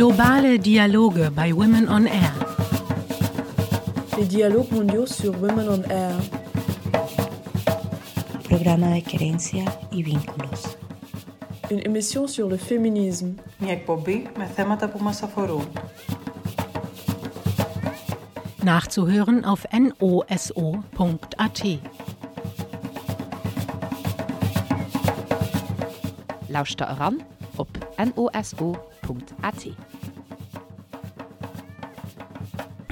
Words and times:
Globale 0.00 0.58
Dialoge 0.58 1.30
bei 1.30 1.52
Women 1.52 1.88
on 1.88 2.04
Air. 2.06 2.32
Les 4.18 4.24
dialogues 4.24 4.72
mondiaux 4.72 5.06
sur 5.06 5.32
Women 5.42 5.68
on 5.68 5.82
Air. 5.90 6.14
Programa 8.48 8.88
de 8.94 9.00
querencia 9.00 9.64
y 9.92 10.02
vínculos. 10.02 10.76
Une 11.70 11.80
émission 11.84 12.26
sur 12.26 12.48
le 12.48 12.56
féminisme. 12.56 13.34
Μια 13.58 13.72
εκπομπή 13.72 14.26
με 14.38 14.50
θέματα 14.54 14.88
που 14.88 14.98
μας 15.02 15.22
αφορούν. 15.22 15.68
Nachzuhören 18.64 19.44
auf 19.44 19.62
noso.at. 19.72 21.60
Lauscht 26.48 26.80
da 26.80 26.86
ran 27.00 27.16
op 27.56 27.68
noso.at. 28.16 29.62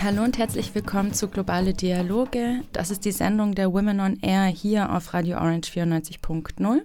Hallo 0.01 0.23
und 0.23 0.37
herzlich 0.37 0.73
willkommen 0.75 1.13
zu 1.13 1.27
Globale 1.27 1.73
Dialoge. 1.73 2.61
Das 2.71 2.89
ist 2.89 3.03
die 3.03 3.11
Sendung 3.11 3.53
der 3.53 3.73
Women 3.73 3.99
on 3.99 4.17
Air 4.21 4.45
hier 4.45 4.95
auf 4.95 5.13
Radio 5.13 5.35
Orange 5.35 5.69
94.0. 5.71 6.81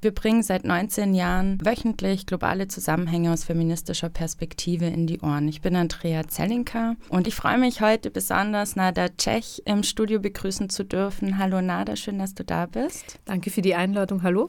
Wir 0.00 0.14
bringen 0.14 0.44
seit 0.44 0.64
19 0.64 1.14
Jahren 1.14 1.58
wöchentlich 1.64 2.26
globale 2.26 2.68
Zusammenhänge 2.68 3.32
aus 3.32 3.42
feministischer 3.42 4.08
Perspektive 4.08 4.86
in 4.86 5.08
die 5.08 5.20
Ohren. 5.20 5.48
Ich 5.48 5.62
bin 5.62 5.74
Andrea 5.74 6.28
Zellinka 6.28 6.94
und 7.08 7.26
ich 7.26 7.34
freue 7.34 7.58
mich 7.58 7.80
heute 7.80 8.08
besonders, 8.12 8.76
Nada 8.76 9.08
Tschech 9.08 9.62
im 9.64 9.82
Studio 9.82 10.20
begrüßen 10.20 10.70
zu 10.70 10.84
dürfen. 10.84 11.38
Hallo 11.38 11.60
Nada, 11.60 11.96
schön, 11.96 12.20
dass 12.20 12.36
du 12.36 12.44
da 12.44 12.66
bist. 12.66 13.18
Danke 13.24 13.50
für 13.50 13.62
die 13.62 13.74
Einladung. 13.74 14.22
Hallo. 14.22 14.48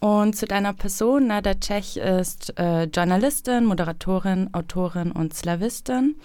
Und 0.00 0.34
zu 0.34 0.46
deiner 0.46 0.72
Person, 0.72 1.26
Nada 1.26 1.52
Tschech 1.54 1.98
ist 1.98 2.58
äh, 2.58 2.84
Journalistin, 2.84 3.66
Moderatorin, 3.66 4.48
Autorin 4.54 5.12
und 5.12 5.34
Slawistin. 5.34 6.16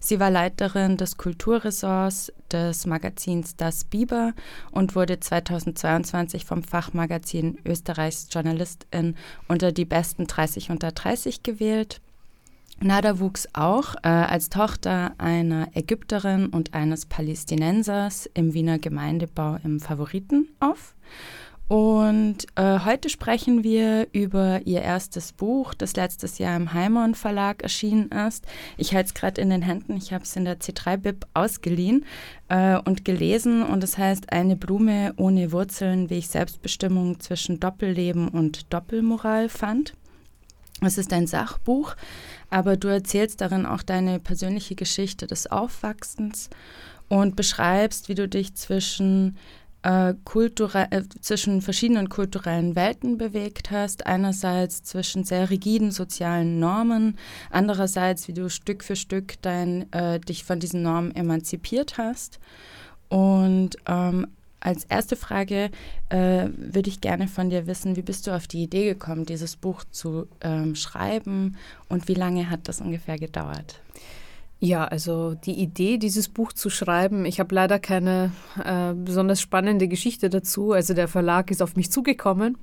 Sie 0.00 0.20
war 0.20 0.30
Leiterin 0.30 0.98
des 0.98 1.16
Kulturressorts 1.16 2.30
des 2.52 2.84
Magazins 2.84 3.56
Das 3.56 3.84
Biber 3.84 4.34
und 4.70 4.94
wurde 4.94 5.18
2022 5.18 6.44
vom 6.44 6.62
Fachmagazin 6.62 7.58
Österreichs 7.64 8.28
Journalistin 8.30 9.16
unter 9.48 9.72
die 9.72 9.86
besten 9.86 10.26
30 10.26 10.68
unter 10.68 10.92
30 10.92 11.42
gewählt. 11.42 12.02
Nada 12.80 13.18
wuchs 13.18 13.48
auch 13.54 13.94
äh, 14.02 14.08
als 14.08 14.50
Tochter 14.50 15.12
einer 15.16 15.68
Ägypterin 15.74 16.48
und 16.48 16.74
eines 16.74 17.06
Palästinensers 17.06 18.28
im 18.34 18.52
Wiener 18.52 18.78
Gemeindebau 18.78 19.56
im 19.64 19.80
Favoriten 19.80 20.48
auf. 20.60 20.94
Und 21.68 22.46
äh, 22.56 22.80
heute 22.80 23.08
sprechen 23.08 23.64
wir 23.64 24.08
über 24.12 24.60
ihr 24.66 24.82
erstes 24.82 25.32
Buch, 25.32 25.72
das 25.72 25.96
letztes 25.96 26.38
Jahr 26.38 26.54
im 26.56 26.74
Heimon 26.74 27.14
Verlag 27.14 27.62
erschienen 27.62 28.10
ist. 28.10 28.44
Ich 28.76 28.94
halte 28.94 29.06
es 29.06 29.14
gerade 29.14 29.40
in 29.40 29.48
den 29.48 29.62
Händen, 29.62 29.96
ich 29.96 30.12
habe 30.12 30.24
es 30.24 30.36
in 30.36 30.44
der 30.44 30.60
C3-Bib 30.60 31.26
ausgeliehen 31.32 32.04
äh, 32.48 32.76
und 32.78 33.06
gelesen. 33.06 33.62
Und 33.62 33.82
es 33.82 33.92
das 33.92 33.98
heißt 33.98 34.32
Eine 34.32 34.56
Blume 34.56 35.14
ohne 35.16 35.50
Wurzeln, 35.52 36.10
wie 36.10 36.18
ich 36.18 36.28
Selbstbestimmung 36.28 37.20
zwischen 37.20 37.58
Doppelleben 37.58 38.28
und 38.28 38.72
Doppelmoral 38.72 39.48
fand. 39.48 39.94
Es 40.84 40.98
ist 40.98 41.12
ein 41.12 41.26
Sachbuch, 41.28 41.94
aber 42.50 42.76
du 42.76 42.88
erzählst 42.88 43.40
darin 43.40 43.66
auch 43.66 43.82
deine 43.82 44.18
persönliche 44.18 44.74
Geschichte 44.74 45.26
des 45.28 45.46
Aufwachsens 45.46 46.50
und 47.08 47.36
beschreibst, 47.36 48.08
wie 48.08 48.14
du 48.14 48.28
dich 48.28 48.54
zwischen 48.54 49.36
äh, 49.82 50.10
äh, 50.10 51.02
zwischen 51.20 51.62
verschiedenen 51.62 52.08
kulturellen 52.08 52.76
Welten 52.76 53.18
bewegt 53.18 53.70
hast. 53.70 54.06
Einerseits 54.06 54.82
zwischen 54.82 55.24
sehr 55.24 55.50
rigiden 55.50 55.90
sozialen 55.90 56.58
Normen, 56.58 57.18
andererseits, 57.50 58.28
wie 58.28 58.34
du 58.34 58.48
Stück 58.48 58.84
für 58.84 58.96
Stück 58.96 59.34
dein, 59.42 59.92
äh, 59.92 60.20
dich 60.20 60.44
von 60.44 60.60
diesen 60.60 60.82
Normen 60.82 61.14
emanzipiert 61.14 61.98
hast. 61.98 62.38
Und 63.08 63.76
ähm, 63.86 64.26
als 64.60 64.84
erste 64.84 65.16
Frage 65.16 65.70
äh, 66.08 66.48
würde 66.56 66.88
ich 66.88 67.00
gerne 67.00 67.26
von 67.26 67.50
dir 67.50 67.66
wissen, 67.66 67.96
wie 67.96 68.02
bist 68.02 68.26
du 68.26 68.30
auf 68.30 68.46
die 68.46 68.62
Idee 68.62 68.84
gekommen, 68.84 69.26
dieses 69.26 69.56
Buch 69.56 69.82
zu 69.90 70.28
ähm, 70.40 70.76
schreiben 70.76 71.56
und 71.88 72.06
wie 72.06 72.14
lange 72.14 72.48
hat 72.48 72.68
das 72.68 72.80
ungefähr 72.80 73.18
gedauert? 73.18 73.80
Ja, 74.64 74.84
also 74.84 75.34
die 75.34 75.60
Idee, 75.60 75.98
dieses 75.98 76.28
Buch 76.28 76.52
zu 76.52 76.70
schreiben, 76.70 77.24
ich 77.24 77.40
habe 77.40 77.52
leider 77.52 77.80
keine 77.80 78.30
äh, 78.64 78.94
besonders 78.94 79.40
spannende 79.40 79.88
Geschichte 79.88 80.30
dazu. 80.30 80.70
Also 80.70 80.94
der 80.94 81.08
Verlag 81.08 81.50
ist 81.50 81.60
auf 81.62 81.74
mich 81.74 81.90
zugekommen 81.90 82.56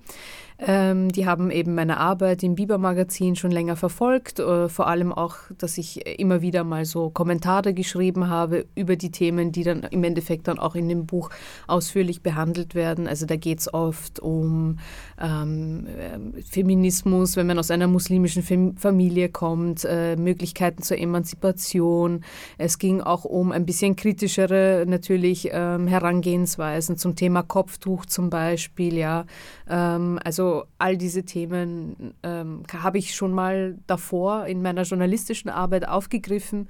ähm, 0.62 1.10
die 1.10 1.26
haben 1.26 1.52
eben 1.52 1.74
meine 1.74 1.98
Arbeit 1.98 2.44
im 2.44 2.56
Biber-Magazin 2.56 3.38
schon 3.38 3.52
länger 3.52 3.78
verfolgt, 3.78 4.40
äh, 4.40 4.68
vor 4.68 4.88
allem 4.88 5.14
auch, 5.14 5.38
dass 5.58 5.78
ich 5.78 6.06
immer 6.20 6.42
wieder 6.42 6.66
mal 6.66 6.84
so 6.84 7.10
Kommentare 7.10 7.74
geschrieben 7.74 8.28
habe 8.28 8.66
über 8.76 8.98
die 8.98 9.12
Themen, 9.12 9.54
die 9.54 9.64
dann 9.64 9.84
im 9.84 10.04
Endeffekt 10.04 10.50
dann 10.50 10.60
auch 10.60 10.76
in 10.76 10.90
dem 10.90 11.06
Buch 11.06 11.30
ausführlich 11.68 12.24
behandelt 12.24 12.76
werden. 12.76 13.08
Also 13.08 13.26
da 13.26 13.38
geht 13.38 13.60
es 13.60 13.74
oft 13.74 14.20
um 14.20 14.80
ähm, 15.18 15.88
äh, 15.88 16.42
Feminismus, 16.42 17.38
wenn 17.38 17.48
man 17.48 17.58
aus 17.58 17.72
einer 17.72 17.88
muslimischen 17.88 18.44
Fam 18.44 18.76
Familie 18.76 19.30
kommt, 19.30 19.86
äh, 19.86 20.18
Möglichkeiten 20.18 20.84
zur 20.84 20.98
Emanzipation. 20.98 22.26
Es 22.58 22.80
ging 22.80 23.00
auch 23.00 23.24
um 23.24 23.54
ein 23.54 23.66
bisschen 23.66 23.96
kritischere 23.96 24.84
natürlich 24.88 25.50
ähm, 25.54 25.88
Herangehensweisen 25.88 26.98
zum 26.98 27.16
Thema 27.16 27.44
Kopftuch 27.44 28.06
zum 28.06 28.30
Beispiel, 28.30 28.98
ja. 28.98 29.26
Ähm, 29.70 30.20
also 30.50 30.66
all 30.78 30.98
diese 30.98 31.24
Themen 31.24 32.14
ähm, 32.24 32.64
habe 32.72 32.98
ich 32.98 33.16
schon 33.16 33.34
mal 33.34 33.78
davor 33.88 34.46
in 34.46 34.62
meiner 34.62 34.84
journalistischen 34.84 35.50
Arbeit 35.50 35.88
aufgegriffen. 35.88 36.70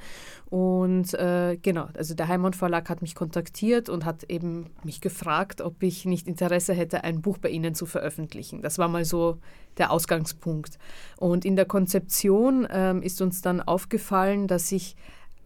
Und 0.50 1.14
äh, 1.14 1.58
genau, 1.62 1.88
also 1.96 2.14
der 2.16 2.28
Heimann 2.28 2.54
Verlag 2.54 2.90
hat 2.90 3.02
mich 3.02 3.16
kontaktiert 3.16 3.88
und 3.88 4.06
hat 4.06 4.24
eben 4.24 4.72
mich 4.84 5.02
gefragt, 5.02 5.62
ob 5.62 5.82
ich 5.84 6.06
nicht 6.06 6.28
Interesse 6.28 6.74
hätte, 6.74 7.04
ein 7.04 7.22
Buch 7.22 7.38
bei 7.38 7.50
ihnen 7.50 7.76
zu 7.76 7.86
veröffentlichen. 7.86 8.62
Das 8.62 8.80
war 8.80 8.88
mal 8.88 9.06
so 9.06 9.38
der 9.78 9.92
Ausgangspunkt. 9.92 10.78
Und 11.18 11.46
in 11.46 11.56
der 11.56 11.66
Konzeption 11.66 12.68
ähm, 12.72 13.02
ist 13.02 13.22
uns 13.22 13.42
dann 13.42 13.62
aufgefallen, 13.62 14.48
dass 14.48 14.72
ich 14.72 14.96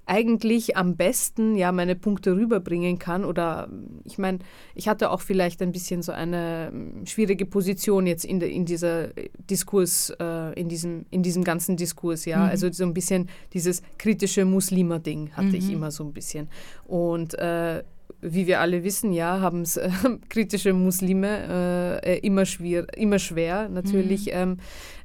eigentlich 0.06 0.76
am 0.76 0.96
besten 0.98 1.56
ja 1.56 1.72
meine 1.72 1.96
Punkte 1.96 2.36
rüberbringen 2.36 3.00
kann 3.00 3.24
oder 3.24 3.70
ich 4.04 4.18
meine, 4.18 4.40
ich 4.76 4.88
hatte 4.88 5.10
auch 5.10 5.22
vielleicht 5.22 5.62
ein 5.62 5.72
bisschen 5.72 6.02
so 6.02 6.12
eine 6.12 6.70
hm, 6.72 7.06
schwierige 7.06 7.46
Position 7.46 8.06
jetzt 8.06 8.26
in, 8.26 8.40
de, 8.40 8.52
in 8.52 8.66
dieser 8.66 9.10
Diskurs, 9.50 10.12
äh, 10.20 10.60
in, 10.60 10.68
diesem, 10.68 11.06
in 11.10 11.24
diesem 11.24 11.44
ganzen 11.44 11.78
Diskurs, 11.78 12.26
ja, 12.26 12.40
mhm. 12.40 12.50
also 12.50 12.72
so 12.72 12.84
ein 12.84 12.94
bisschen 12.94 13.30
dieses 13.54 13.82
kritische 13.98 14.46
Muslimer-Ding 14.46 15.32
hatte 15.34 15.50
mhm. 15.50 15.56
ich 15.56 15.72
immer 15.72 15.92
so 15.92 16.04
ein 16.04 16.14
bisschen 16.14 16.50
und 16.86 17.34
äh, 17.36 17.84
wie 18.24 18.48
wir 18.48 18.62
alle 18.62 18.84
wissen, 18.84 19.12
ja, 19.12 19.42
haben 19.42 19.62
es 19.62 19.78
äh, 19.78 19.90
kritische 20.30 20.74
Muslime 20.74 22.02
äh, 22.04 22.20
immer, 22.20 22.46
schwer, 22.46 22.88
immer 22.98 23.20
schwer, 23.20 23.70
natürlich 23.70 24.28
mhm. 24.28 24.32
ähm, 24.34 24.58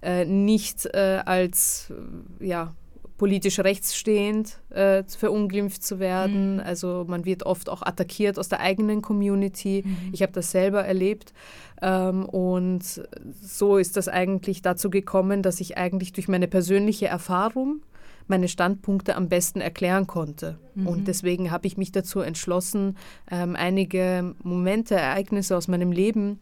äh, 0.03 0.25
nicht 0.25 0.86
äh, 0.86 1.20
als 1.25 1.92
ja, 2.41 2.75
politisch 3.18 3.58
rechtsstehend 3.58 4.58
äh, 4.70 5.02
verunglimpft 5.04 5.82
zu 5.82 5.98
werden. 5.98 6.54
Mhm. 6.54 6.60
Also 6.60 7.04
man 7.06 7.24
wird 7.24 7.42
oft 7.42 7.68
auch 7.68 7.82
attackiert 7.82 8.38
aus 8.38 8.48
der 8.48 8.60
eigenen 8.60 9.02
Community. 9.02 9.82
Mhm. 9.84 9.96
Ich 10.12 10.22
habe 10.22 10.32
das 10.32 10.52
selber 10.52 10.84
erlebt. 10.84 11.34
Ähm, 11.82 12.24
und 12.24 13.02
so 13.42 13.76
ist 13.76 13.96
das 13.96 14.08
eigentlich 14.08 14.62
dazu 14.62 14.88
gekommen, 14.88 15.42
dass 15.42 15.60
ich 15.60 15.76
eigentlich 15.76 16.12
durch 16.12 16.28
meine 16.28 16.48
persönliche 16.48 17.08
Erfahrung 17.08 17.82
meine 18.28 18.48
Standpunkte 18.48 19.16
am 19.16 19.28
besten 19.28 19.60
erklären 19.60 20.06
konnte. 20.06 20.58
Mhm. 20.74 20.86
Und 20.86 21.08
deswegen 21.08 21.50
habe 21.50 21.66
ich 21.66 21.76
mich 21.76 21.92
dazu 21.92 22.20
entschlossen, 22.20 22.96
ähm, 23.30 23.56
einige 23.56 24.34
Momente, 24.42 24.94
Ereignisse 24.94 25.56
aus 25.56 25.66
meinem 25.66 25.92
Leben 25.92 26.38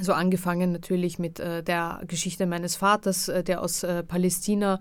so 0.00 0.12
angefangen 0.12 0.72
natürlich 0.72 1.18
mit 1.18 1.38
äh, 1.38 1.62
der 1.62 2.00
Geschichte 2.08 2.46
meines 2.46 2.76
Vaters, 2.76 3.28
äh, 3.28 3.44
der 3.44 3.62
aus 3.62 3.84
äh, 3.84 4.02
Palästina 4.02 4.80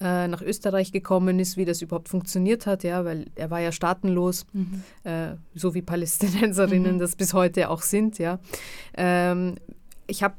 äh, 0.00 0.28
nach 0.28 0.42
Österreich 0.42 0.92
gekommen 0.92 1.38
ist, 1.38 1.56
wie 1.56 1.64
das 1.64 1.82
überhaupt 1.82 2.08
funktioniert 2.08 2.66
hat, 2.66 2.84
ja, 2.84 3.04
weil 3.04 3.26
er 3.34 3.50
war 3.50 3.60
ja 3.60 3.70
staatenlos, 3.70 4.46
mhm. 4.52 4.82
äh, 5.04 5.34
so 5.54 5.74
wie 5.74 5.82
Palästinenserinnen 5.82 6.94
mhm. 6.94 6.98
das 6.98 7.16
bis 7.16 7.34
heute 7.34 7.68
auch 7.68 7.82
sind, 7.82 8.18
ja. 8.18 8.38
Ähm, 8.96 9.56
ich 10.06 10.22
habe 10.22 10.34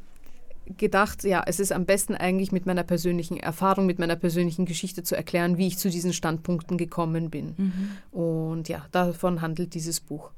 gedacht, 0.77 1.23
ja, 1.23 1.43
es 1.45 1.59
ist 1.59 1.71
am 1.71 1.85
besten 1.85 2.15
eigentlich 2.15 2.51
mit 2.51 2.65
meiner 2.65 2.83
persönlichen 2.83 3.37
Erfahrung, 3.37 3.85
mit 3.85 3.99
meiner 3.99 4.15
persönlichen 4.15 4.65
Geschichte 4.65 5.03
zu 5.03 5.15
erklären, 5.15 5.57
wie 5.57 5.67
ich 5.67 5.77
zu 5.77 5.89
diesen 5.89 6.13
Standpunkten 6.13 6.77
gekommen 6.77 7.29
bin. 7.29 7.55
Mhm. 7.57 8.19
Und 8.19 8.69
ja, 8.69 8.85
davon 8.91 9.41
handelt 9.41 9.73
dieses 9.73 9.99
Buch. 9.99 10.31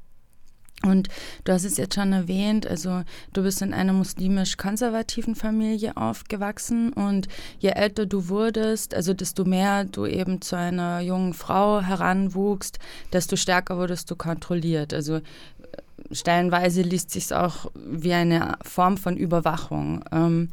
Und 0.84 1.08
du 1.44 1.52
hast 1.52 1.64
es 1.64 1.76
jetzt 1.76 1.94
schon 1.94 2.12
erwähnt, 2.12 2.66
also 2.66 3.02
du 3.32 3.42
bist 3.42 3.62
in 3.62 3.72
einer 3.72 3.92
muslimisch-konservativen 3.92 5.34
Familie 5.34 5.96
aufgewachsen 5.96 6.92
und 6.92 7.28
je 7.58 7.70
älter 7.70 8.06
du 8.06 8.28
wurdest, 8.28 8.94
also 8.94 9.14
desto 9.14 9.44
mehr 9.44 9.84
du 9.84 10.06
eben 10.06 10.40
zu 10.42 10.56
einer 10.56 11.00
jungen 11.00 11.34
Frau 11.34 11.80
heranwuchst, 11.80 12.78
desto 13.12 13.36
stärker 13.36 13.78
wurdest 13.78 14.10
du 14.10 14.16
kontrolliert. 14.16 14.92
Also 14.92 15.16
äh, 15.16 15.22
stellenweise 16.12 16.82
liest 16.82 17.10
sich 17.10 17.32
auch 17.34 17.70
wie 17.74 18.12
eine 18.12 18.56
Form 18.62 18.96
von 18.96 19.16
Überwachung. 19.16 20.04
Ähm, 20.12 20.50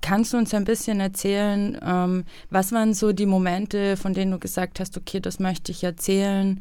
kannst 0.00 0.32
du 0.32 0.36
uns 0.36 0.54
ein 0.54 0.64
bisschen 0.64 1.00
erzählen, 1.00 1.78
ähm, 1.84 2.24
was 2.50 2.72
waren 2.72 2.94
so 2.94 3.12
die 3.12 3.26
Momente, 3.26 3.96
von 3.96 4.14
denen 4.14 4.32
du 4.32 4.38
gesagt 4.38 4.80
hast, 4.80 4.96
okay, 4.96 5.20
das 5.20 5.38
möchte 5.38 5.72
ich 5.72 5.84
erzählen, 5.84 6.60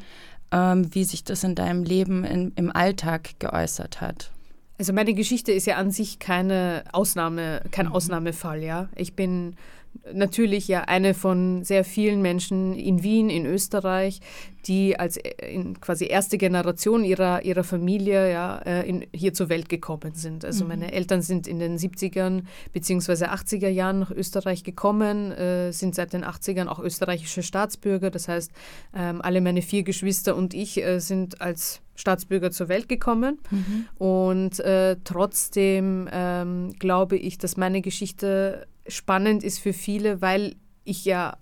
ähm, 0.51 0.93
wie 0.93 1.03
sich 1.03 1.23
das 1.23 1.43
in 1.43 1.55
deinem 1.55 1.83
Leben 1.83 2.23
in, 2.23 2.51
im 2.55 2.75
Alltag 2.75 3.39
geäußert 3.39 4.01
hat? 4.01 4.31
Also 4.77 4.93
meine 4.93 5.13
Geschichte 5.13 5.51
ist 5.51 5.65
ja 5.65 5.77
an 5.77 5.91
sich 5.91 6.19
keine 6.19 6.83
Ausnahme, 6.91 7.61
kein 7.71 7.87
mhm. 7.87 7.93
Ausnahmefall, 7.93 8.63
ja. 8.63 8.89
Ich 8.95 9.15
bin 9.15 9.55
natürlich 10.13 10.67
ja 10.67 10.81
eine 10.81 11.13
von 11.13 11.63
sehr 11.63 11.83
vielen 11.83 12.21
Menschen 12.21 12.73
in 12.73 13.03
Wien, 13.03 13.29
in 13.29 13.45
Österreich, 13.45 14.19
die 14.65 14.99
als 14.99 15.17
äh, 15.17 15.63
quasi 15.79 16.05
erste 16.05 16.37
Generation 16.37 17.03
ihrer, 17.03 17.43
ihrer 17.43 17.63
Familie 17.63 18.31
ja, 18.31 18.57
äh, 18.59 18.87
in, 18.87 19.05
hier 19.13 19.33
zur 19.33 19.49
Welt 19.49 19.69
gekommen 19.69 20.13
sind. 20.13 20.43
Also 20.43 20.63
mhm. 20.63 20.69
meine 20.69 20.91
Eltern 20.91 21.21
sind 21.21 21.47
in 21.47 21.59
den 21.59 21.77
70ern 21.77 22.43
bzw. 22.73 23.25
80er 23.25 23.69
Jahren 23.69 23.99
nach 23.99 24.11
Österreich 24.11 24.63
gekommen, 24.63 25.31
äh, 25.31 25.71
sind 25.71 25.95
seit 25.95 26.13
den 26.13 26.25
80ern 26.25 26.67
auch 26.67 26.79
österreichische 26.79 27.43
Staatsbürger. 27.43 28.11
Das 28.11 28.27
heißt, 28.27 28.51
ähm, 28.95 29.21
alle 29.21 29.41
meine 29.41 29.61
vier 29.61 29.83
Geschwister 29.83 30.35
und 30.35 30.53
ich 30.53 30.83
äh, 30.83 30.99
sind 30.99 31.41
als 31.41 31.81
Staatsbürger 31.95 32.51
zur 32.51 32.69
Welt 32.69 32.87
gekommen. 32.89 33.39
Mhm. 33.49 33.85
Und 33.97 34.59
äh, 34.59 34.97
trotzdem 35.03 36.07
ähm, 36.11 36.73
glaube 36.79 37.17
ich, 37.17 37.37
dass 37.37 37.57
meine 37.57 37.81
Geschichte 37.81 38.67
spannend 38.87 39.43
ist 39.43 39.59
für 39.59 39.73
viele, 39.73 40.21
weil 40.21 40.55
ich 40.83 41.05
ja 41.05 41.37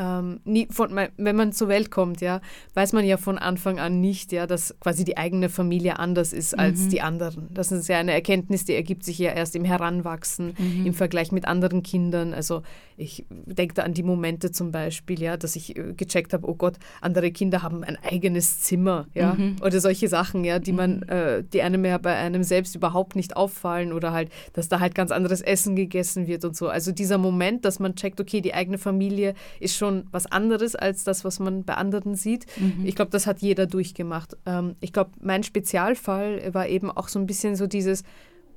ähm, 0.00 0.40
nie 0.44 0.66
von, 0.70 0.98
wenn 1.16 1.36
man 1.36 1.52
zur 1.52 1.68
Welt 1.68 1.90
kommt, 1.90 2.22
ja, 2.22 2.40
weiß 2.74 2.94
man 2.94 3.04
ja 3.04 3.18
von 3.18 3.36
Anfang 3.36 3.78
an 3.78 4.00
nicht, 4.00 4.32
ja, 4.32 4.46
dass 4.46 4.74
quasi 4.80 5.04
die 5.04 5.18
eigene 5.18 5.50
Familie 5.50 5.98
anders 5.98 6.32
ist 6.32 6.58
als 6.58 6.80
mhm. 6.80 6.88
die 6.88 7.00
anderen. 7.02 7.48
Das 7.52 7.70
ist 7.70 7.88
ja 7.88 7.98
eine 7.98 8.12
Erkenntnis, 8.12 8.64
die 8.64 8.74
ergibt 8.74 9.04
sich 9.04 9.18
ja 9.18 9.32
erst 9.32 9.54
im 9.56 9.64
Heranwachsen, 9.64 10.54
mhm. 10.56 10.86
im 10.86 10.94
Vergleich 10.94 11.32
mit 11.32 11.46
anderen 11.46 11.82
Kindern. 11.82 12.32
Also 12.32 12.62
ich 12.96 13.26
denke 13.28 13.74
da 13.74 13.82
an 13.82 13.92
die 13.92 14.02
Momente 14.02 14.50
zum 14.52 14.72
Beispiel, 14.72 15.20
ja, 15.20 15.36
dass 15.36 15.54
ich 15.54 15.76
äh, 15.76 15.92
gecheckt 15.94 16.32
habe, 16.32 16.48
oh 16.48 16.54
Gott, 16.54 16.76
andere 17.02 17.30
Kinder 17.30 17.62
haben 17.62 17.84
ein 17.84 17.98
eigenes 18.02 18.60
Zimmer, 18.62 19.06
ja, 19.14 19.34
mhm. 19.34 19.56
oder 19.62 19.80
solche 19.80 20.08
Sachen, 20.08 20.44
ja, 20.44 20.58
die 20.58 20.72
man, 20.72 20.96
mhm. 21.00 21.08
äh, 21.08 21.42
die 21.42 21.60
einem 21.60 21.84
ja 21.84 21.98
bei 21.98 22.16
einem 22.16 22.42
selbst 22.42 22.74
überhaupt 22.74 23.16
nicht 23.16 23.36
auffallen 23.36 23.92
oder 23.92 24.12
halt, 24.12 24.30
dass 24.54 24.68
da 24.68 24.80
halt 24.80 24.94
ganz 24.94 25.10
anderes 25.10 25.42
Essen 25.42 25.76
gegessen 25.76 26.26
wird 26.26 26.44
und 26.46 26.56
so. 26.56 26.68
Also 26.68 26.90
dieser 26.90 27.18
Moment, 27.18 27.66
dass 27.66 27.78
man 27.80 27.96
checkt, 27.96 28.18
okay, 28.18 28.40
die 28.40 28.54
eigene 28.54 28.78
Familie 28.78 29.34
ist 29.60 29.76
schon 29.76 29.89
was 30.10 30.26
anderes 30.26 30.74
als 30.74 31.04
das, 31.04 31.24
was 31.24 31.38
man 31.38 31.64
bei 31.64 31.74
anderen 31.74 32.14
sieht. 32.14 32.46
Mhm. 32.58 32.84
Ich 32.84 32.94
glaube, 32.94 33.10
das 33.10 33.26
hat 33.26 33.40
jeder 33.40 33.66
durchgemacht. 33.66 34.36
Ähm, 34.46 34.76
ich 34.80 34.92
glaube, 34.92 35.10
mein 35.20 35.42
Spezialfall 35.42 36.54
war 36.54 36.68
eben 36.68 36.90
auch 36.90 37.08
so 37.08 37.18
ein 37.18 37.26
bisschen 37.26 37.56
so 37.56 37.66
dieses, 37.66 38.04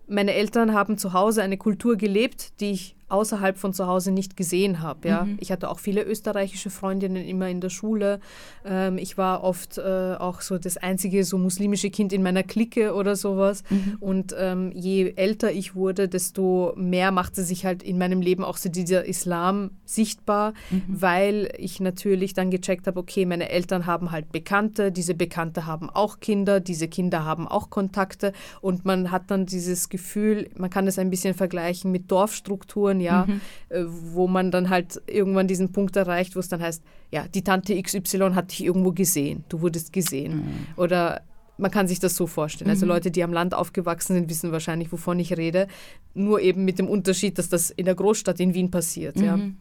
meine 0.07 0.33
Eltern 0.33 0.73
haben 0.73 0.97
zu 0.97 1.13
Hause 1.13 1.43
eine 1.43 1.57
Kultur 1.57 1.95
gelebt, 1.95 2.59
die 2.59 2.71
ich 2.71 2.95
außerhalb 3.13 3.57
von 3.57 3.73
zu 3.73 3.87
Hause 3.87 4.11
nicht 4.11 4.35
gesehen 4.35 4.81
habe. 4.81 5.07
Ja? 5.07 5.23
Mhm. 5.23 5.37
Ich 5.39 5.51
hatte 5.51 5.69
auch 5.69 5.79
viele 5.79 6.03
österreichische 6.03 6.71
Freundinnen 6.71 7.23
immer 7.23 7.47
in 7.47 7.61
der 7.61 7.69
Schule. 7.69 8.19
Ähm, 8.65 8.97
ich 8.97 9.17
war 9.17 9.43
oft 9.43 9.77
äh, 9.77 10.15
auch 10.17 10.41
so 10.41 10.57
das 10.57 10.77
einzige 10.77 11.23
so 11.23 11.37
muslimische 11.37 11.91
Kind 11.91 12.11
in 12.11 12.23
meiner 12.23 12.43
Clique 12.43 12.93
oder 12.93 13.15
sowas. 13.15 13.63
Mhm. 13.69 13.97
Und 13.99 14.35
ähm, 14.37 14.71
je 14.73 15.13
älter 15.15 15.51
ich 15.51 15.75
wurde, 15.75 16.09
desto 16.09 16.73
mehr 16.75 17.11
machte 17.11 17.43
sich 17.43 17.65
halt 17.65 17.83
in 17.83 17.99
meinem 17.99 18.21
Leben 18.21 18.43
auch 18.43 18.57
so 18.57 18.69
dieser 18.69 19.05
Islam 19.05 19.71
sichtbar, 19.85 20.53
mhm. 20.71 20.81
weil 20.87 21.53
ich 21.57 21.79
natürlich 21.79 22.33
dann 22.33 22.49
gecheckt 22.49 22.87
habe, 22.87 22.99
okay, 22.99 23.25
meine 23.25 23.49
Eltern 23.49 23.85
haben 23.85 24.11
halt 24.11 24.31
Bekannte, 24.31 24.91
diese 24.91 25.13
Bekannte 25.13 25.67
haben 25.67 25.89
auch 25.91 26.19
Kinder, 26.19 26.59
diese 26.59 26.87
Kinder 26.87 27.25
haben 27.25 27.47
auch 27.47 27.69
Kontakte 27.69 28.33
und 28.61 28.85
man 28.85 29.11
hat 29.11 29.29
dann 29.29 29.45
dieses 29.45 29.89
Gefühl, 29.89 30.49
man 30.57 30.71
kann 30.71 30.87
es 30.87 30.97
ein 30.97 31.11
bisschen 31.11 31.35
vergleichen 31.35 31.91
mit 31.91 32.09
Dorfstrukturen, 32.11 33.02
ja, 33.03 33.25
mhm. 33.27 33.41
äh, 33.69 33.83
wo 33.85 34.27
man 34.27 34.51
dann 34.51 34.69
halt 34.69 35.01
irgendwann 35.07 35.47
diesen 35.47 35.71
Punkt 35.71 35.95
erreicht, 35.95 36.35
wo 36.35 36.39
es 36.39 36.49
dann 36.49 36.61
heißt, 36.61 36.83
ja, 37.11 37.27
die 37.27 37.43
Tante 37.43 37.79
XY 37.81 38.31
hat 38.33 38.51
dich 38.51 38.63
irgendwo 38.63 38.91
gesehen, 38.91 39.43
du 39.49 39.61
wurdest 39.61 39.93
gesehen. 39.93 40.37
Mhm. 40.37 40.67
Oder 40.77 41.21
man 41.57 41.71
kann 41.71 41.87
sich 41.87 41.99
das 41.99 42.15
so 42.15 42.27
vorstellen. 42.27 42.69
Also 42.69 42.85
mhm. 42.85 42.91
Leute, 42.93 43.11
die 43.11 43.23
am 43.23 43.33
Land 43.33 43.53
aufgewachsen 43.53 44.13
sind, 44.15 44.29
wissen 44.29 44.51
wahrscheinlich, 44.51 44.91
wovon 44.91 45.19
ich 45.19 45.37
rede. 45.37 45.67
Nur 46.13 46.41
eben 46.41 46.65
mit 46.65 46.79
dem 46.79 46.87
Unterschied, 46.87 47.37
dass 47.37 47.49
das 47.49 47.69
in 47.69 47.85
der 47.85 47.95
Großstadt 47.95 48.39
in 48.39 48.53
Wien 48.53 48.71
passiert. 48.71 49.19
Ja. 49.19 49.37
Mhm. 49.37 49.57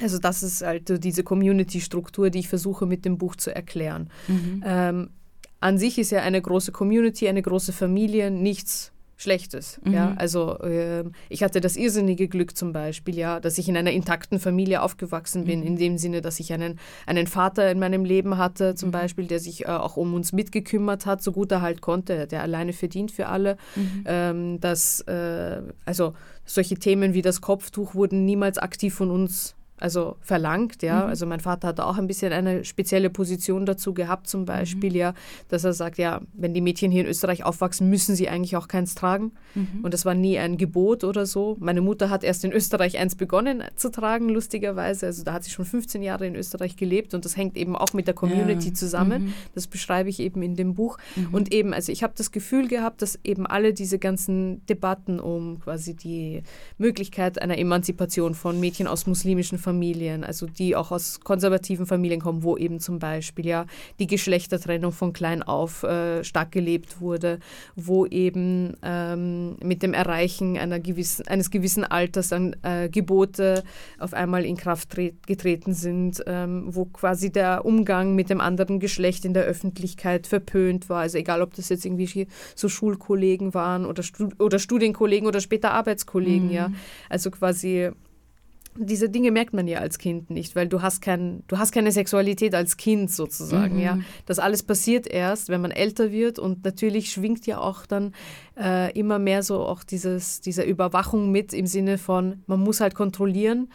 Also 0.00 0.18
das 0.18 0.42
ist 0.42 0.62
halt 0.62 1.04
diese 1.04 1.22
Community-Struktur, 1.22 2.30
die 2.30 2.40
ich 2.40 2.48
versuche 2.48 2.86
mit 2.86 3.04
dem 3.04 3.18
Buch 3.18 3.36
zu 3.36 3.54
erklären. 3.54 4.10
Mhm. 4.28 4.62
Ähm, 4.64 5.10
an 5.60 5.78
sich 5.78 5.98
ist 5.98 6.10
ja 6.10 6.20
eine 6.20 6.40
große 6.40 6.72
Community, 6.72 7.28
eine 7.28 7.42
große 7.42 7.72
Familie 7.72 8.30
nichts 8.30 8.92
Schlechtes. 9.18 9.80
Mhm. 9.82 9.94
Ja, 9.94 10.14
also 10.16 10.58
äh, 10.58 11.04
ich 11.30 11.42
hatte 11.42 11.62
das 11.62 11.76
irrsinnige 11.76 12.28
Glück 12.28 12.54
zum 12.54 12.74
Beispiel, 12.74 13.16
ja, 13.16 13.40
dass 13.40 13.56
ich 13.56 13.66
in 13.66 13.76
einer 13.76 13.92
intakten 13.92 14.38
Familie 14.38 14.82
aufgewachsen 14.82 15.44
bin, 15.44 15.60
mhm. 15.60 15.66
in 15.66 15.76
dem 15.76 15.98
Sinne, 15.98 16.20
dass 16.20 16.38
ich 16.38 16.52
einen, 16.52 16.78
einen 17.06 17.26
Vater 17.26 17.70
in 17.70 17.78
meinem 17.78 18.04
Leben 18.04 18.36
hatte, 18.36 18.74
zum 18.74 18.90
mhm. 18.90 18.92
Beispiel, 18.92 19.26
der 19.26 19.40
sich 19.40 19.64
äh, 19.64 19.68
auch 19.68 19.96
um 19.96 20.12
uns 20.12 20.32
mitgekümmert 20.32 21.06
hat, 21.06 21.22
so 21.22 21.32
gut 21.32 21.50
er 21.50 21.62
halt 21.62 21.80
konnte, 21.80 22.26
der 22.26 22.42
alleine 22.42 22.74
verdient 22.74 23.10
für 23.10 23.28
alle. 23.28 23.56
Mhm. 23.74 24.04
Ähm, 24.04 24.60
dass 24.60 25.00
äh, 25.02 25.62
also 25.86 26.12
solche 26.44 26.76
Themen 26.76 27.14
wie 27.14 27.22
das 27.22 27.40
Kopftuch 27.40 27.94
wurden 27.94 28.26
niemals 28.26 28.58
aktiv 28.58 28.94
von 28.94 29.10
uns 29.10 29.56
also 29.78 30.16
verlangt, 30.20 30.82
ja. 30.82 31.02
Mhm. 31.02 31.08
Also 31.08 31.26
mein 31.26 31.40
Vater 31.40 31.68
hat 31.68 31.80
auch 31.80 31.98
ein 31.98 32.06
bisschen 32.06 32.32
eine 32.32 32.64
spezielle 32.64 33.10
Position 33.10 33.66
dazu 33.66 33.92
gehabt, 33.92 34.26
zum 34.26 34.44
Beispiel, 34.44 34.90
mhm. 34.90 34.96
ja, 34.96 35.14
dass 35.48 35.64
er 35.64 35.72
sagt, 35.72 35.98
ja, 35.98 36.20
wenn 36.32 36.54
die 36.54 36.60
Mädchen 36.60 36.90
hier 36.90 37.02
in 37.02 37.06
Österreich 37.06 37.44
aufwachsen, 37.44 37.90
müssen 37.90 38.16
sie 38.16 38.28
eigentlich 38.28 38.56
auch 38.56 38.68
keins 38.68 38.94
tragen. 38.94 39.32
Mhm. 39.54 39.80
Und 39.82 39.92
das 39.92 40.04
war 40.04 40.14
nie 40.14 40.38
ein 40.38 40.56
Gebot 40.56 41.04
oder 41.04 41.26
so. 41.26 41.56
Meine 41.60 41.82
Mutter 41.82 42.08
hat 42.08 42.24
erst 42.24 42.44
in 42.44 42.52
Österreich 42.52 42.98
eins 42.98 43.16
begonnen 43.16 43.62
zu 43.76 43.90
tragen, 43.90 44.30
lustigerweise. 44.30 45.06
Also 45.06 45.24
da 45.24 45.34
hat 45.34 45.44
sie 45.44 45.50
schon 45.50 45.66
15 45.66 46.02
Jahre 46.02 46.26
in 46.26 46.36
Österreich 46.36 46.76
gelebt 46.76 47.12
und 47.12 47.24
das 47.24 47.36
hängt 47.36 47.56
eben 47.56 47.76
auch 47.76 47.92
mit 47.92 48.06
der 48.06 48.14
Community 48.14 48.68
ja. 48.68 48.74
zusammen. 48.74 49.24
Mhm. 49.24 49.32
Das 49.54 49.66
beschreibe 49.66 50.08
ich 50.08 50.20
eben 50.20 50.42
in 50.42 50.56
dem 50.56 50.74
Buch. 50.74 50.96
Mhm. 51.16 51.34
Und 51.34 51.52
eben, 51.52 51.74
also 51.74 51.92
ich 51.92 52.02
habe 52.02 52.14
das 52.16 52.30
Gefühl 52.30 52.68
gehabt, 52.68 53.02
dass 53.02 53.18
eben 53.24 53.46
alle 53.46 53.74
diese 53.74 53.98
ganzen 53.98 54.64
Debatten 54.66 55.20
um 55.20 55.60
quasi 55.60 55.94
die 55.94 56.42
Möglichkeit 56.78 57.42
einer 57.42 57.58
Emanzipation 57.58 58.34
von 58.34 58.58
Mädchen 58.58 58.86
aus 58.86 59.06
muslimischen 59.06 59.58
Familien, 59.66 60.22
also 60.22 60.46
die 60.46 60.76
auch 60.76 60.92
aus 60.92 61.18
konservativen 61.18 61.86
Familien 61.86 62.20
kommen, 62.20 62.44
wo 62.44 62.56
eben 62.56 62.78
zum 62.78 63.00
Beispiel 63.00 63.46
ja 63.46 63.66
die 63.98 64.06
Geschlechtertrennung 64.06 64.92
von 64.92 65.12
klein 65.12 65.42
auf 65.42 65.82
äh, 65.82 66.22
stark 66.22 66.52
gelebt 66.52 67.00
wurde, 67.00 67.40
wo 67.74 68.06
eben 68.06 68.76
ähm, 68.84 69.56
mit 69.60 69.82
dem 69.82 69.92
Erreichen 69.92 70.56
einer 70.56 70.78
gewissen, 70.78 71.26
eines 71.26 71.50
gewissen 71.50 71.82
Alters 71.82 72.28
dann 72.28 72.54
äh, 72.62 72.88
Gebote 72.88 73.64
auf 73.98 74.14
einmal 74.14 74.44
in 74.44 74.56
Kraft 74.56 74.96
getreten 75.26 75.74
sind, 75.74 76.22
ähm, 76.28 76.66
wo 76.68 76.84
quasi 76.84 77.32
der 77.32 77.64
Umgang 77.64 78.14
mit 78.14 78.30
dem 78.30 78.40
anderen 78.40 78.78
Geschlecht 78.78 79.24
in 79.24 79.34
der 79.34 79.42
Öffentlichkeit 79.42 80.28
verpönt 80.28 80.88
war. 80.88 81.00
Also 81.00 81.18
egal, 81.18 81.42
ob 81.42 81.54
das 81.54 81.70
jetzt 81.70 81.84
irgendwie 81.84 82.28
so 82.54 82.68
Schulkollegen 82.68 83.52
waren 83.52 83.84
oder, 83.84 84.04
Stud 84.04 84.38
oder 84.40 84.60
Studienkollegen 84.60 85.26
oder 85.26 85.40
später 85.40 85.72
Arbeitskollegen, 85.72 86.46
mhm. 86.46 86.54
ja. 86.54 86.70
Also 87.10 87.32
quasi 87.32 87.90
diese 88.78 89.08
Dinge 89.08 89.30
merkt 89.30 89.52
man 89.52 89.66
ja 89.66 89.78
als 89.78 89.98
Kind 89.98 90.30
nicht, 90.30 90.56
weil 90.56 90.68
du 90.68 90.82
hast 90.82 91.00
kein, 91.00 91.42
du 91.48 91.58
hast 91.58 91.72
keine 91.72 91.92
Sexualität 91.92 92.54
als 92.54 92.76
Kind 92.76 93.10
sozusagen, 93.10 93.76
mhm. 93.76 93.82
ja. 93.82 93.98
Das 94.26 94.38
alles 94.38 94.62
passiert 94.62 95.06
erst, 95.06 95.48
wenn 95.48 95.60
man 95.60 95.70
älter 95.70 96.12
wird 96.12 96.38
und 96.38 96.64
natürlich 96.64 97.10
schwingt 97.10 97.46
ja 97.46 97.58
auch 97.58 97.86
dann 97.86 98.14
äh, 98.58 98.92
immer 98.98 99.18
mehr 99.18 99.42
so 99.42 99.60
auch 99.60 99.84
dieses, 99.84 100.40
diese 100.40 100.62
Überwachung 100.62 101.30
mit 101.30 101.52
im 101.52 101.66
Sinne 101.66 101.98
von, 101.98 102.42
man 102.46 102.60
muss 102.60 102.80
halt 102.80 102.94
kontrollieren, 102.94 103.68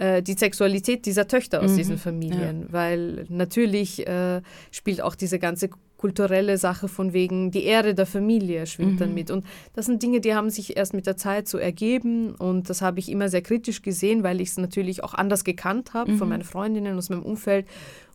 äh, 0.00 0.22
die 0.22 0.32
Sexualität 0.32 1.04
dieser 1.04 1.28
Töchter 1.28 1.62
aus 1.62 1.72
mhm. 1.72 1.76
diesen 1.76 1.98
Familien, 1.98 2.62
ja. 2.62 2.72
weil 2.72 3.26
natürlich 3.28 4.06
äh, 4.06 4.40
spielt 4.70 5.02
auch 5.02 5.14
diese 5.14 5.38
ganze 5.38 5.68
kulturelle 6.00 6.56
Sache 6.56 6.88
von 6.88 7.12
wegen 7.12 7.50
die 7.50 7.64
Ehre 7.64 7.94
der 7.94 8.06
Familie 8.06 8.66
schwingt 8.66 8.94
mhm. 8.94 8.98
dann 8.98 9.14
mit. 9.14 9.30
Und 9.30 9.44
das 9.74 9.84
sind 9.84 10.02
Dinge, 10.02 10.22
die 10.22 10.34
haben 10.34 10.48
sich 10.48 10.78
erst 10.78 10.94
mit 10.94 11.06
der 11.06 11.18
Zeit 11.18 11.46
so 11.46 11.58
ergeben 11.58 12.34
und 12.36 12.70
das 12.70 12.80
habe 12.80 13.00
ich 13.00 13.10
immer 13.10 13.28
sehr 13.28 13.42
kritisch 13.42 13.82
gesehen, 13.82 14.22
weil 14.22 14.40
ich 14.40 14.48
es 14.48 14.56
natürlich 14.56 15.04
auch 15.04 15.12
anders 15.12 15.44
gekannt 15.44 15.92
habe 15.92 16.12
mhm. 16.12 16.16
von 16.16 16.30
meinen 16.30 16.44
Freundinnen 16.44 16.96
aus 16.96 17.10
meinem 17.10 17.22
Umfeld. 17.22 17.66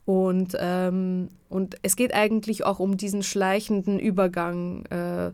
Und, 0.03 0.57
ähm, 0.59 1.29
und 1.47 1.75
es 1.83 1.95
geht 1.95 2.11
eigentlich 2.15 2.65
auch 2.65 2.79
um 2.79 2.97
diesen 2.97 3.21
schleichenden 3.21 3.99
Übergang. 3.99 4.85
Äh, 4.87 5.31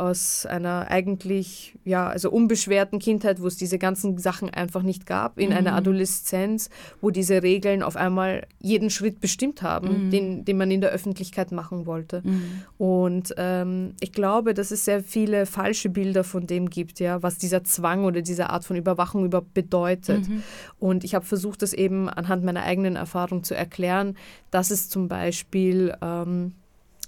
aus 0.00 0.46
einer 0.46 0.90
eigentlich, 0.90 1.78
ja, 1.84 2.08
also 2.08 2.30
unbeschwerten 2.30 2.98
Kindheit, 2.98 3.40
wo 3.40 3.46
es 3.46 3.56
diese 3.56 3.78
ganzen 3.78 4.16
Sachen 4.18 4.48
einfach 4.48 4.82
nicht 4.82 5.04
gab, 5.04 5.38
in 5.38 5.50
mhm. 5.50 5.56
eine 5.56 5.72
Adoleszenz, 5.74 6.70
wo 7.00 7.10
diese 7.10 7.42
Regeln 7.42 7.82
auf 7.82 7.96
einmal 7.96 8.46
jeden 8.60 8.88
Schritt 8.88 9.20
bestimmt 9.20 9.62
haben, 9.62 10.06
mhm. 10.06 10.10
den, 10.10 10.44
den 10.46 10.56
man 10.56 10.70
in 10.70 10.80
der 10.80 10.90
Öffentlichkeit 10.90 11.52
machen 11.52 11.84
wollte. 11.84 12.22
Mhm. 12.24 12.62
Und 12.78 13.34
ähm, 13.36 13.94
ich 14.00 14.12
glaube, 14.12 14.54
dass 14.54 14.70
es 14.70 14.86
sehr 14.86 15.04
viele 15.04 15.44
falsche 15.44 15.90
Bilder 15.90 16.24
von 16.24 16.46
dem 16.46 16.70
gibt, 16.70 16.98
ja, 16.98 17.22
was 17.22 17.36
dieser 17.36 17.62
Zwang 17.64 18.04
oder 18.04 18.22
diese 18.22 18.48
Art 18.48 18.64
von 18.64 18.76
Überwachung 18.76 19.26
überhaupt 19.26 19.52
bedeutet. 19.52 20.28
Mhm. 20.28 20.42
Und 20.78 21.04
ich 21.04 21.14
habe 21.14 21.26
versucht, 21.26 21.60
das 21.60 21.74
eben 21.74 22.08
anhand 22.08 22.42
meiner 22.42 22.62
eigenen 22.62 22.96
Erfahrung 22.96 23.44
zu 23.44 23.54
erklären, 23.54 24.16
dass 24.50 24.70
es 24.70 24.88
zum 24.88 25.08
Beispiel 25.08 25.94
ähm, 26.00 26.54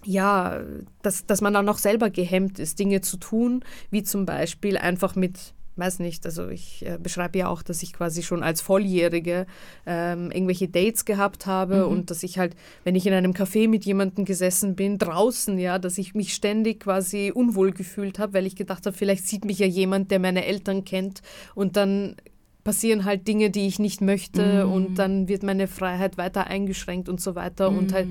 ja, 0.04 0.60
dass, 1.02 1.26
dass 1.26 1.40
man 1.40 1.54
dann 1.54 1.68
auch 1.68 1.78
selber 1.78 2.10
gehemmt 2.10 2.58
ist, 2.58 2.78
Dinge 2.78 3.00
zu 3.00 3.16
tun, 3.16 3.64
wie 3.90 4.02
zum 4.02 4.26
Beispiel 4.26 4.76
einfach 4.76 5.14
mit 5.14 5.54
weiß 5.76 6.00
nicht, 6.00 6.26
also 6.26 6.48
ich 6.48 6.84
äh, 6.84 6.98
beschreibe 7.02 7.38
ja 7.38 7.48
auch, 7.48 7.62
dass 7.62 7.82
ich 7.82 7.92
quasi 7.92 8.22
schon 8.22 8.42
als 8.42 8.60
Volljährige 8.60 9.46
ähm, 9.86 10.30
irgendwelche 10.30 10.68
Dates 10.68 11.04
gehabt 11.04 11.46
habe 11.46 11.86
mhm. 11.86 11.92
und 11.92 12.10
dass 12.10 12.22
ich 12.22 12.38
halt, 12.38 12.54
wenn 12.84 12.94
ich 12.94 13.06
in 13.06 13.14
einem 13.14 13.32
Café 13.32 13.68
mit 13.68 13.84
jemandem 13.84 14.24
gesessen 14.24 14.74
bin, 14.74 14.98
draußen, 14.98 15.58
ja, 15.58 15.78
dass 15.78 15.98
ich 15.98 16.14
mich 16.14 16.34
ständig 16.34 16.80
quasi 16.80 17.32
unwohl 17.34 17.72
gefühlt 17.72 18.18
habe, 18.18 18.34
weil 18.34 18.46
ich 18.46 18.56
gedacht 18.56 18.84
habe, 18.84 18.96
vielleicht 18.96 19.26
sieht 19.26 19.44
mich 19.44 19.58
ja 19.58 19.66
jemand, 19.66 20.10
der 20.10 20.18
meine 20.18 20.44
Eltern 20.44 20.84
kennt 20.84 21.22
und 21.54 21.76
dann 21.76 22.16
passieren 22.64 23.04
halt 23.04 23.26
Dinge, 23.26 23.50
die 23.50 23.66
ich 23.66 23.78
nicht 23.78 24.00
möchte 24.00 24.64
mhm. 24.64 24.72
und 24.72 24.94
dann 24.96 25.28
wird 25.28 25.42
meine 25.42 25.66
Freiheit 25.66 26.16
weiter 26.16 26.46
eingeschränkt 26.46 27.08
und 27.08 27.20
so 27.20 27.34
weiter 27.34 27.70
mhm. 27.70 27.78
und 27.78 27.92
halt 27.92 28.08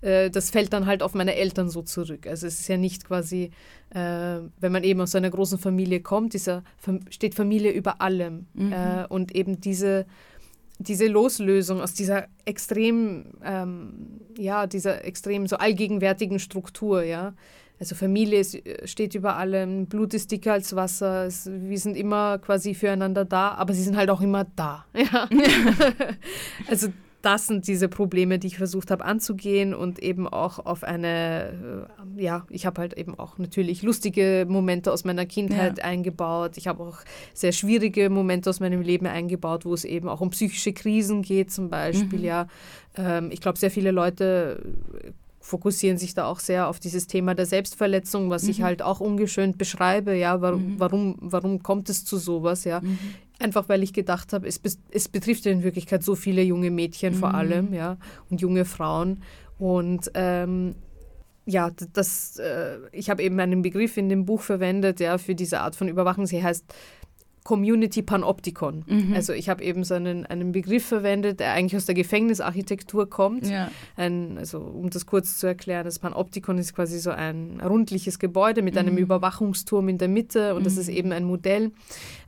äh, 0.00 0.30
das 0.30 0.50
fällt 0.50 0.72
dann 0.72 0.86
halt 0.86 1.02
auf 1.02 1.14
meine 1.14 1.34
Eltern 1.34 1.68
so 1.70 1.82
zurück. 1.82 2.26
Also 2.26 2.46
es 2.46 2.60
ist 2.60 2.68
ja 2.68 2.76
nicht 2.76 3.04
quasi, 3.04 3.50
äh, 3.90 3.98
wenn 4.60 4.72
man 4.72 4.84
eben 4.84 5.00
aus 5.00 5.14
einer 5.14 5.30
großen 5.30 5.58
Familie 5.58 6.00
kommt, 6.00 6.34
dieser, 6.34 6.62
steht 7.08 7.34
Familie 7.34 7.72
über 7.72 8.00
allem 8.00 8.46
mhm. 8.54 8.72
äh, 8.72 9.06
und 9.08 9.34
eben 9.34 9.60
diese 9.60 10.06
diese 10.80 11.06
Loslösung 11.06 11.80
aus 11.80 11.94
dieser 11.94 12.26
extrem, 12.44 13.26
ähm, 13.44 14.20
ja, 14.36 14.66
dieser 14.66 15.04
extrem 15.04 15.46
so 15.46 15.56
allgegenwärtigen 15.56 16.40
Struktur, 16.40 17.04
ja, 17.04 17.34
also 17.84 17.96
Familie 17.96 18.40
ist, 18.40 18.56
steht 18.84 19.14
über 19.14 19.36
allem, 19.36 19.86
Blut 19.86 20.14
ist 20.14 20.30
dicker 20.30 20.54
als 20.54 20.74
Wasser, 20.74 21.26
es, 21.26 21.50
wir 21.52 21.78
sind 21.78 21.98
immer 21.98 22.38
quasi 22.38 22.72
füreinander 22.72 23.26
da, 23.26 23.50
aber 23.50 23.74
sie 23.74 23.82
sind 23.82 23.96
halt 23.96 24.08
auch 24.08 24.22
immer 24.22 24.46
da. 24.56 24.86
Ja. 24.94 25.28
also 26.68 26.88
das 27.20 27.46
sind 27.46 27.66
diese 27.66 27.88
Probleme, 27.88 28.38
die 28.38 28.46
ich 28.46 28.56
versucht 28.56 28.90
habe 28.90 29.04
anzugehen 29.04 29.74
und 29.74 29.98
eben 29.98 30.26
auch 30.26 30.64
auf 30.64 30.82
eine, 30.82 31.86
äh, 32.16 32.22
ja, 32.22 32.46
ich 32.48 32.64
habe 32.64 32.80
halt 32.80 32.94
eben 32.94 33.18
auch 33.18 33.36
natürlich 33.36 33.82
lustige 33.82 34.46
Momente 34.48 34.90
aus 34.92 35.04
meiner 35.04 35.26
Kindheit 35.26 35.78
ja. 35.78 35.84
eingebaut. 35.84 36.56
Ich 36.56 36.68
habe 36.68 36.82
auch 36.82 36.98
sehr 37.34 37.52
schwierige 37.52 38.08
Momente 38.08 38.48
aus 38.48 38.60
meinem 38.60 38.80
Leben 38.80 39.06
eingebaut, 39.06 39.66
wo 39.66 39.74
es 39.74 39.84
eben 39.84 40.08
auch 40.08 40.22
um 40.22 40.30
psychische 40.30 40.72
Krisen 40.72 41.22
geht 41.22 41.52
zum 41.52 41.68
Beispiel, 41.68 42.20
mhm. 42.20 42.24
ja. 42.24 42.46
Ähm, 42.96 43.30
ich 43.30 43.40
glaube, 43.40 43.58
sehr 43.58 43.70
viele 43.70 43.90
Leute 43.90 44.62
fokussieren 45.44 45.98
sich 45.98 46.14
da 46.14 46.24
auch 46.24 46.40
sehr 46.40 46.68
auf 46.68 46.80
dieses 46.80 47.06
Thema 47.06 47.34
der 47.34 47.44
Selbstverletzung, 47.44 48.30
was 48.30 48.44
mhm. 48.44 48.50
ich 48.50 48.62
halt 48.62 48.80
auch 48.80 49.00
ungeschönt 49.00 49.58
beschreibe, 49.58 50.14
ja, 50.16 50.40
warum, 50.40 50.62
mhm. 50.62 50.80
warum, 50.80 51.16
warum 51.20 51.62
kommt 51.62 51.90
es 51.90 52.06
zu 52.06 52.16
sowas, 52.16 52.64
ja. 52.64 52.80
Mhm. 52.80 52.98
Einfach 53.38 53.68
weil 53.68 53.82
ich 53.82 53.92
gedacht 53.92 54.32
habe, 54.32 54.48
es, 54.48 54.58
es 54.90 55.08
betrifft 55.08 55.44
in 55.44 55.62
Wirklichkeit 55.62 56.02
so 56.02 56.14
viele 56.14 56.42
junge 56.42 56.70
Mädchen 56.70 57.12
vor 57.12 57.30
mhm. 57.30 57.34
allem, 57.34 57.74
ja, 57.74 57.98
und 58.30 58.40
junge 58.40 58.64
Frauen. 58.64 59.22
Und 59.58 60.10
ähm, 60.14 60.76
ja, 61.44 61.70
das, 61.92 62.38
äh, 62.38 62.78
ich 62.92 63.10
habe 63.10 63.22
eben 63.22 63.38
einen 63.38 63.60
Begriff 63.60 63.98
in 63.98 64.08
dem 64.08 64.24
Buch 64.24 64.40
verwendet, 64.40 64.98
ja, 64.98 65.18
für 65.18 65.34
diese 65.34 65.60
Art 65.60 65.76
von 65.76 65.88
Überwachung. 65.88 66.26
Sie 66.26 66.42
heißt 66.42 66.64
Community 67.44 68.00
Panoptikon. 68.00 68.84
Mhm. 68.86 69.12
Also 69.14 69.34
ich 69.34 69.50
habe 69.50 69.62
eben 69.62 69.84
so 69.84 69.92
einen, 69.92 70.24
einen 70.24 70.52
Begriff 70.52 70.86
verwendet, 70.86 71.40
der 71.40 71.52
eigentlich 71.52 71.76
aus 71.76 71.84
der 71.84 71.94
Gefängnisarchitektur 71.94 73.08
kommt. 73.08 73.46
Ja. 73.46 73.70
Ein, 73.96 74.38
also 74.38 74.60
um 74.60 74.88
das 74.88 75.04
kurz 75.04 75.36
zu 75.38 75.46
erklären, 75.46 75.84
das 75.84 75.98
Panoptikon 75.98 76.56
ist 76.56 76.74
quasi 76.74 76.98
so 76.98 77.10
ein 77.10 77.60
rundliches 77.62 78.18
Gebäude 78.18 78.62
mit 78.62 78.74
mhm. 78.74 78.80
einem 78.80 78.96
Überwachungsturm 78.96 79.90
in 79.90 79.98
der 79.98 80.08
Mitte 80.08 80.54
und 80.54 80.60
mhm. 80.60 80.64
das 80.64 80.78
ist 80.78 80.88
eben 80.88 81.12
ein 81.12 81.24
Modell. 81.24 81.70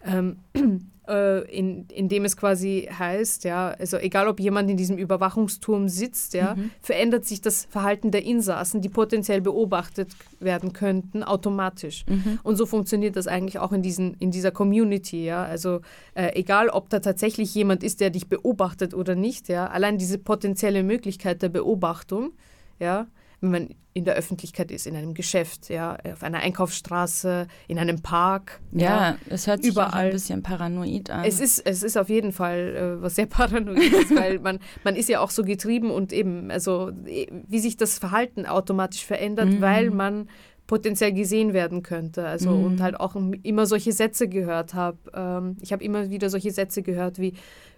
Ähm, 0.07 0.39
äh, 1.09 1.43
in, 1.57 1.87
in 1.89 2.09
dem 2.09 2.25
es 2.25 2.37
quasi 2.37 2.89
heißt, 2.91 3.45
ja, 3.45 3.69
also 3.79 3.97
egal 3.97 4.29
ob 4.29 4.41
jemand 4.41 4.71
in 4.71 4.77
diesem 4.77 4.99
Überwachungsturm 4.99 5.89
sitzt, 5.89 6.35
ja, 6.35 6.55
mhm. 6.55 6.71
verändert 6.81 7.25
sich 7.25 7.41
das 7.41 7.65
Verhalten 7.65 8.11
der 8.11 8.25
Insassen, 8.25 8.81
die 8.81 8.89
potenziell 8.89 9.41
beobachtet 9.41 10.09
werden 10.41 10.73
könnten, 10.73 11.23
automatisch. 11.23 12.05
Mhm. 12.09 12.41
Und 12.43 12.57
so 12.57 12.67
funktioniert 12.67 13.17
das 13.17 13.27
eigentlich 13.27 13.59
auch 13.59 13.73
in, 13.73 13.83
diesen, 13.83 14.15
in 14.15 14.31
dieser 14.31 14.51
Community, 14.51 15.25
ja. 15.25 15.45
Also 15.45 15.81
äh, 16.15 16.35
egal 16.35 16.69
ob 16.69 16.89
da 16.91 17.01
tatsächlich 17.01 17.55
jemand 17.55 17.83
ist, 17.83 18.01
der 18.01 18.11
dich 18.11 18.29
beobachtet 18.29 18.95
oder 18.95 19.15
nicht, 19.15 19.49
ja, 19.49 19.69
allein 19.69 19.99
diese 19.99 20.19
potenzielle 20.19 20.83
Möglichkeit 20.83 21.43
der 21.43 21.49
Beobachtung, 21.49 22.33
ja, 22.79 23.07
wenn 23.41 23.51
man 23.51 23.69
in 23.93 24.05
der 24.05 24.15
Öffentlichkeit 24.15 24.71
ist, 24.71 24.87
in 24.87 24.95
einem 24.95 25.15
Geschäft, 25.15 25.71
ja, 25.71 25.97
auf 26.13 26.23
einer 26.23 26.41
Einkaufsstraße, 26.41 27.47
in 27.67 27.79
einem 27.79 28.03
Park. 28.03 28.61
Ja, 28.73 29.11
ja 29.11 29.19
es 29.31 29.47
hört 29.47 29.63
sich 29.63 29.73
überall. 29.73 30.07
ein 30.07 30.11
bisschen 30.11 30.43
paranoid 30.43 31.11
an. 31.11 31.25
Es 31.25 31.41
ist, 31.41 31.61
es 31.67 31.83
ist 31.83 31.97
auf 31.97 32.11
jeden 32.11 32.33
Fall 32.33 32.99
äh, 32.99 33.03
was 33.03 33.15
sehr 33.15 33.27
paranoid 33.27 33.93
ist, 33.93 34.15
weil 34.15 34.39
man, 34.39 34.59
man 34.85 34.97
ist 34.97 35.09
ja 35.09 35.21
auch 35.21 35.31
so 35.31 35.45
getrieben 35.45 35.91
und 35.91 36.13
eben, 36.13 36.51
also 36.51 36.93
wie 37.05 37.59
sich 37.59 37.77
das 37.77 37.99
Verhalten 37.99 38.45
automatisch 38.45 39.05
verändert, 39.05 39.49
mhm. 39.49 39.61
weil 39.61 39.91
man 39.91 40.29
potenziell 40.67 41.13
gesehen 41.13 41.53
werden 41.55 41.83
könnte. 41.83 42.27
Also 42.27 42.51
mhm. 42.51 42.65
und 42.65 42.81
halt 42.83 43.01
auch 43.01 43.17
immer 43.43 43.67
solche 43.67 43.93
Sätze 43.93 44.29
gehört 44.29 44.75
habe. 44.75 44.99
Ähm, 45.15 45.57
ich 45.61 45.73
habe 45.73 45.83
immer 45.85 46.11
wieder 46.11 46.29
solche 46.29 46.51
Sätze 46.51 46.83
gehört 46.83 47.19
wie 47.19 47.35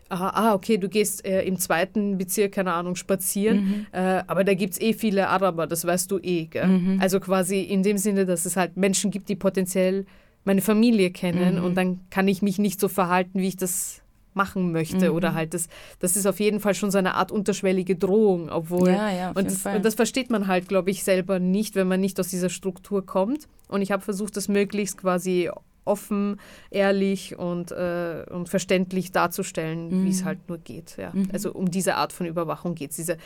aha, 0.09 0.31
ah, 0.35 0.55
okay, 0.55 0.79
du 0.79 0.89
gehst 0.89 1.25
äh, 1.25 1.43
im 1.43 1.59
zweiten 1.59 2.19
Bezirk, 2.19 2.53
keine 2.53 2.73
Ahnung, 2.73 2.97
spazieren, 2.97 3.59
mhm. 3.59 3.87
äh, 3.93 4.23
aber 4.27 4.45
da 4.45 4.55
gibt 4.55 4.75
es 4.75 4.81
eh 4.81 4.93
viele 4.93 5.29
Araber, 5.29 5.67
das 5.67 5.85
weißt 5.87 6.11
du 6.11 6.19
eh. 6.19 6.49
Mhm. 6.55 6.99
Also 7.01 7.21
quasi 7.21 7.61
in 7.61 7.83
dem 7.83 7.99
Sinne, 7.99 8.27
dass 8.27 8.45
es 8.45 8.57
halt 8.57 8.77
Menschen 8.77 9.11
gibt, 9.11 9.29
die 9.29 9.37
potenziell 9.37 10.07
meine 10.45 10.63
Familie 10.63 11.11
kennen 11.11 11.59
mhm. 11.59 11.65
und 11.65 11.75
dann 11.75 12.01
kann 12.11 12.27
ich 12.29 12.43
mich 12.43 12.59
nicht 12.59 12.81
so 12.81 12.89
verhalten, 12.89 13.39
wie 13.41 13.49
ich 13.49 13.57
das 13.57 14.03
machen 14.35 14.73
möchte 14.73 15.11
mhm. 15.11 15.17
oder 15.17 15.35
halt 15.35 15.53
das, 15.53 15.69
das 15.99 16.17
ist 16.17 16.25
auf 16.25 16.41
jeden 16.41 16.61
Fall 16.61 16.75
schon 16.75 16.91
so 16.91 16.99
eine 16.99 17.15
Art 17.15 17.31
unterschwellige 17.33 17.97
Drohung, 17.97 18.49
obwohl 18.49 18.89
ja, 18.89 19.11
ja, 19.11 19.29
und, 19.31 19.47
das, 19.47 19.67
und, 19.67 19.85
das, 19.85 19.95
versteht 19.95 20.31
man 20.31 20.47
halt, 20.47 20.69
glaube 20.69 20.91
ich, 20.91 21.05
selber 21.05 21.39
nicht, 21.39 21.75
wenn 21.75 21.89
man 21.89 22.01
nicht 22.01 22.19
aus 22.21 22.29
dieser 22.29 22.49
Struktur 22.49 23.05
kommt. 23.05 23.49
Und 23.67 23.83
ich 23.83 23.91
habe 23.91 24.03
versucht, 24.03 24.37
das 24.37 24.49
möglichst 24.49 24.97
quasi 24.97 25.51
offen, 25.89 26.39
ehrlich 26.71 27.39
und, 27.39 27.73
äh, 27.73 28.25
und 28.31 28.49
verständlich 28.49 29.11
darzustellen, 29.11 29.89
mhm. 29.89 30.05
wie 30.05 30.11
es 30.11 30.25
halt 30.25 30.49
nur 30.49 30.59
geht. 30.59 30.97
Ja. 30.97 31.11
Mhm. 31.13 31.29
Also 31.33 31.53
um 31.53 31.71
diese 31.71 31.97
Art 31.97 32.13
von 32.13 32.27
Überwachung 32.27 32.75
geht 32.75 32.91
es, 32.91 32.97
diese 32.97 33.17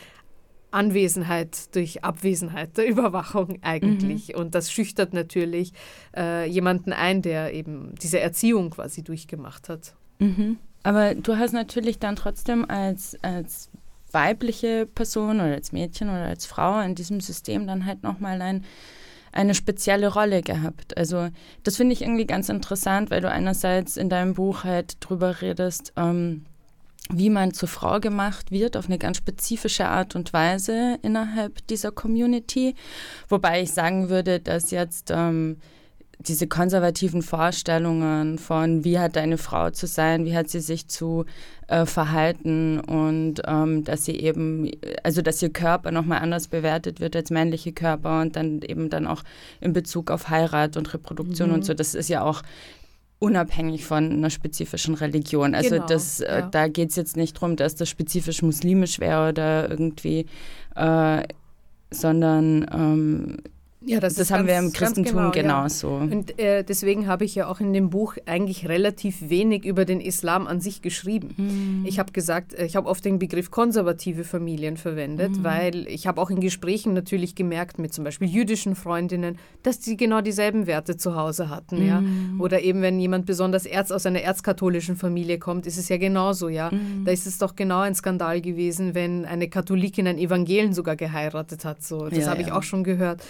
Anwesenheit 0.70 1.74
durch 1.74 2.02
Abwesenheit 2.02 2.76
der 2.76 2.88
Überwachung 2.88 3.58
eigentlich. 3.62 4.28
Mhm. 4.28 4.40
Und 4.40 4.54
das 4.54 4.72
schüchtert 4.72 5.12
natürlich 5.12 5.72
äh, 6.16 6.48
jemanden 6.48 6.92
ein, 6.92 7.22
der 7.22 7.52
eben 7.52 7.94
diese 8.02 8.20
Erziehung 8.20 8.70
quasi 8.70 9.02
durchgemacht 9.02 9.68
hat. 9.68 9.94
Mhm. 10.18 10.58
Aber 10.82 11.14
du 11.14 11.36
hast 11.36 11.52
natürlich 11.52 11.98
dann 11.98 12.16
trotzdem 12.16 12.68
als, 12.68 13.16
als 13.22 13.70
weibliche 14.10 14.86
Person 14.86 15.36
oder 15.36 15.52
als 15.52 15.72
Mädchen 15.72 16.08
oder 16.08 16.26
als 16.26 16.46
Frau 16.46 16.80
in 16.80 16.94
diesem 16.94 17.20
System 17.20 17.66
dann 17.66 17.86
halt 17.86 18.02
nochmal 18.02 18.40
ein 18.42 18.64
eine 19.32 19.54
spezielle 19.54 20.12
Rolle 20.12 20.42
gehabt. 20.42 20.96
Also 20.96 21.28
das 21.64 21.76
finde 21.76 21.94
ich 21.94 22.02
irgendwie 22.02 22.26
ganz 22.26 22.48
interessant, 22.48 23.10
weil 23.10 23.20
du 23.20 23.30
einerseits 23.30 23.96
in 23.96 24.08
deinem 24.08 24.34
Buch 24.34 24.64
halt 24.64 24.96
drüber 25.00 25.40
redest, 25.40 25.92
ähm, 25.96 26.44
wie 27.10 27.30
man 27.30 27.52
zur 27.52 27.68
Frau 27.68 27.98
gemacht 27.98 28.50
wird, 28.50 28.76
auf 28.76 28.86
eine 28.86 28.98
ganz 28.98 29.16
spezifische 29.16 29.86
Art 29.86 30.14
und 30.14 30.32
Weise 30.32 30.98
innerhalb 31.02 31.66
dieser 31.66 31.90
Community. 31.90 32.74
Wobei 33.28 33.62
ich 33.62 33.72
sagen 33.72 34.08
würde, 34.08 34.38
dass 34.38 34.70
jetzt 34.70 35.10
ähm, 35.10 35.56
diese 36.26 36.46
konservativen 36.46 37.22
Vorstellungen 37.22 38.38
von, 38.38 38.84
wie 38.84 38.98
hat 38.98 39.16
eine 39.16 39.38
Frau 39.38 39.70
zu 39.70 39.86
sein, 39.86 40.24
wie 40.24 40.36
hat 40.36 40.48
sie 40.48 40.60
sich 40.60 40.88
zu 40.88 41.24
äh, 41.68 41.86
verhalten 41.86 42.80
und 42.80 43.42
ähm, 43.46 43.84
dass 43.84 44.04
sie 44.04 44.18
eben, 44.20 44.70
also 45.02 45.22
dass 45.22 45.42
ihr 45.42 45.50
Körper 45.50 45.90
nochmal 45.90 46.18
anders 46.18 46.48
bewertet 46.48 47.00
wird 47.00 47.16
als 47.16 47.30
männliche 47.30 47.72
Körper 47.72 48.20
und 48.20 48.36
dann 48.36 48.62
eben 48.62 48.90
dann 48.90 49.06
auch 49.06 49.22
in 49.60 49.72
Bezug 49.72 50.10
auf 50.10 50.28
Heirat 50.28 50.76
und 50.76 50.92
Reproduktion 50.94 51.48
mhm. 51.48 51.54
und 51.56 51.64
so, 51.64 51.74
das 51.74 51.94
ist 51.94 52.08
ja 52.08 52.22
auch 52.22 52.42
unabhängig 53.18 53.84
von 53.84 54.10
einer 54.10 54.30
spezifischen 54.30 54.94
Religion. 54.94 55.54
Also 55.54 55.76
genau, 55.76 55.86
das, 55.86 56.20
äh, 56.20 56.40
ja. 56.40 56.42
da 56.42 56.66
geht 56.68 56.90
es 56.90 56.96
jetzt 56.96 57.16
nicht 57.16 57.36
darum, 57.36 57.54
dass 57.56 57.76
das 57.76 57.88
spezifisch 57.88 58.42
muslimisch 58.42 58.98
wäre 58.98 59.28
oder 59.28 59.70
irgendwie, 59.70 60.26
äh, 60.74 61.22
sondern 61.90 62.66
ähm, 62.72 63.36
ja, 63.84 64.00
das, 64.00 64.14
das 64.14 64.30
haben 64.30 64.46
ganz, 64.46 64.48
wir 64.48 64.58
im 64.58 64.72
Christentum 64.72 65.14
genau, 65.14 65.30
genauso. 65.30 65.88
Ja. 65.88 66.16
Und 66.16 66.38
äh, 66.38 66.64
deswegen 66.64 67.06
habe 67.06 67.24
ich 67.24 67.34
ja 67.34 67.46
auch 67.48 67.60
in 67.60 67.72
dem 67.72 67.90
Buch 67.90 68.16
eigentlich 68.26 68.68
relativ 68.68 69.28
wenig 69.28 69.64
über 69.64 69.84
den 69.84 70.00
Islam 70.00 70.46
an 70.46 70.60
sich 70.60 70.82
geschrieben. 70.82 71.34
Mhm. 71.36 71.84
Ich 71.86 71.98
habe 71.98 72.12
gesagt, 72.12 72.54
äh, 72.54 72.64
ich 72.64 72.76
habe 72.76 72.88
oft 72.88 73.04
den 73.04 73.18
Begriff 73.18 73.50
konservative 73.50 74.24
Familien 74.24 74.76
verwendet, 74.76 75.32
mhm. 75.32 75.44
weil 75.44 75.88
ich 75.88 76.06
habe 76.06 76.20
auch 76.20 76.30
in 76.30 76.40
Gesprächen 76.40 76.94
natürlich 76.94 77.34
gemerkt 77.34 77.78
mit 77.78 77.92
zum 77.92 78.04
Beispiel 78.04 78.28
jüdischen 78.28 78.74
Freundinnen, 78.74 79.38
dass 79.62 79.80
die 79.80 79.96
genau 79.96 80.20
dieselben 80.20 80.66
Werte 80.66 80.96
zu 80.96 81.16
Hause 81.16 81.48
hatten. 81.48 81.80
Mhm. 81.80 81.86
Ja? 81.86 82.02
Oder 82.38 82.62
eben, 82.62 82.82
wenn 82.82 83.00
jemand 83.00 83.26
besonders 83.26 83.66
Erz 83.66 83.90
aus 83.90 84.06
einer 84.06 84.20
erzkatholischen 84.20 84.96
Familie 84.96 85.38
kommt, 85.38 85.66
ist 85.66 85.78
es 85.78 85.88
ja 85.88 85.96
genauso. 85.96 86.48
Ja? 86.48 86.70
Mhm. 86.70 87.04
Da 87.04 87.12
ist 87.12 87.26
es 87.26 87.38
doch 87.38 87.56
genau 87.56 87.80
ein 87.80 87.94
Skandal 87.94 88.40
gewesen, 88.40 88.94
wenn 88.94 89.24
eine 89.24 89.48
Katholikin 89.48 90.06
einen 90.06 90.18
Evangelen 90.18 90.72
sogar 90.72 90.96
geheiratet 90.96 91.64
hat. 91.64 91.82
So. 91.82 92.08
Das 92.08 92.18
ja, 92.18 92.26
habe 92.26 92.42
ich 92.42 92.52
auch 92.52 92.62
schon 92.62 92.84
gehört. 92.84 93.22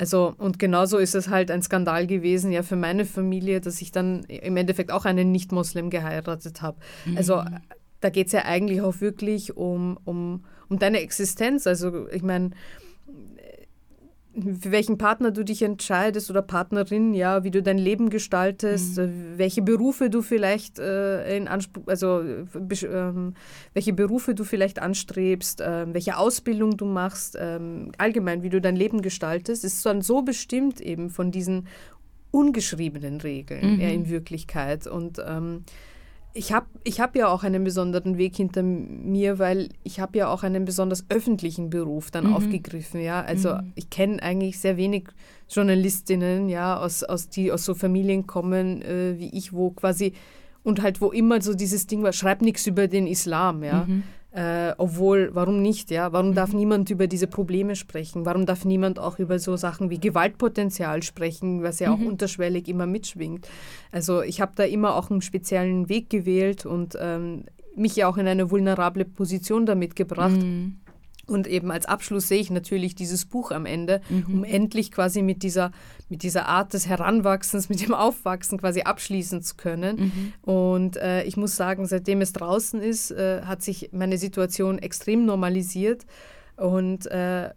Also, 0.00 0.34
und 0.38 0.58
genauso 0.58 0.96
ist 0.96 1.14
es 1.14 1.28
halt 1.28 1.50
ein 1.50 1.60
Skandal 1.60 2.06
gewesen, 2.06 2.50
ja, 2.52 2.62
für 2.62 2.74
meine 2.74 3.04
Familie, 3.04 3.60
dass 3.60 3.82
ich 3.82 3.92
dann 3.92 4.24
im 4.24 4.56
Endeffekt 4.56 4.92
auch 4.92 5.04
einen 5.04 5.30
Nicht-Moslem 5.30 5.90
geheiratet 5.90 6.62
habe. 6.62 6.78
Mhm. 7.04 7.18
Also, 7.18 7.44
da 8.00 8.08
geht 8.08 8.28
es 8.28 8.32
ja 8.32 8.46
eigentlich 8.46 8.80
auch 8.80 9.02
wirklich 9.02 9.58
um, 9.58 9.98
um, 10.06 10.46
um 10.70 10.78
deine 10.78 11.02
Existenz. 11.02 11.66
Also, 11.66 12.08
ich 12.08 12.22
meine, 12.22 12.52
für 14.60 14.70
welchen 14.70 14.98
Partner 14.98 15.30
du 15.30 15.44
dich 15.44 15.62
entscheidest 15.62 16.30
oder 16.30 16.42
Partnerin, 16.42 17.14
ja, 17.14 17.44
wie 17.44 17.50
du 17.50 17.62
dein 17.62 17.78
Leben 17.78 18.10
gestaltest, 18.10 18.96
mhm. 18.96 19.02
Äh, 19.02 19.38
welche 19.38 19.62
Berufe 19.62 20.10
du 20.10 20.22
vielleicht 20.22 20.78
äh, 20.78 21.36
in 21.36 21.48
Anspruch, 21.48 21.82
also 21.86 22.20
äh, 22.20 22.44
ähm, 22.86 23.34
welche 23.74 23.92
Berufe 23.92 24.34
du 24.34 24.44
vielleicht 24.44 24.80
anstrebst, 24.80 25.60
äh, 25.60 25.86
welche 25.92 26.16
Ausbildung 26.16 26.76
du 26.76 26.84
machst, 26.84 27.36
ähm, 27.40 27.92
allgemein, 27.98 28.42
wie 28.42 28.50
du 28.50 28.60
dein 28.60 28.76
Leben 28.76 29.02
gestaltest, 29.02 29.64
ist 29.64 29.84
dann 29.86 30.02
so 30.02 30.22
bestimmt 30.22 30.80
eben 30.80 31.10
von 31.10 31.30
diesen 31.30 31.66
ungeschriebenen 32.30 33.20
Regeln 33.20 33.74
mhm. 33.74 33.80
in 33.80 34.08
Wirklichkeit. 34.08 34.86
Und 34.86 35.20
ähm, 35.26 35.64
ich 36.32 36.52
habe 36.52 36.66
ich 36.84 37.00
hab 37.00 37.16
ja 37.16 37.28
auch 37.28 37.42
einen 37.42 37.64
besonderen 37.64 38.16
Weg 38.16 38.36
hinter 38.36 38.62
mir, 38.62 39.38
weil 39.38 39.70
ich 39.82 39.98
habe 39.98 40.18
ja 40.18 40.28
auch 40.28 40.42
einen 40.42 40.64
besonders 40.64 41.04
öffentlichen 41.08 41.70
Beruf 41.70 42.10
dann 42.10 42.28
mhm. 42.28 42.34
aufgegriffen, 42.34 43.00
ja. 43.00 43.22
Also 43.22 43.54
mhm. 43.54 43.72
ich 43.74 43.90
kenne 43.90 44.22
eigentlich 44.22 44.58
sehr 44.58 44.76
wenig 44.76 45.08
Journalistinnen, 45.48 46.48
ja, 46.48 46.78
aus, 46.78 47.02
aus 47.02 47.28
die 47.28 47.50
aus 47.50 47.64
so 47.64 47.74
Familien 47.74 48.26
kommen 48.26 48.82
äh, 48.82 49.18
wie 49.18 49.30
ich, 49.36 49.52
wo 49.52 49.70
quasi 49.70 50.12
und 50.62 50.82
halt 50.82 51.00
wo 51.00 51.10
immer 51.10 51.40
so 51.40 51.54
dieses 51.54 51.86
Ding 51.86 52.02
war, 52.02 52.12
schreib 52.12 52.42
nichts 52.42 52.66
über 52.66 52.86
den 52.86 53.06
Islam, 53.06 53.64
ja. 53.64 53.84
Mhm. 53.86 54.04
Äh, 54.32 54.74
obwohl, 54.78 55.30
warum 55.32 55.60
nicht, 55.60 55.90
ja? 55.90 56.12
Warum 56.12 56.30
mhm. 56.30 56.34
darf 56.34 56.52
niemand 56.52 56.88
über 56.90 57.08
diese 57.08 57.26
Probleme 57.26 57.74
sprechen? 57.74 58.24
Warum 58.26 58.46
darf 58.46 58.64
niemand 58.64 59.00
auch 59.00 59.18
über 59.18 59.40
so 59.40 59.56
Sachen 59.56 59.90
wie 59.90 59.98
Gewaltpotenzial 59.98 61.02
sprechen, 61.02 61.64
was 61.64 61.80
ja 61.80 61.90
mhm. 61.90 61.94
auch 61.94 62.08
unterschwellig 62.10 62.68
immer 62.68 62.86
mitschwingt? 62.86 63.48
Also 63.90 64.22
ich 64.22 64.40
habe 64.40 64.52
da 64.54 64.62
immer 64.62 64.94
auch 64.94 65.10
einen 65.10 65.22
speziellen 65.22 65.88
Weg 65.88 66.10
gewählt 66.10 66.64
und 66.64 66.96
ähm, 67.00 67.44
mich 67.74 67.96
ja 67.96 68.08
auch 68.08 68.18
in 68.18 68.28
eine 68.28 68.52
vulnerable 68.52 69.04
Position 69.04 69.66
damit 69.66 69.96
gebracht. 69.96 70.40
Mhm. 70.40 70.76
Und 71.30 71.46
eben 71.46 71.70
als 71.70 71.86
Abschluss 71.86 72.28
sehe 72.28 72.40
ich 72.40 72.50
natürlich 72.50 72.94
dieses 72.96 73.24
Buch 73.24 73.52
am 73.52 73.64
Ende, 73.64 74.00
mhm. 74.08 74.34
um 74.34 74.44
endlich 74.44 74.90
quasi 74.90 75.22
mit 75.22 75.44
dieser, 75.44 75.70
mit 76.08 76.24
dieser 76.24 76.46
Art 76.46 76.74
des 76.74 76.88
Heranwachsens, 76.88 77.68
mit 77.68 77.80
dem 77.86 77.94
Aufwachsen 77.94 78.58
quasi 78.58 78.82
abschließen 78.82 79.40
zu 79.40 79.54
können. 79.54 79.96
Mhm. 80.44 80.52
Und 80.52 80.96
äh, 80.96 81.22
ich 81.22 81.36
muss 81.36 81.56
sagen, 81.56 81.86
seitdem 81.86 82.20
es 82.20 82.32
draußen 82.32 82.82
ist, 82.82 83.12
äh, 83.12 83.42
hat 83.42 83.62
sich 83.62 83.90
meine 83.92 84.18
Situation 84.18 84.78
extrem 84.78 85.24
normalisiert. 85.24 86.04
Und 86.56 87.06
äh, 87.06 87.50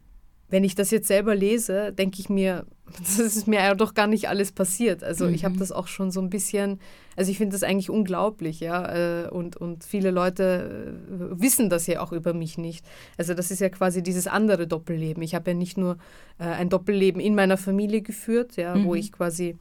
wenn 0.49 0.63
ich 0.63 0.75
das 0.75 0.91
jetzt 0.91 1.07
selber 1.07 1.33
lese, 1.33 1.91
denke 1.93 2.19
ich 2.19 2.29
mir, 2.29 2.65
das 2.99 3.19
ist 3.19 3.47
mir 3.47 3.59
ja 3.59 3.75
doch 3.75 3.93
gar 3.93 4.07
nicht 4.07 4.29
alles 4.29 4.51
passiert. 4.51 5.03
Also 5.03 5.27
mhm. 5.27 5.33
ich 5.33 5.45
habe 5.45 5.57
das 5.57 5.71
auch 5.71 5.87
schon 5.87 6.11
so 6.11 6.21
ein 6.21 6.29
bisschen, 6.29 6.79
also 7.15 7.31
ich 7.31 7.37
finde 7.37 7.53
das 7.53 7.63
eigentlich 7.63 7.89
unglaublich, 7.89 8.59
ja. 8.59 9.25
Äh, 9.25 9.29
und, 9.29 9.57
und 9.57 9.83
viele 9.83 10.11
Leute 10.11 10.95
äh, 11.09 11.41
wissen 11.41 11.69
das 11.69 11.87
ja 11.87 12.01
auch 12.01 12.11
über 12.11 12.33
mich 12.33 12.57
nicht. 12.57 12.85
Also 13.17 13.33
das 13.33 13.51
ist 13.51 13.59
ja 13.59 13.69
quasi 13.69 14.03
dieses 14.03 14.27
andere 14.27 14.67
Doppelleben. 14.67 15.23
Ich 15.23 15.35
habe 15.35 15.51
ja 15.51 15.57
nicht 15.57 15.77
nur 15.77 15.97
äh, 16.39 16.45
ein 16.45 16.69
Doppelleben 16.69 17.21
in 17.21 17.35
meiner 17.35 17.57
Familie 17.57 18.01
geführt, 18.01 18.55
ja, 18.55 18.75
mhm. 18.75 18.85
wo 18.85 18.95
ich 18.95 19.11
quasi 19.11 19.57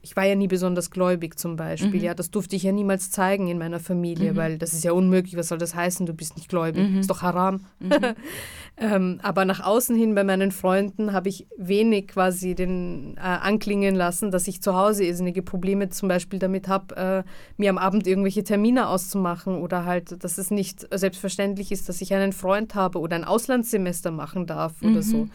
ich 0.00 0.16
war 0.16 0.24
ja 0.24 0.34
nie 0.34 0.46
besonders 0.46 0.90
gläubig 0.90 1.38
zum 1.38 1.56
Beispiel. 1.56 1.98
Mhm. 1.98 2.04
Ja, 2.04 2.14
das 2.14 2.30
durfte 2.30 2.54
ich 2.56 2.62
ja 2.62 2.72
niemals 2.72 3.10
zeigen 3.10 3.48
in 3.48 3.58
meiner 3.58 3.80
Familie, 3.80 4.32
mhm. 4.32 4.36
weil 4.36 4.58
das 4.58 4.72
ist 4.72 4.84
ja 4.84 4.92
unmöglich. 4.92 5.36
Was 5.36 5.48
soll 5.48 5.58
das 5.58 5.74
heißen? 5.74 6.06
Du 6.06 6.14
bist 6.14 6.36
nicht 6.36 6.48
gläubig. 6.48 6.88
Mhm. 6.88 7.00
Ist 7.00 7.10
doch 7.10 7.22
haram. 7.22 7.64
Mhm. 7.80 7.92
ähm, 8.76 9.20
aber 9.22 9.44
nach 9.44 9.60
außen 9.60 9.96
hin 9.96 10.14
bei 10.14 10.22
meinen 10.22 10.52
Freunden 10.52 11.12
habe 11.12 11.28
ich 11.28 11.46
wenig 11.56 12.08
quasi 12.08 12.54
den 12.54 13.16
äh, 13.16 13.20
anklingen 13.20 13.94
lassen, 13.94 14.30
dass 14.30 14.46
ich 14.46 14.62
zu 14.62 14.74
Hause 14.76 15.04
irrsinnige 15.04 15.42
Probleme 15.42 15.88
zum 15.88 16.08
Beispiel 16.08 16.38
damit 16.38 16.68
habe, 16.68 16.96
äh, 16.96 17.22
mir 17.56 17.70
am 17.70 17.78
Abend 17.78 18.06
irgendwelche 18.06 18.44
Termine 18.44 18.88
auszumachen 18.88 19.56
oder 19.56 19.84
halt, 19.84 20.22
dass 20.22 20.38
es 20.38 20.50
nicht 20.50 20.86
selbstverständlich 20.96 21.72
ist, 21.72 21.88
dass 21.88 22.00
ich 22.00 22.14
einen 22.14 22.32
Freund 22.32 22.74
habe 22.74 23.00
oder 23.00 23.16
ein 23.16 23.24
Auslandssemester 23.24 24.10
machen 24.10 24.46
darf 24.46 24.74
oder 24.82 25.02
so. 25.02 25.28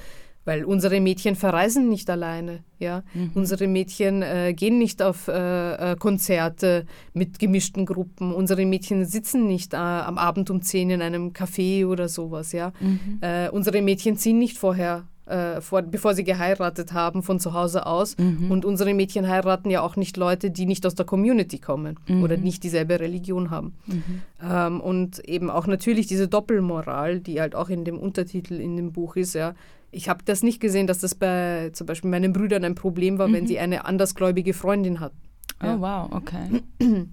Mhm. 0.45 0.49
Weil 0.49 0.65
unsere 0.65 0.99
Mädchen 0.99 1.35
verreisen 1.35 1.89
nicht 1.89 2.09
alleine, 2.09 2.63
ja. 2.79 3.03
Mhm. 3.13 3.31
Unsere 3.35 3.67
Mädchen 3.67 4.21
äh, 4.21 4.53
gehen 4.53 4.77
nicht 4.77 5.01
auf 5.01 5.27
äh, 5.27 5.91
äh, 5.91 5.95
Konzerte 5.95 6.85
mit 7.13 7.39
gemischten 7.39 7.85
Gruppen. 7.85 8.33
Unsere 8.33 8.65
Mädchen 8.65 9.05
sitzen 9.05 9.47
nicht 9.47 9.73
äh, 9.73 9.77
am 9.77 10.17
Abend 10.17 10.49
um 10.49 10.61
10 10.61 10.89
in 10.89 11.01
einem 11.01 11.31
Café 11.31 11.85
oder 11.85 12.09
sowas, 12.09 12.51
ja. 12.51 12.73
Mhm. 12.79 13.19
Äh, 13.21 13.49
unsere 13.49 13.81
Mädchen 13.81 14.17
ziehen 14.17 14.37
nicht 14.37 14.57
vorher 14.57 15.05
äh, 15.25 15.61
vor, 15.61 15.81
bevor 15.81 16.13
sie 16.13 16.23
geheiratet 16.23 16.93
haben, 16.93 17.23
von 17.23 17.39
zu 17.39 17.53
Hause 17.53 17.85
aus. 17.85 18.17
Mhm. 18.17 18.51
Und 18.51 18.65
unsere 18.65 18.93
Mädchen 18.93 19.27
heiraten 19.27 19.69
ja 19.69 19.81
auch 19.81 19.95
nicht 19.95 20.17
Leute, 20.17 20.51
die 20.51 20.65
nicht 20.65 20.85
aus 20.85 20.95
der 20.95 21.05
Community 21.05 21.59
kommen 21.59 21.97
mhm. 22.07 22.23
oder 22.23 22.37
nicht 22.37 22.63
dieselbe 22.63 22.99
Religion 22.99 23.49
haben. 23.49 23.73
Mhm. 23.85 24.21
Ähm, 24.43 24.81
und 24.81 25.19
eben 25.19 25.49
auch 25.49 25.67
natürlich 25.67 26.07
diese 26.07 26.27
Doppelmoral, 26.27 27.19
die 27.19 27.39
halt 27.39 27.55
auch 27.55 27.69
in 27.69 27.85
dem 27.85 27.97
Untertitel 27.97 28.55
in 28.55 28.75
dem 28.75 28.91
Buch 28.91 29.15
ist, 29.15 29.33
ja, 29.33 29.53
ich 29.93 30.09
habe 30.09 30.23
das 30.25 30.43
nicht 30.43 30.59
gesehen, 30.59 30.87
dass 30.87 30.99
das 30.99 31.15
bei 31.15 31.69
zum 31.73 31.87
Beispiel 31.87 32.09
meinen 32.09 32.33
Brüdern 32.33 32.63
ein 32.65 32.75
Problem 32.75 33.17
war, 33.17 33.27
mhm. 33.27 33.33
wenn 33.33 33.47
sie 33.47 33.59
eine 33.59 33.85
andersgläubige 33.85 34.53
Freundin 34.53 34.99
hatten. 34.99 35.17
Ja. 35.61 35.75
Oh, 35.75 35.81
wow, 35.81 36.11
okay. 36.11 36.61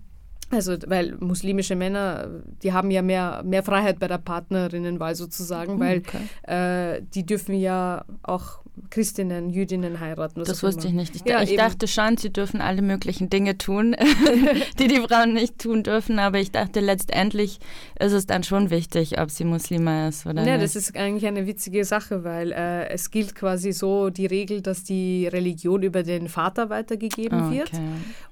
Also, 0.52 0.74
weil 0.88 1.16
muslimische 1.20 1.76
Männer, 1.76 2.42
die 2.60 2.72
haben 2.72 2.90
ja 2.90 3.02
mehr, 3.02 3.40
mehr 3.44 3.62
Freiheit 3.62 4.00
bei 4.00 4.08
der 4.08 4.18
Partnerinnenwahl 4.18 5.14
sozusagen, 5.14 5.74
oh, 5.76 5.78
weil 5.78 5.98
okay. 5.98 6.96
äh, 6.96 7.02
die 7.14 7.24
dürfen 7.24 7.54
ja 7.54 8.04
auch 8.24 8.58
Christinnen, 8.88 9.50
Jüdinnen 9.50 10.00
heiraten. 10.00 10.42
Das 10.44 10.62
wusste 10.62 10.88
ich 10.88 10.94
nicht. 10.94 11.14
Ich, 11.16 11.24
ja, 11.24 11.42
ich 11.42 11.56
dachte 11.56 11.86
schon, 11.88 12.16
sie 12.16 12.32
dürfen 12.32 12.60
alle 12.60 12.82
möglichen 12.82 13.30
Dinge 13.30 13.58
tun, 13.58 13.94
die 14.78 14.88
die 14.88 15.00
Frauen 15.00 15.34
nicht 15.34 15.58
tun 15.58 15.82
dürfen, 15.82 16.18
aber 16.18 16.38
ich 16.38 16.50
dachte 16.50 16.80
letztendlich 16.80 17.60
ist 17.98 18.12
es 18.12 18.26
dann 18.26 18.42
schon 18.42 18.70
wichtig, 18.70 19.20
ob 19.20 19.30
sie 19.30 19.44
Muslima 19.44 20.08
ist 20.08 20.24
oder 20.26 20.36
ja, 20.36 20.42
nicht. 20.42 20.52
Ja, 20.52 20.58
das 20.58 20.76
ist 20.76 20.96
eigentlich 20.96 21.26
eine 21.26 21.46
witzige 21.46 21.84
Sache, 21.84 22.24
weil 22.24 22.52
äh, 22.52 22.88
es 22.88 23.10
gilt 23.10 23.34
quasi 23.34 23.72
so 23.72 24.10
die 24.10 24.26
Regel, 24.26 24.62
dass 24.62 24.84
die 24.84 25.26
Religion 25.26 25.82
über 25.82 26.02
den 26.02 26.28
Vater 26.28 26.70
weitergegeben 26.70 27.46
okay. 27.46 27.58
wird. 27.58 27.70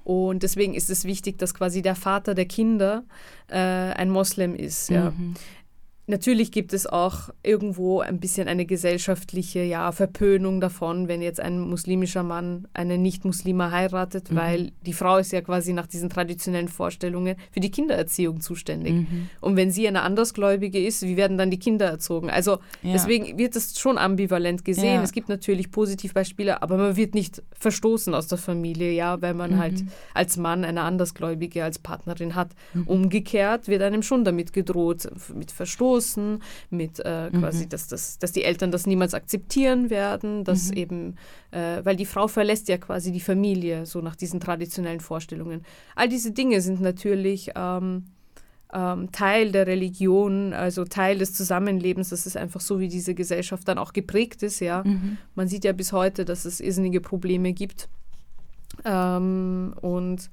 Und 0.03 0.43
deswegen 0.43 0.73
ist 0.73 0.89
es 0.89 1.05
wichtig, 1.05 1.37
dass 1.37 1.53
quasi 1.53 1.81
der 1.81 1.95
Vater 1.95 2.33
der 2.33 2.45
Kinder 2.45 3.03
äh, 3.47 3.57
ein 3.57 4.09
Moslem 4.09 4.55
ist. 4.55 4.89
Ja. 4.89 5.11
Mhm. 5.11 5.35
Natürlich 6.09 6.51
gibt 6.51 6.73
es 6.73 6.87
auch 6.87 7.29
irgendwo 7.43 7.99
ein 7.99 8.19
bisschen 8.19 8.47
eine 8.47 8.65
gesellschaftliche 8.65 9.61
ja, 9.61 9.91
Verpönung 9.91 10.59
davon, 10.59 11.07
wenn 11.07 11.21
jetzt 11.21 11.39
ein 11.39 11.59
muslimischer 11.59 12.23
Mann 12.23 12.67
eine 12.73 12.97
Nicht-Muslima 12.97 13.69
heiratet, 13.69 14.31
mhm. 14.31 14.35
weil 14.35 14.71
die 14.87 14.93
Frau 14.93 15.17
ist 15.17 15.31
ja 15.31 15.41
quasi 15.41 15.71
nach 15.71 15.85
diesen 15.85 16.09
traditionellen 16.09 16.67
Vorstellungen 16.67 17.35
für 17.51 17.59
die 17.59 17.69
Kindererziehung 17.69 18.41
zuständig. 18.41 18.93
Mhm. 18.93 19.29
Und 19.39 19.55
wenn 19.55 19.69
sie 19.69 19.87
eine 19.87 20.01
Andersgläubige 20.01 20.83
ist, 20.83 21.03
wie 21.03 21.15
werden 21.15 21.37
dann 21.37 21.51
die 21.51 21.59
Kinder 21.59 21.85
erzogen? 21.85 22.31
Also 22.31 22.53
ja. 22.81 22.93
deswegen 22.93 23.37
wird 23.37 23.55
es 23.55 23.79
schon 23.79 23.99
ambivalent 23.99 24.65
gesehen. 24.65 24.95
Ja. 24.95 25.03
Es 25.03 25.11
gibt 25.11 25.29
natürlich 25.29 25.69
Positivbeispiele, 25.69 26.63
aber 26.63 26.77
man 26.77 26.95
wird 26.95 27.13
nicht 27.13 27.43
verstoßen 27.59 28.15
aus 28.15 28.25
der 28.25 28.39
Familie, 28.39 28.93
ja, 28.93 29.21
weil 29.21 29.35
man 29.35 29.59
halt 29.59 29.73
mhm. 29.73 29.77
halt 29.77 29.91
als 30.15 30.37
Mann 30.37 30.65
eine 30.65 30.81
Andersgläubige 30.81 31.63
als 31.63 31.77
Partnerin 31.77 32.33
hat. 32.33 32.55
Mhm. 32.73 32.87
Umgekehrt 32.87 33.67
wird 33.67 33.83
einem 33.83 34.01
schon 34.01 34.23
damit 34.23 34.53
gedroht, 34.53 35.07
mit 35.35 35.51
Verstoß 35.51 35.98
Ressourcen, 35.99 36.41
mit 36.69 36.99
äh, 36.99 37.29
quasi, 37.31 37.65
mhm. 37.65 37.69
dass, 37.69 37.87
das, 37.87 38.19
dass 38.19 38.31
die 38.31 38.43
Eltern 38.43 38.71
das 38.71 38.87
niemals 38.87 39.13
akzeptieren 39.13 39.89
werden, 39.89 40.43
dass 40.43 40.69
mhm. 40.69 40.77
eben, 40.77 41.15
äh, 41.51 41.83
weil 41.83 41.95
die 41.95 42.05
Frau 42.05 42.27
verlässt 42.27 42.67
ja 42.69 42.77
quasi 42.77 43.11
die 43.11 43.19
Familie, 43.19 43.85
so 43.85 44.01
nach 44.01 44.15
diesen 44.15 44.39
traditionellen 44.39 44.99
Vorstellungen. 44.99 45.63
All 45.95 46.09
diese 46.09 46.31
Dinge 46.31 46.61
sind 46.61 46.81
natürlich 46.81 47.51
ähm, 47.55 48.05
ähm, 48.73 49.11
Teil 49.11 49.51
der 49.51 49.67
Religion, 49.67 50.53
also 50.53 50.85
Teil 50.85 51.17
des 51.17 51.33
Zusammenlebens. 51.33 52.09
Das 52.09 52.25
ist 52.25 52.37
einfach 52.37 52.61
so, 52.61 52.79
wie 52.79 52.87
diese 52.87 53.13
Gesellschaft 53.13 53.67
dann 53.67 53.77
auch 53.77 53.93
geprägt 53.93 54.43
ist, 54.43 54.59
ja. 54.59 54.83
Mhm. 54.85 55.17
Man 55.35 55.47
sieht 55.47 55.65
ja 55.65 55.73
bis 55.73 55.91
heute, 55.91 56.25
dass 56.25 56.45
es 56.45 56.59
irrsinnige 56.59 57.01
Probleme 57.01 57.53
gibt. 57.53 57.89
Ähm, 58.85 59.73
und 59.81 60.29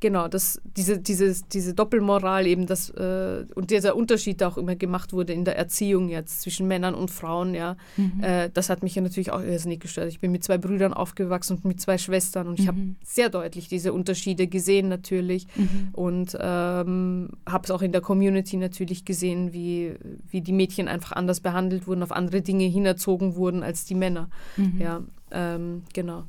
Genau, 0.00 0.28
das, 0.28 0.60
diese, 0.76 0.98
dieses, 0.98 1.48
diese 1.48 1.72
Doppelmoral 1.72 2.46
eben, 2.46 2.66
das, 2.66 2.90
äh, 2.90 3.46
und 3.54 3.70
dieser 3.70 3.96
Unterschied 3.96 4.42
auch 4.42 4.58
immer 4.58 4.76
gemacht 4.76 5.12
wurde 5.12 5.32
in 5.32 5.44
der 5.44 5.56
Erziehung 5.56 6.08
jetzt 6.08 6.42
zwischen 6.42 6.68
Männern 6.68 6.94
und 6.94 7.10
Frauen, 7.10 7.54
ja, 7.54 7.76
mhm. 7.96 8.22
äh, 8.22 8.50
das 8.52 8.68
hat 8.68 8.82
mich 8.82 8.94
ja 8.94 9.02
natürlich 9.02 9.30
auch 9.30 9.40
irrsinnig 9.40 9.80
gestört. 9.80 10.08
Ich 10.08 10.20
bin 10.20 10.30
mit 10.30 10.44
zwei 10.44 10.58
Brüdern 10.58 10.92
aufgewachsen 10.92 11.56
und 11.56 11.64
mit 11.64 11.80
zwei 11.80 11.96
Schwestern 11.96 12.48
und 12.48 12.60
ich 12.60 12.68
habe 12.68 12.78
mhm. 12.78 12.96
sehr 13.02 13.30
deutlich 13.30 13.68
diese 13.68 13.92
Unterschiede 13.92 14.46
gesehen 14.46 14.88
natürlich 14.88 15.46
mhm. 15.56 15.88
und 15.92 16.36
ähm, 16.38 17.30
habe 17.48 17.64
es 17.64 17.70
auch 17.70 17.80
in 17.80 17.92
der 17.92 18.02
Community 18.02 18.56
natürlich 18.56 19.04
gesehen, 19.06 19.52
wie, 19.54 19.94
wie 20.28 20.42
die 20.42 20.52
Mädchen 20.52 20.86
einfach 20.88 21.12
anders 21.12 21.40
behandelt 21.40 21.86
wurden, 21.86 22.02
auf 22.02 22.12
andere 22.12 22.42
Dinge 22.42 22.64
hinerzogen 22.64 23.36
wurden 23.36 23.62
als 23.62 23.86
die 23.86 23.94
Männer. 23.94 24.28
Mhm. 24.56 24.80
Ja, 24.80 25.02
ähm, 25.30 25.82
genau. 25.94 26.24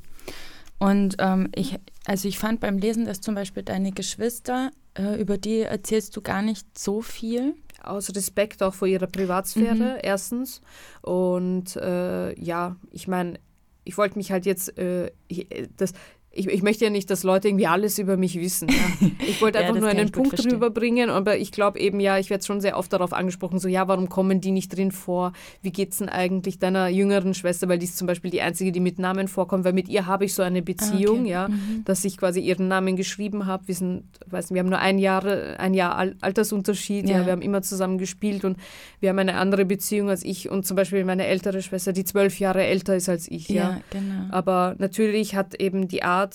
Und 0.78 1.16
ähm, 1.18 1.48
ich, 1.54 1.78
also 2.06 2.28
ich 2.28 2.38
fand 2.38 2.60
beim 2.60 2.78
Lesen, 2.78 3.04
dass 3.04 3.20
zum 3.20 3.34
Beispiel 3.34 3.64
deine 3.64 3.90
Geschwister, 3.90 4.70
äh, 4.96 5.20
über 5.20 5.38
die 5.38 5.62
erzählst 5.62 6.16
du 6.16 6.22
gar 6.22 6.40
nicht 6.40 6.78
so 6.78 7.02
viel. 7.02 7.56
Aus 7.82 8.14
Respekt 8.14 8.62
auch 8.62 8.74
vor 8.74 8.86
ihrer 8.86 9.08
Privatsphäre, 9.08 9.74
mhm. 9.74 10.00
erstens. 10.02 10.60
Und 11.02 11.74
äh, 11.76 12.38
ja, 12.40 12.76
ich 12.92 13.08
meine, 13.08 13.40
ich 13.82 13.98
wollte 13.98 14.18
mich 14.18 14.30
halt 14.30 14.46
jetzt, 14.46 14.78
äh, 14.78 15.10
ich, 15.26 15.48
das, 15.76 15.94
ich, 16.36 16.46
ich 16.48 16.62
möchte 16.62 16.84
ja 16.84 16.90
nicht, 16.90 17.10
dass 17.10 17.22
Leute 17.22 17.48
irgendwie 17.48 17.66
alles 17.66 17.98
über 17.98 18.16
mich 18.16 18.38
wissen. 18.38 18.68
Ja. 18.68 18.76
Ich 19.26 19.42
wollte 19.42 19.58
Ja, 19.58 19.62
einfach 19.62 19.74
das 19.74 19.82
nur 19.82 19.90
einen 19.90 20.12
Punkt 20.12 20.44
rüberbringen, 20.44 21.10
aber 21.10 21.36
ich 21.36 21.50
glaube 21.50 21.80
eben, 21.80 21.98
ja, 21.98 22.16
ich 22.18 22.30
werde 22.30 22.44
schon 22.44 22.60
sehr 22.60 22.78
oft 22.78 22.92
darauf 22.92 23.12
angesprochen, 23.12 23.58
so, 23.58 23.68
ja, 23.68 23.88
warum 23.88 24.08
kommen 24.08 24.40
die 24.40 24.52
nicht 24.52 24.76
drin 24.76 24.92
vor? 24.92 25.32
Wie 25.62 25.72
geht's 25.72 25.98
denn 25.98 26.08
eigentlich 26.08 26.58
deiner 26.58 26.88
jüngeren 26.88 27.34
Schwester? 27.34 27.68
Weil 27.68 27.78
die 27.78 27.86
ist 27.86 27.98
zum 27.98 28.06
Beispiel 28.06 28.30
die 28.30 28.40
einzige, 28.40 28.70
die 28.72 28.80
mit 28.80 28.98
Namen 28.98 29.26
vorkommt, 29.26 29.64
weil 29.64 29.72
mit 29.72 29.88
ihr 29.88 30.06
habe 30.06 30.24
ich 30.24 30.34
so 30.34 30.42
eine 30.42 30.62
Beziehung, 30.62 31.22
okay. 31.22 31.30
ja, 31.30 31.48
dass 31.84 32.04
ich 32.04 32.18
quasi 32.18 32.40
ihren 32.40 32.68
Namen 32.68 32.96
geschrieben 32.96 33.46
habe. 33.46 33.66
Wir 33.66 33.74
sind, 33.74 34.04
weiß 34.26 34.50
nicht, 34.50 34.54
wir 34.54 34.60
haben 34.60 34.68
nur 34.68 34.78
ein 34.78 34.98
Jahr, 34.98 35.24
ein 35.58 35.74
Jahr 35.74 35.96
Al 35.96 36.16
Altersunterschied, 36.20 37.08
ja. 37.08 37.18
Ja. 37.18 37.26
wir 37.26 37.32
haben 37.32 37.42
immer 37.42 37.62
zusammen 37.62 37.98
gespielt 37.98 38.44
und 38.44 38.56
wir 39.00 39.10
haben 39.10 39.18
eine 39.18 39.36
andere 39.36 39.64
Beziehung 39.64 40.08
als 40.08 40.24
ich 40.24 40.50
und 40.50 40.66
zum 40.66 40.76
Beispiel 40.76 41.04
meine 41.04 41.26
ältere 41.26 41.62
Schwester, 41.62 41.92
die 41.92 42.04
zwölf 42.04 42.38
Jahre 42.38 42.64
älter 42.64 42.96
ist 42.96 43.08
als 43.08 43.28
ich, 43.28 43.48
ja. 43.48 43.70
Ja, 43.70 43.80
genau. 43.90 44.30
Aber 44.30 44.76
natürlich 44.78 45.34
hat 45.34 45.60
eben 45.60 45.88
die 45.88 46.02
Art, 46.02 46.25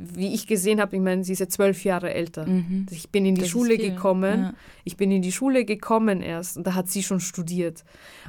wie 0.00 0.32
ich 0.32 0.46
gesehen 0.46 0.80
habe, 0.80 0.94
ich 0.94 1.02
meine, 1.02 1.24
sie 1.24 1.32
ist 1.32 1.40
ja 1.40 1.48
zwölf 1.48 1.82
Jahre 1.82 2.14
älter. 2.14 2.46
Mhm. 2.46 2.86
Ich 2.88 3.10
bin 3.10 3.26
in 3.26 3.34
die 3.34 3.40
Das 3.40 3.50
Schule 3.50 3.76
gekommen. 3.76 4.40
ja. 4.42 4.54
Ich 4.84 4.96
bin 4.96 5.10
in 5.10 5.22
die 5.22 5.32
Schule 5.32 5.64
gekommen 5.64 6.22
erst 6.22 6.56
und 6.56 6.64
da 6.68 6.74
hat 6.76 6.88
sie 6.88 7.02
schon 7.02 7.18
studiert. 7.18 7.82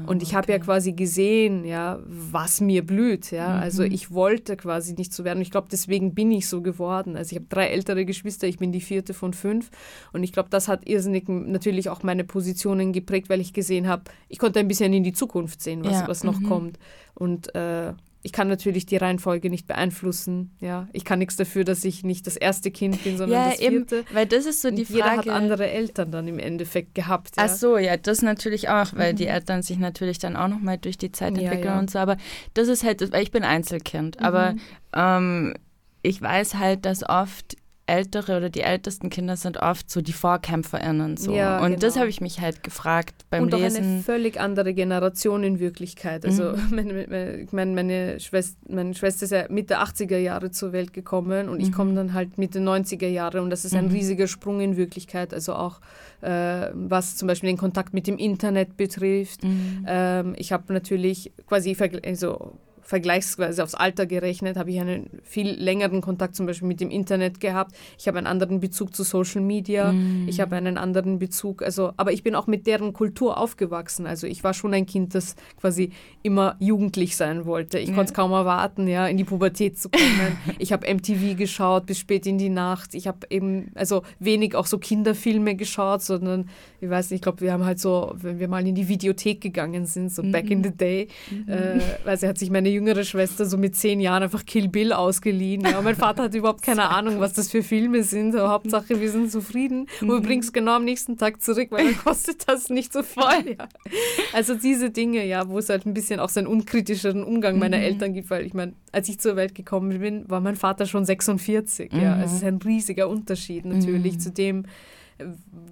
und 0.08 0.24
ich 0.24 0.34
habe 0.34 0.52
ja 0.52 0.56
okay. 0.58 0.66
quasi 0.66 0.94
gesehen, 0.94 1.66
ja, 1.66 2.00
was 2.08 2.60
mir 2.60 2.84
blüht. 2.84 3.30
Ja, 3.30 3.50
Mhm. 3.58 3.62
also 3.62 3.84
ich 3.84 4.10
wollte 4.10 4.58
quasi 4.58 4.94
nicht 4.96 5.14
so 5.14 5.24
werden. 5.24 5.42
Ich 5.44 5.52
glaube, 5.52 5.68
deswegen 5.72 6.16
bin 6.16 6.32
ich 6.32 6.48
so 6.48 6.64
geworden. 6.64 7.16
Also 7.16 7.34
ich 7.34 7.38
habe 7.38 7.46
drei 7.50 7.68
ältere 7.68 8.04
Geschwister. 8.04 8.48
Ich 8.48 8.58
bin 8.58 8.72
die 8.72 8.82
vierte 8.82 9.14
von 9.14 9.34
fünf 9.34 9.70
und 10.12 10.24
ich 10.24 10.34
glaube, 10.34 10.50
das 10.50 10.68
hat 10.70 10.88
irrsinnig 10.90 11.30
natürlich 11.30 11.90
auch 11.90 12.02
meine 12.02 12.24
Positionen 12.24 12.94
geprägt, 12.94 13.30
weil 13.30 13.42
ich 13.42 13.54
gesehen 13.54 13.88
habe, 13.88 14.06
ich 14.28 14.40
konnte 14.40 14.60
ein 14.60 14.68
bisschen 14.68 14.92
in 14.92 15.04
die 15.04 15.14
Zukunft 15.14 15.62
sehen, 15.62 15.84
was, 15.86 15.92
Ja, 16.00 16.08
was 16.08 16.24
noch 16.24 16.40
mhm. 16.40 16.46
kommt. 16.50 16.80
Und 17.14 17.54
äh, 17.54 17.94
ich 18.22 18.34
kann 18.34 18.48
natürlich 18.50 18.86
die 18.86 18.98
Reihenfolge 18.98 19.50
nicht 19.50 19.66
beeinflussen. 19.66 20.52
Ja, 20.60 20.88
ich 20.92 21.06
kann 21.06 21.20
nichts 21.20 21.38
dafür, 21.38 21.64
dass 21.64 21.86
ich 21.86 22.04
nicht 22.04 22.28
das 22.28 22.36
erste 22.36 22.70
Kind 22.70 23.02
bin, 23.04 23.18
sondern 23.18 23.44
Ja, 23.46 23.50
das 23.52 23.60
eben, 23.60 23.88
vierte. 23.88 24.04
weil 24.14 24.26
das 24.26 24.46
ist 24.46 24.62
so 24.62 24.70
die 24.72 24.84
jeder 24.84 25.06
hat 25.06 25.16
Frage. 25.26 25.34
andere 25.34 25.70
Eltern 25.70 26.12
dann 26.12 26.28
im 26.28 26.38
Endeffekt 26.38 26.96
gehabt. 26.96 27.38
Ja. 27.38 27.44
Ach 27.46 27.50
so, 27.50 27.78
ja, 27.78 27.96
das 27.96 28.22
natürlich 28.22 28.68
auch, 28.70 28.88
weil 28.94 29.14
die 29.14 29.28
Eltern 29.28 29.62
sich 29.62 29.78
natürlich 29.80 30.20
dann 30.20 30.36
auch 30.36 30.50
nochmal 30.50 30.78
durch 30.78 30.98
die 30.98 31.12
Zeit 31.14 31.38
Ja, 31.38 31.44
entwickeln 31.44 31.74
ja. 31.74 31.80
und 31.80 31.90
so. 31.90 32.00
Aber 32.00 32.18
das 32.56 32.68
ist 32.68 32.84
halt, 32.84 33.10
weil 33.14 33.24
ich 33.24 33.32
bin 33.32 33.44
Einzelkind, 33.44 34.20
aber 34.22 34.56
ähm, 34.94 35.54
ich 36.02 36.22
weiß 36.22 36.56
halt, 36.56 36.86
dass 36.86 37.08
oft 37.08 37.56
ältere 37.90 38.38
oder 38.38 38.50
die 38.50 38.62
ältesten 38.62 39.10
Kinder 39.10 39.36
sind 39.36 39.58
oft 39.58 39.90
so 39.90 40.02
die 40.02 40.14
VorkämpferInnen 40.14 41.18
so. 41.18 41.34
Ja, 41.34 41.60
und 41.64 41.82
das 41.84 41.94
genau. 41.94 42.02
habe 42.02 42.10
ich 42.10 42.22
mich 42.22 42.40
halt 42.40 42.64
gefragt 42.64 43.26
beim 43.30 43.44
und 43.44 43.54
auch 43.54 43.58
eine 43.58 43.68
Lesen. 43.70 44.04
völlig 44.04 44.40
andere 44.40 44.74
Generation 44.74 45.44
in 45.44 45.60
Wirklichkeit. 45.60 46.26
Also 46.26 46.44
Mhm. 46.54 46.70
meine, 46.76 47.06
meine, 47.10 47.36
ich 47.38 47.52
meine, 47.52 48.20
Schwester, 48.20 48.58
meine 48.70 48.94
Schwester 48.94 49.26
ist 49.26 49.32
ja 49.32 49.46
Mitte 49.50 49.80
80er 49.80 50.18
Jahre 50.18 50.52
zur 50.52 50.72
Welt 50.72 50.94
gekommen 50.94 51.50
und 51.50 51.60
ich 51.60 51.70
Mhm. 51.70 51.74
komme 51.74 51.94
dann 51.96 52.14
halt 52.14 52.38
Mitte 52.38 52.60
90er 52.60 53.08
Jahre 53.08 53.42
und 53.42 53.50
das 53.50 53.66
ist 53.66 53.76
ein 53.76 53.86
Mhm. 53.88 53.92
riesiger 53.92 54.28
Sprung 54.28 54.62
in 54.62 54.78
Wirklichkeit. 54.78 55.34
Also 55.34 55.54
auch 55.56 55.82
äh, 56.22 56.72
was 56.74 57.16
zum 57.16 57.28
Beispiel 57.30 57.50
den 57.50 57.58
Kontakt 57.58 57.94
mit 57.94 58.06
dem 58.06 58.18
Internet 58.18 58.76
betrifft. 58.78 59.44
Mhm. 59.44 59.86
Ähm, 59.88 60.36
ich 60.38 60.52
habe 60.52 60.72
natürlich 60.74 61.32
quasi 61.48 61.76
also 62.06 62.54
vergleichsweise 62.90 63.64
aufs 63.64 63.76
Alter 63.76 64.08
gerechnet, 64.08 64.58
habe 64.58 64.72
ich 64.72 64.80
einen 64.80 65.12
viel 65.24 65.52
längeren 65.52 66.02
Kontakt 66.02 66.36
zum 66.36 66.48
Beispiel 66.48 66.68
mit 66.68 66.82
dem 66.82 66.90
Internet 66.90 67.40
gehabt. 67.40 67.76
Ich 68.00 68.08
habe 68.08 68.18
einen 68.18 68.26
anderen 68.26 68.60
Bezug 68.60 68.96
zu 68.96 69.04
Social 69.04 69.42
Media. 69.42 69.92
Mhm. 69.92 70.28
Ich 70.28 70.40
habe 70.42 70.56
einen 70.56 70.76
anderen 70.80 71.20
Bezug. 71.20 71.62
Also, 71.62 71.94
aber 71.98 72.14
ich 72.14 72.24
bin 72.24 72.34
auch 72.34 72.48
mit 72.48 72.66
deren 72.66 72.92
Kultur 72.94 73.38
aufgewachsen. 73.38 74.08
Also 74.08 74.26
ich 74.26 74.44
war 74.44 74.56
schon 74.56 74.74
ein 74.74 74.88
Kind, 74.88 75.14
das 75.14 75.36
quasi 75.62 75.92
immer 76.24 76.56
jugendlich 76.60 77.16
sein 77.16 77.46
wollte. 77.46 77.78
Ich 77.78 77.90
Ja. 77.90 77.94
konnte 77.96 78.10
es 78.10 78.16
kaum 78.16 78.32
erwarten, 78.32 78.88
ja, 78.88 79.06
in 79.06 79.18
die 79.18 79.24
Pubertät 79.24 79.78
zu 79.78 79.90
kommen. 79.90 80.38
ich 80.58 80.74
habe 80.74 80.92
MTV 80.92 81.38
geschaut 81.38 81.86
bis 81.86 82.00
spät 82.00 82.26
in 82.26 82.40
die 82.40 82.50
Nacht. 82.50 82.96
Ich 82.96 83.08
habe 83.08 83.20
eben 83.30 83.72
also 83.76 84.02
wenig 84.18 84.56
auch 84.56 84.66
so 84.66 84.80
Kinderfilme 84.80 85.56
geschaut, 85.56 86.02
sondern 86.02 86.50
ich 86.82 86.90
weiß 86.90 87.12
nicht, 87.12 87.18
ich 87.20 87.22
glaube, 87.22 87.42
wir 87.42 87.54
haben 87.54 87.66
halt 87.66 87.80
so, 87.80 88.14
wenn 88.16 88.40
wir 88.40 88.48
mal 88.48 88.66
in 88.66 88.74
die 88.74 88.88
Videothek 88.88 89.42
gegangen 89.42 89.86
sind, 89.86 90.12
so 90.12 90.24
back 90.24 90.50
in 90.50 90.64
the 90.64 90.72
day, 90.72 91.08
äh, 91.46 91.80
weil 92.04 92.18
sie 92.18 92.28
hat 92.28 92.38
sich 92.40 92.50
meine 92.50 92.79
jüngere 92.80 93.04
Schwester 93.04 93.46
so 93.46 93.58
mit 93.58 93.76
zehn 93.76 94.00
Jahren 94.00 94.24
einfach 94.24 94.46
Kill 94.46 94.70
Bill 94.70 94.94
ausgeliehen. 94.94 95.62
Ja, 95.62 95.78
und 95.80 95.84
mein 95.84 95.96
Vater 95.96 96.24
hat 96.24 96.34
überhaupt 96.36 96.62
keine 96.62 96.90
Ahnung, 96.90 97.20
was 97.20 97.34
das 97.34 97.52
für 97.52 97.62
Filme 97.62 98.04
sind. 98.04 98.36
Aber 98.36 98.50
Hauptsache, 98.50 99.00
wir 99.02 99.12
sind 99.12 99.32
zufrieden. 99.32 99.88
Und 100.02 100.08
wir 100.08 100.22
bringen 100.22 100.42
es 100.42 100.54
genau 100.54 100.76
am 100.78 100.86
nächsten 100.86 101.18
Tag 101.18 101.42
zurück, 101.42 101.68
weil 101.72 101.86
dann 101.86 101.98
kostet 102.04 102.48
das 102.48 102.70
nicht 102.70 102.94
so 102.94 103.04
viel. 103.04 103.56
Ja. 103.58 103.68
Also 104.34 104.56
diese 104.56 104.90
Dinge, 104.90 105.26
ja, 105.26 105.48
wo 105.50 105.60
es 105.60 105.70
halt 105.70 105.86
ein 105.86 105.94
bisschen 105.94 106.20
auch 106.20 106.30
so 106.30 106.40
einen 106.40 106.48
unkritischeren 106.48 107.24
Umgang 107.24 107.60
meiner 107.60 107.78
Eltern 107.78 108.14
gibt, 108.14 108.30
weil 108.30 108.46
ich 108.46 108.54
meine, 108.54 108.74
als 108.92 109.10
ich 109.10 109.20
zur 109.20 109.36
Welt 109.36 109.54
gekommen 109.56 110.00
bin, 110.00 110.30
war 110.30 110.40
mein 110.42 110.56
Vater 110.56 110.86
schon 110.86 111.06
46. 111.06 111.92
Ja, 111.94 112.16
Mhm. 112.16 112.22
es 112.24 112.34
ist 112.34 112.44
ein 112.44 112.58
riesiger 112.58 113.10
Unterschied 113.10 113.66
natürlich 113.66 114.20
zu 114.20 114.32
dem, 114.32 114.64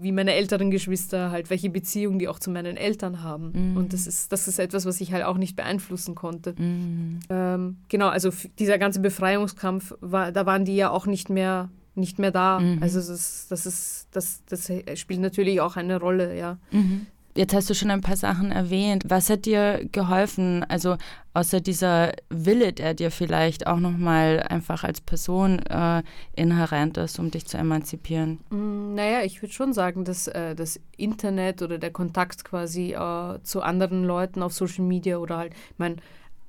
wie 0.02 0.12
meine 0.12 0.34
älteren 0.34 0.72
Geschwister 0.72 1.32
halt, 1.32 1.50
welche 1.50 1.70
Beziehung 1.70 2.20
die 2.20 2.28
auch 2.28 2.40
zu 2.40 2.50
meinen 2.52 2.78
Eltern 2.78 3.24
haben. 3.24 3.72
Mhm. 3.72 3.78
Und 3.78 3.94
das 3.94 4.06
ist, 4.08 4.32
das 4.32 4.48
ist 4.48 4.60
etwas, 4.60 4.86
was 4.86 5.00
ich 5.02 5.12
halt 5.14 5.24
auch 5.24 5.38
nicht 5.38 5.56
beeinflussen 5.56 6.16
konnte. 6.16 6.54
Mhm. 6.58 7.20
Ähm, 7.30 7.78
genau, 7.90 8.10
also 8.10 8.30
dieser 8.60 8.78
ganze 8.78 9.00
Befreiungskampf, 9.00 9.94
war, 10.02 10.32
da 10.32 10.46
waren 10.46 10.66
die 10.66 10.76
ja 10.76 10.90
auch 10.90 11.06
nicht 11.06 11.30
mehr, 11.30 11.70
nicht 11.96 12.20
mehr 12.20 12.32
da. 12.32 12.60
Mhm. 12.60 12.78
Also 12.82 13.00
das, 13.00 13.10
ist- 13.10 13.52
das, 13.52 13.66
ist, 13.66 14.08
das, 14.12 14.44
das 14.50 14.72
spielt 15.00 15.20
natürlich 15.22 15.62
auch 15.62 15.76
eine 15.78 16.00
Rolle, 16.00 16.38
ja. 16.38 16.58
Mhm. 16.72 17.08
Jetzt 17.38 17.54
hast 17.54 17.70
du 17.70 17.76
schon 17.76 17.92
ein 17.92 18.02
paar 18.02 18.16
Sachen 18.16 18.52
erwähnt. 18.52 19.04
Was 19.10 19.30
hat 19.30 19.46
dir 19.46 19.88
geholfen? 19.92 20.66
Also 20.70 20.98
außer 21.36 21.62
dieser 21.62 22.14
Wille, 22.30 22.74
der 22.74 22.96
dir 22.96 23.12
vielleicht 23.12 23.68
auch 23.68 23.78
nochmal 23.80 24.42
einfach 24.50 24.84
als 24.84 25.02
Person 25.02 25.60
äh, 25.60 26.02
inhärent 26.36 26.98
ist, 26.98 27.20
um 27.20 27.30
dich 27.30 27.46
zu 27.46 27.60
emanzipieren? 27.60 28.40
Mm, 28.50 28.96
Naja, 28.96 29.22
ich 29.24 29.40
würde 29.44 29.54
schon 29.54 29.72
sagen, 29.72 30.04
dass 30.04 30.28
äh, 30.28 30.56
das 30.56 30.80
Internet 30.98 31.62
oder 31.62 31.78
der 31.78 31.92
Kontakt 31.92 32.44
quasi 32.44 32.94
äh, 32.94 33.40
zu 33.44 33.62
anderen 33.62 34.04
Leuten 34.04 34.42
auf 34.42 34.54
Social 34.54 34.84
Media 34.84 35.18
oder 35.18 35.38
halt, 35.38 35.54
ich 35.54 35.78
meine, 35.78 35.98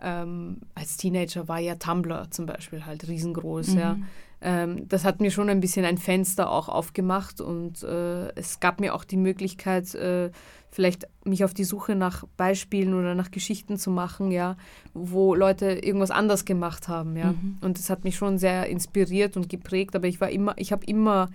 ähm, 0.01 0.61
als 0.75 0.97
Teenager 0.97 1.49
war 1.49 1.59
ja 1.59 1.75
Tumblr 1.75 2.31
zum 2.31 2.47
Beispiel 2.47 2.87
halt 2.87 3.07
riesengroß, 3.09 3.75
ja. 3.75 3.99
Ähm, 4.41 4.89
das 4.89 5.05
hat 5.05 5.21
mir 5.21 5.33
schon 5.33 5.49
ein 5.49 5.59
bisschen 5.61 5.85
ein 5.85 5.99
Fenster 5.99 6.49
auch 6.51 6.69
aufgemacht 6.69 7.41
und 7.41 7.83
äh, 7.83 8.29
es 8.37 8.61
gab 8.61 8.81
mir 8.81 8.95
auch 8.95 9.03
die 9.03 9.17
Möglichkeit, 9.17 9.93
äh, 9.97 10.31
vielleicht 10.71 11.07
mich 11.25 11.45
auf 11.45 11.55
die 11.55 11.65
Suche 11.65 11.95
nach 11.95 12.25
Beispielen 12.37 12.95
oder 12.95 13.15
nach 13.15 13.31
Geschichten 13.31 13.77
zu 13.79 13.91
machen, 13.91 14.31
ja, 14.31 14.57
wo 14.95 15.35
Leute 15.35 15.73
irgendwas 15.73 16.11
anders 16.11 16.45
gemacht 16.45 16.89
haben, 16.89 17.17
ja. 17.17 17.35
Und 17.61 17.79
das 17.79 17.91
hat 17.91 18.05
mich 18.05 18.17
schon 18.17 18.39
sehr 18.39 18.67
inspiriert 18.67 19.37
und 19.37 19.49
geprägt, 19.49 19.97
aber 19.97 20.07
ich 20.07 20.21
war 20.21 20.31
immer, 20.31 20.55
ich 20.57 20.73
habe 20.73 20.85
immer 20.87 21.29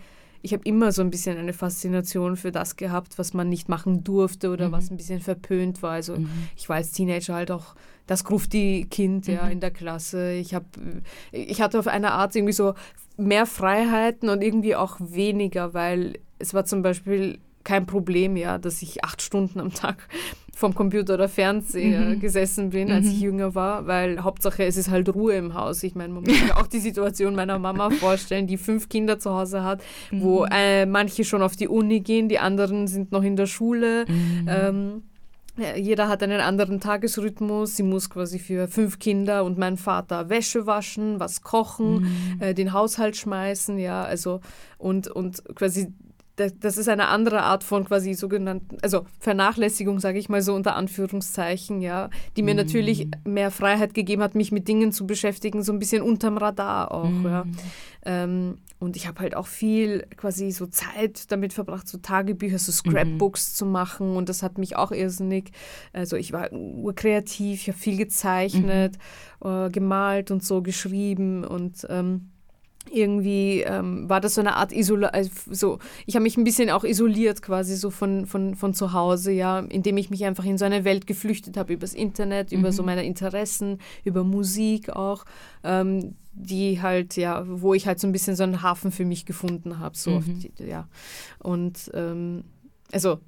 ich 0.46 0.52
habe 0.52 0.64
immer 0.66 0.92
so 0.92 1.02
ein 1.02 1.10
bisschen 1.10 1.38
eine 1.38 1.54
Faszination 1.54 2.36
für 2.36 2.52
das 2.52 2.76
gehabt, 2.76 3.18
was 3.18 3.34
man 3.34 3.48
nicht 3.48 3.70
machen 3.70 4.04
durfte 4.04 4.52
oder 4.52 4.74
was 4.74 4.92
ein 4.92 4.98
bisschen 4.98 5.22
verpönt 5.22 5.82
war. 5.82 5.92
Also 5.92 6.18
ich 6.58 6.68
war 6.68 6.76
als 6.76 6.92
Teenager 6.92 7.34
halt 7.34 7.50
auch 7.50 7.76
das 8.08 8.26
Grufti-Kind 8.26 9.28
ja, 9.28 9.48
in 9.48 9.62
der 9.62 9.72
Klasse. 9.72 10.34
Ich, 10.34 10.54
hab, 10.54 10.66
ich 11.32 11.62
hatte 11.62 11.80
auf 11.80 11.88
eine 11.88 12.12
Art 12.12 12.36
irgendwie 12.36 12.52
so 12.52 12.74
mehr 13.16 13.46
Freiheiten 13.46 14.28
und 14.28 14.44
irgendwie 14.44 14.76
auch 14.76 14.98
weniger, 15.00 15.74
weil 15.74 16.20
es 16.40 16.54
war 16.54 16.66
zum 16.66 16.82
Beispiel 16.82 17.40
kein 17.64 17.86
Problem, 17.86 18.36
ja, 18.36 18.58
dass 18.58 18.82
ich 18.82 19.04
acht 19.04 19.22
Stunden 19.22 19.60
am 19.60 19.74
Tag 19.74 20.08
vom 20.56 20.76
Computer 20.76 21.16
oder 21.16 21.28
Fernseher 21.28 22.16
gesessen 22.16 22.70
bin, 22.70 22.92
als 22.92 23.08
ich 23.08 23.20
jünger 23.20 23.56
war, 23.56 23.88
weil 23.88 24.24
Hauptsache 24.24 24.64
es 24.64 24.78
ist 24.78 24.92
halt 24.92 25.14
Ruhe 25.14 25.34
im 25.34 25.56
Haus. 25.56 25.82
Ich 25.82 25.96
meine, 25.96 26.14
man 26.14 26.24
muss 26.24 26.40
sich 26.40 26.54
auch 26.54 26.68
die 26.68 26.80
Situation 26.80 27.36
meiner 27.36 27.58
Mama 27.58 27.90
vorstellen, 27.90 28.46
die 28.46 28.58
fünf 28.58 28.88
Kinder 28.88 29.18
zu 29.18 29.32
Hause 29.32 29.64
hat, 29.64 29.84
wo 30.12 30.46
äh, 30.52 30.86
manche 30.86 31.24
schon 31.24 31.42
auf 31.42 31.56
die 31.56 31.68
Uni 31.68 32.02
gehen, 32.02 32.30
die 32.30 32.38
anderen 32.38 32.88
sind 32.88 33.12
noch 33.12 33.24
in 33.24 33.36
der 33.36 33.48
Schule. 33.48 34.06
Ähm, 34.48 35.04
ja, 35.58 35.76
jeder 35.76 36.08
hat 36.08 36.24
einen 36.24 36.42
anderen 36.42 36.80
Tagesrhythmus. 36.80 37.76
Sie 37.76 37.84
muss 37.84 38.10
quasi 38.10 38.40
für 38.40 38.68
fünf 38.68 38.98
Kinder 38.98 39.44
und 39.44 39.58
meinen 39.60 39.78
Vater 39.78 40.30
Wäsche 40.30 40.66
waschen, 40.66 41.20
was 41.20 41.44
kochen, 41.44 42.08
äh, 42.40 42.54
den 42.56 42.74
Haushalt 42.74 43.16
schmeißen, 43.16 43.78
ja, 43.78 44.04
also 44.04 44.40
und, 44.80 45.08
und 45.08 45.44
quasi 45.56 45.94
das, 46.36 46.58
das 46.60 46.78
ist 46.78 46.90
eine 46.90 47.08
andere 47.08 47.44
Art 47.44 47.64
von 47.64 47.86
quasi 47.86 48.16
sogenannten, 48.16 48.78
also 48.82 49.06
Vernachlässigung, 49.20 50.00
sage 50.00 50.18
ich 50.18 50.30
mal 50.30 50.42
so 50.42 50.56
unter 50.56 50.76
Anführungszeichen, 50.76 51.82
ja, 51.82 52.10
die 52.36 52.42
mir 52.42 52.56
natürlich 52.56 53.08
mehr 53.24 53.52
Freiheit 53.52 53.94
gegeben 53.94 54.24
hat, 54.24 54.34
mich 54.34 54.52
mit 54.52 54.68
Dingen 54.68 54.92
zu 54.92 55.06
beschäftigen, 55.06 55.62
so 55.62 55.72
ein 55.72 55.80
bisschen 55.80 56.02
unterm 56.02 56.38
Radar 56.38 56.92
auch, 56.92 57.24
ja. 57.24 57.46
Ähm, 58.06 58.58
und 58.80 58.98
ich 58.98 59.08
habe 59.08 59.22
halt 59.22 59.36
auch 59.36 59.48
viel 59.48 60.06
quasi 60.18 60.52
so 60.52 60.66
Zeit 60.66 61.32
damit 61.32 61.54
verbracht, 61.54 61.88
so 61.88 62.00
Tagebücher, 62.00 62.60
so 62.60 62.72
Scrapbooks 62.72 63.54
zu 63.54 63.66
machen 63.66 64.18
und 64.18 64.28
das 64.28 64.44
hat 64.44 64.58
mich 64.58 64.76
auch 64.76 64.92
irrsinnig, 64.92 65.52
also 65.94 66.18
ich 66.18 66.34
war 66.34 66.52
urkreativ, 66.52 67.62
ich 67.62 67.68
habe 67.70 67.78
viel 67.78 67.96
gezeichnet, 67.96 68.98
äh, 69.44 69.70
gemalt 69.70 70.32
und 70.32 70.44
so 70.44 70.62
geschrieben 70.62 71.46
und 71.46 71.86
ähm, 71.90 72.33
irgendwie 72.92 73.62
ähm, 73.62 74.08
war 74.10 74.22
das 74.22 74.36
so 74.36 74.42
eine 74.42 74.56
Art 74.56 74.72
Isola 74.72 75.08
also 75.10 75.30
so 75.50 75.80
ich 76.06 76.16
habe 76.16 76.24
mich 76.24 76.38
ein 76.38 76.44
bisschen 76.44 76.70
auch 76.70 76.84
isoliert 76.84 77.42
quasi 77.42 77.76
so 77.76 77.90
von, 77.90 78.26
von, 78.26 78.56
von 78.56 78.74
zu 78.74 78.94
Hause 78.94 79.32
ja 79.32 79.60
indem 79.60 79.98
ich 79.98 80.10
mich 80.10 80.26
einfach 80.26 80.46
in 80.46 80.58
so 80.58 80.66
eine 80.66 80.84
Welt 80.84 81.08
geflüchtet 81.08 81.58
habe 81.58 81.74
übers 81.74 81.94
Internet 81.94 82.52
mhm. 82.52 82.60
über 82.60 82.72
so 82.72 82.84
meine 82.84 83.06
Interessen 83.06 83.80
über 84.04 84.24
Musik 84.24 84.90
auch 84.90 85.26
ähm, 85.64 86.16
die 86.34 86.82
halt 86.82 87.16
ja 87.16 87.44
wo 87.48 87.74
ich 87.74 87.88
halt 87.88 88.00
so 88.00 88.08
ein 88.08 88.12
bisschen 88.12 88.36
so 88.36 88.44
einen 88.44 88.62
Hafen 88.62 88.92
für 88.92 89.06
mich 89.06 89.26
gefunden 89.26 89.80
habe 89.80 89.98
so 89.98 90.20
mhm. 90.20 90.40
die, 90.40 90.52
ja 90.64 90.88
und 91.40 91.92
ähm, 91.94 92.44
also 92.92 93.20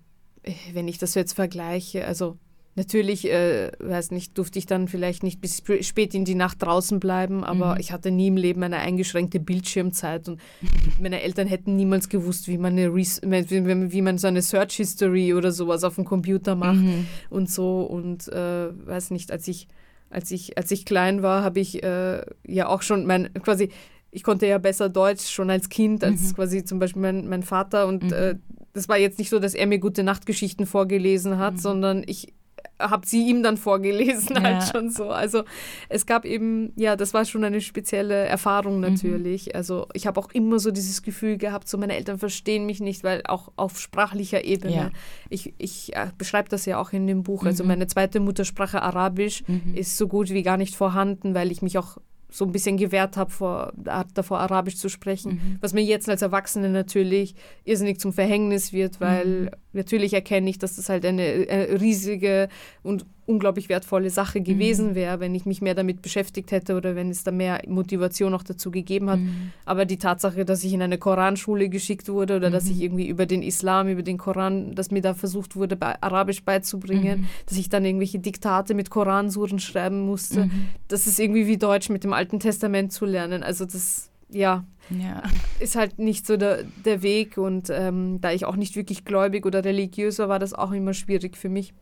wenn 0.73 0.87
ich 0.87 0.97
das 0.97 1.15
jetzt 1.15 1.33
vergleiche 1.33 2.05
also 2.05 2.37
Natürlich, 2.77 3.31
äh, 3.31 3.71
weiß 3.79 4.11
nicht, 4.11 4.37
durfte 4.37 4.59
ich 4.59 4.65
dann 4.65 4.89
vielleicht 4.89 5.23
nicht 5.23 5.39
bis 5.39 5.63
spät 5.79 6.13
in 6.13 6.25
die 6.25 6.35
Nacht 6.35 6.61
draußen 6.61 6.99
bleiben, 6.99 7.45
aber 7.45 7.75
mhm. 7.75 7.79
ich 7.79 7.93
hatte 7.93 8.11
nie 8.11 8.27
im 8.27 8.35
Leben 8.35 8.63
eine 8.63 8.79
eingeschränkte 8.79 9.39
Bildschirmzeit 9.39 10.27
und 10.27 10.41
meine 10.99 11.21
Eltern 11.21 11.47
hätten 11.47 11.77
niemals 11.77 12.09
gewusst, 12.09 12.49
wie 12.49 12.57
man, 12.57 12.73
eine 12.73 12.93
wie, 12.93 13.91
wie 13.93 14.01
man 14.01 14.17
so 14.17 14.27
eine 14.27 14.41
Search 14.41 14.73
History 14.75 15.33
oder 15.33 15.53
sowas 15.53 15.85
auf 15.85 15.95
dem 15.95 16.03
Computer 16.03 16.55
macht 16.55 16.81
mhm. 16.81 17.07
und 17.29 17.49
so 17.49 17.81
und 17.81 18.27
äh, 18.27 18.67
weiß 18.85 19.11
nicht, 19.11 19.31
als 19.31 19.47
ich 19.47 19.69
als 20.09 20.29
ich 20.31 20.57
als 20.57 20.69
ich 20.69 20.85
klein 20.85 21.23
war, 21.23 21.43
habe 21.43 21.61
ich 21.61 21.81
äh, 21.81 22.25
ja 22.45 22.67
auch 22.67 22.81
schon 22.81 23.05
mein 23.05 23.33
quasi 23.35 23.69
ich 24.11 24.23
konnte 24.23 24.47
ja 24.47 24.57
besser 24.57 24.89
Deutsch 24.89 25.29
schon 25.29 25.49
als 25.49 25.69
Kind 25.69 26.03
als 26.03 26.21
mhm. 26.21 26.35
quasi 26.35 26.65
zum 26.65 26.79
Beispiel 26.79 27.01
mein, 27.01 27.29
mein 27.29 27.43
Vater 27.43 27.87
und 27.87 28.11
äh, 28.11 28.33
mhm. 28.33 28.39
das 28.73 28.89
war 28.89 28.97
jetzt 28.97 29.17
nicht 29.17 29.29
so, 29.29 29.39
dass 29.39 29.53
er 29.53 29.65
mir 29.65 29.79
gute 29.79 30.03
Nachtgeschichten 30.03 30.65
vorgelesen 30.65 31.37
hat, 31.37 31.53
mhm. 31.53 31.59
sondern 31.59 32.03
ich 32.05 32.33
habe 32.79 33.05
sie 33.05 33.27
ihm 33.27 33.43
dann 33.43 33.57
vorgelesen, 33.57 34.35
halt 34.43 34.63
ja. 34.63 34.71
schon 34.71 34.89
so. 34.89 35.09
Also 35.09 35.43
es 35.89 36.05
gab 36.05 36.25
eben, 36.25 36.73
ja, 36.75 36.95
das 36.95 37.13
war 37.13 37.25
schon 37.25 37.43
eine 37.43 37.61
spezielle 37.61 38.25
Erfahrung 38.25 38.75
mhm. 38.75 38.81
natürlich. 38.81 39.47
Mhm. 39.47 39.51
Also 39.55 39.87
ich 39.93 40.07
habe 40.07 40.19
auch 40.19 40.31
immer 40.31 40.59
so 40.59 40.71
dieses 40.71 41.01
Gefühl 41.01 41.37
gehabt, 41.37 41.67
so 41.67 41.77
meine 41.77 41.95
Eltern 41.95 42.19
verstehen 42.19 42.65
mich 42.65 42.79
nicht, 42.79 43.03
weil 43.03 43.21
auch 43.25 43.51
auf 43.55 43.79
sprachlicher 43.79 44.43
Ebene, 44.43 44.75
ja. 44.75 44.89
ich, 45.29 45.53
ich 45.57 45.95
äh, 45.95 46.07
beschreibe 46.17 46.49
das 46.49 46.65
ja 46.65 46.79
auch 46.79 46.91
in 46.91 47.07
dem 47.07 47.23
Buch, 47.23 47.45
also 47.45 47.63
mhm. 47.63 47.69
meine 47.69 47.87
zweite 47.87 48.19
Muttersprache 48.19 48.81
Arabisch 48.81 49.43
mhm. 49.47 49.73
ist 49.75 49.97
so 49.97 50.07
gut 50.07 50.29
wie 50.29 50.43
gar 50.43 50.57
nicht 50.57 50.75
vorhanden, 50.75 51.33
weil 51.33 51.51
ich 51.51 51.61
mich 51.61 51.77
auch 51.77 51.97
so 52.35 52.43
ein 52.43 52.51
bisschen 52.51 52.75
gewehrt 52.75 53.15
habe, 53.15 53.31
vor, 53.31 53.71
davor 54.13 54.39
Arabisch 54.39 54.75
zu 54.75 54.89
sprechen, 54.89 55.33
mhm. 55.33 55.57
was 55.61 55.73
mir 55.73 55.83
jetzt 55.83 56.09
als 56.09 56.21
Erwachsene 56.21 56.69
natürlich 56.69 57.35
irrsinnig 57.63 57.99
zum 57.99 58.11
Verhängnis 58.11 58.73
wird, 58.73 58.99
weil 58.99 59.25
mhm. 59.25 59.49
Natürlich 59.75 60.13
erkenne 60.13 60.49
ich, 60.49 60.57
dass 60.57 60.75
das 60.75 60.89
halt 60.89 61.05
eine, 61.05 61.47
eine 61.49 61.81
riesige 61.81 62.49
und 62.83 63.05
unglaublich 63.27 63.69
wertvolle 63.69 64.09
Sache 64.09 64.41
gewesen 64.41 64.89
mhm. 64.89 64.95
wäre, 64.95 65.19
wenn 65.19 65.33
ich 65.33 65.45
mich 65.45 65.61
mehr 65.61 65.73
damit 65.73 66.01
beschäftigt 66.01 66.51
hätte 66.51 66.75
oder 66.75 66.95
wenn 66.95 67.09
es 67.09 67.23
da 67.23 67.31
mehr 67.31 67.61
Motivation 67.67 68.31
noch 68.31 68.43
dazu 68.43 68.69
gegeben 68.69 69.09
hat. 69.09 69.19
Mhm. 69.19 69.51
Aber 69.65 69.85
die 69.85 69.97
Tatsache, 69.97 70.45
dass 70.45 70.63
ich 70.63 70.73
in 70.73 70.81
eine 70.81 70.97
Koranschule 70.97 71.69
geschickt 71.69 72.07
wurde 72.07 72.35
oder 72.35 72.49
mhm. 72.49 72.53
dass 72.53 72.67
ich 72.67 72.81
irgendwie 72.81 73.07
über 73.07 73.25
den 73.25 73.41
Islam, 73.41 73.87
über 73.87 74.03
den 74.03 74.17
Koran, 74.17 74.75
dass 74.75 74.91
mir 74.91 75.01
da 75.01 75.13
versucht 75.13 75.55
wurde, 75.55 75.75
bei 75.75 76.01
Arabisch 76.01 76.43
beizubringen, 76.43 77.21
mhm. 77.21 77.27
dass 77.47 77.57
ich 77.57 77.69
dann 77.69 77.83
irgendwelche 77.83 78.19
Diktate 78.19 78.75
mit 78.75 78.89
Koransuren 78.89 79.59
schreiben 79.59 80.01
musste, 80.01 80.45
mhm. 80.45 80.67
das 80.87 81.07
ist 81.07 81.19
irgendwie 81.19 81.47
wie 81.47 81.57
Deutsch 81.57 81.89
mit 81.89 82.03
dem 82.03 82.13
Alten 82.13 82.39
Testament 82.39 82.93
zu 82.93 83.05
lernen. 83.05 83.41
Also 83.41 83.65
das 83.65 84.11
ja, 84.35 84.65
ja, 84.89 85.23
ist 85.59 85.75
halt 85.75 85.97
nicht 85.97 86.27
so 86.27 86.37
der, 86.37 86.63
der 86.85 87.01
Weg. 87.01 87.37
Und 87.37 87.69
ähm, 87.69 88.19
da 88.21 88.31
ich 88.31 88.45
auch 88.45 88.55
nicht 88.55 88.75
wirklich 88.75 89.05
gläubig 89.05 89.45
oder 89.45 89.63
religiös 89.63 90.19
war, 90.19 90.29
war 90.29 90.39
das 90.39 90.53
auch 90.53 90.71
immer 90.71 90.93
schwierig 90.93 91.37
für 91.37 91.49
mich. 91.49 91.73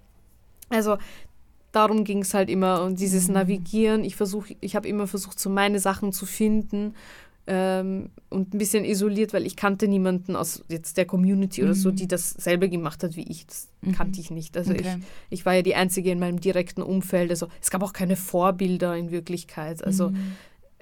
Also 0.70 0.98
darum 1.72 2.04
ging 2.04 2.22
es 2.22 2.34
halt 2.34 2.50
immer 2.50 2.84
und 2.84 3.00
dieses 3.00 3.28
mhm. 3.28 3.34
Navigieren. 3.34 4.04
Ich 4.04 4.16
versuche, 4.16 4.56
ich 4.62 4.76
habe 4.76 4.88
immer 4.88 5.08
versucht, 5.08 5.40
so 5.40 5.50
meine 5.50 5.80
Sachen 5.80 6.14
zu 6.14 6.26
finden 6.26 6.94
ähm, 7.46 8.10
und 8.30 8.54
ein 8.54 8.58
bisschen 8.58 8.86
isoliert, 8.86 9.34
weil 9.34 9.46
ich 9.46 9.58
kannte 9.58 9.90
niemanden 9.90 10.36
aus 10.38 10.64
jetzt 10.70 10.96
der 10.96 11.06
Community 11.06 11.62
mhm. 11.62 11.68
oder 11.68 11.76
so, 11.76 11.92
mhm. 11.92 11.96
die 11.98 12.08
das 12.08 12.30
selber 12.32 12.70
gemacht 12.70 13.04
hat 13.04 13.18
wie 13.18 13.30
ich. 13.30 13.46
Das 13.48 13.68
mhm. 13.82 13.92
kannte 13.94 14.22
ich 14.22 14.32
nicht. 14.32 14.56
Also 14.56 14.72
okay. 14.72 14.98
ich, 15.30 15.40
ich 15.40 15.46
war 15.46 15.56
ja 15.56 15.62
die 15.62 15.76
Einzige 15.76 16.12
in 16.12 16.20
meinem 16.20 16.40
direkten 16.40 16.82
Umfeld. 16.82 17.32
Also 17.32 17.48
es 17.62 17.70
gab 17.70 17.84
auch 17.84 17.92
keine 17.92 18.16
Vorbilder 18.16 18.96
in 18.96 19.12
Wirklichkeit. 19.12 19.84
Also 19.84 20.12
mhm. 20.12 20.38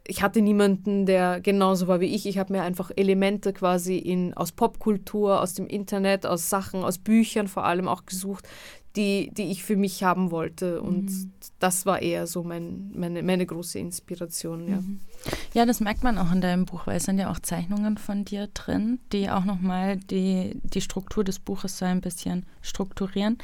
Ich 0.08 0.24
hatte 0.24 0.42
niemanden, 0.42 1.06
der 1.06 1.42
genauso 1.42 1.88
war 1.88 2.00
wie 2.00 2.14
ich. 2.14 2.26
Ich 2.26 2.38
habe 2.38 2.54
mir 2.54 2.64
einfach 2.64 2.92
Elemente 2.96 3.54
quasi 3.54 3.98
in, 3.98 4.34
aus 4.34 4.52
Popkultur, 4.52 5.42
aus 5.42 5.54
dem 5.54 5.68
Internet, 5.68 6.26
aus 6.26 6.50
Sachen, 6.50 6.84
aus 6.84 6.98
Büchern 6.98 7.48
vor 7.48 7.66
allem 7.66 7.88
auch 7.88 8.06
gesucht, 8.06 8.48
die, 8.96 9.32
die 9.34 9.52
ich 9.52 9.64
für 9.64 9.78
mich 9.78 10.04
haben 10.04 10.32
wollte. 10.32 10.82
Und 10.82 11.06
mhm. 11.06 11.32
das 11.60 11.86
war 11.86 12.02
eher 12.02 12.28
so 12.28 12.44
mein, 12.44 12.92
meine, 12.94 13.24
meine 13.24 13.46
große 13.46 13.80
Inspiration. 13.80 14.68
Ja. 14.68 14.78
Mhm. 14.78 15.00
ja, 15.54 15.66
das 15.66 15.80
merkt 15.80 16.04
man 16.04 16.18
auch 16.18 16.32
in 16.32 16.42
deinem 16.42 16.66
Buch, 16.66 16.88
weil 16.88 16.98
es 16.98 17.04
sind 17.04 17.20
ja 17.20 17.32
auch 17.32 17.40
Zeichnungen 17.40 17.98
von 17.98 18.26
dir 18.26 18.48
drin, 18.54 19.00
die 19.12 19.30
auch 19.30 19.46
nochmal 19.46 19.98
die, 19.98 20.60
die 20.64 20.82
Struktur 20.82 21.24
des 21.24 21.40
Buches 21.40 21.78
so 21.78 21.86
ein 21.86 22.02
bisschen 22.02 22.46
strukturieren. 22.62 23.38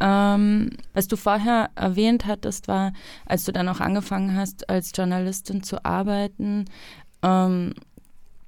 Ähm, 0.00 0.70
was 0.94 1.08
du 1.08 1.16
vorher 1.16 1.70
erwähnt 1.74 2.26
hattest, 2.26 2.68
war, 2.68 2.92
als 3.26 3.44
du 3.44 3.52
dann 3.52 3.68
auch 3.68 3.80
angefangen 3.80 4.34
hast, 4.34 4.68
als 4.70 4.92
Journalistin 4.94 5.62
zu 5.62 5.84
arbeiten, 5.84 6.64
ähm, 7.22 7.74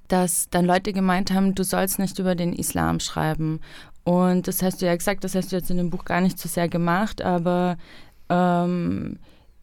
dass 0.07 0.49
dann 0.49 0.65
Leute 0.65 0.93
gemeint 0.93 1.31
haben, 1.31 1.55
du 1.55 1.63
sollst 1.63 1.99
nicht 1.99 2.19
über 2.19 2.35
den 2.35 2.53
Islam 2.53 2.99
schreiben. 2.99 3.61
Und 4.03 4.47
das 4.47 4.61
hast 4.61 4.81
du 4.81 4.85
ja 4.85 4.95
gesagt, 4.95 5.23
das 5.23 5.35
hast 5.35 5.51
du 5.51 5.55
jetzt 5.55 5.71
in 5.71 5.77
dem 5.77 5.89
Buch 5.89 6.05
gar 6.05 6.21
nicht 6.21 6.37
so 6.37 6.49
sehr 6.49 6.67
gemacht, 6.67 7.21
aber 7.21 7.77
ähm, 8.29 9.19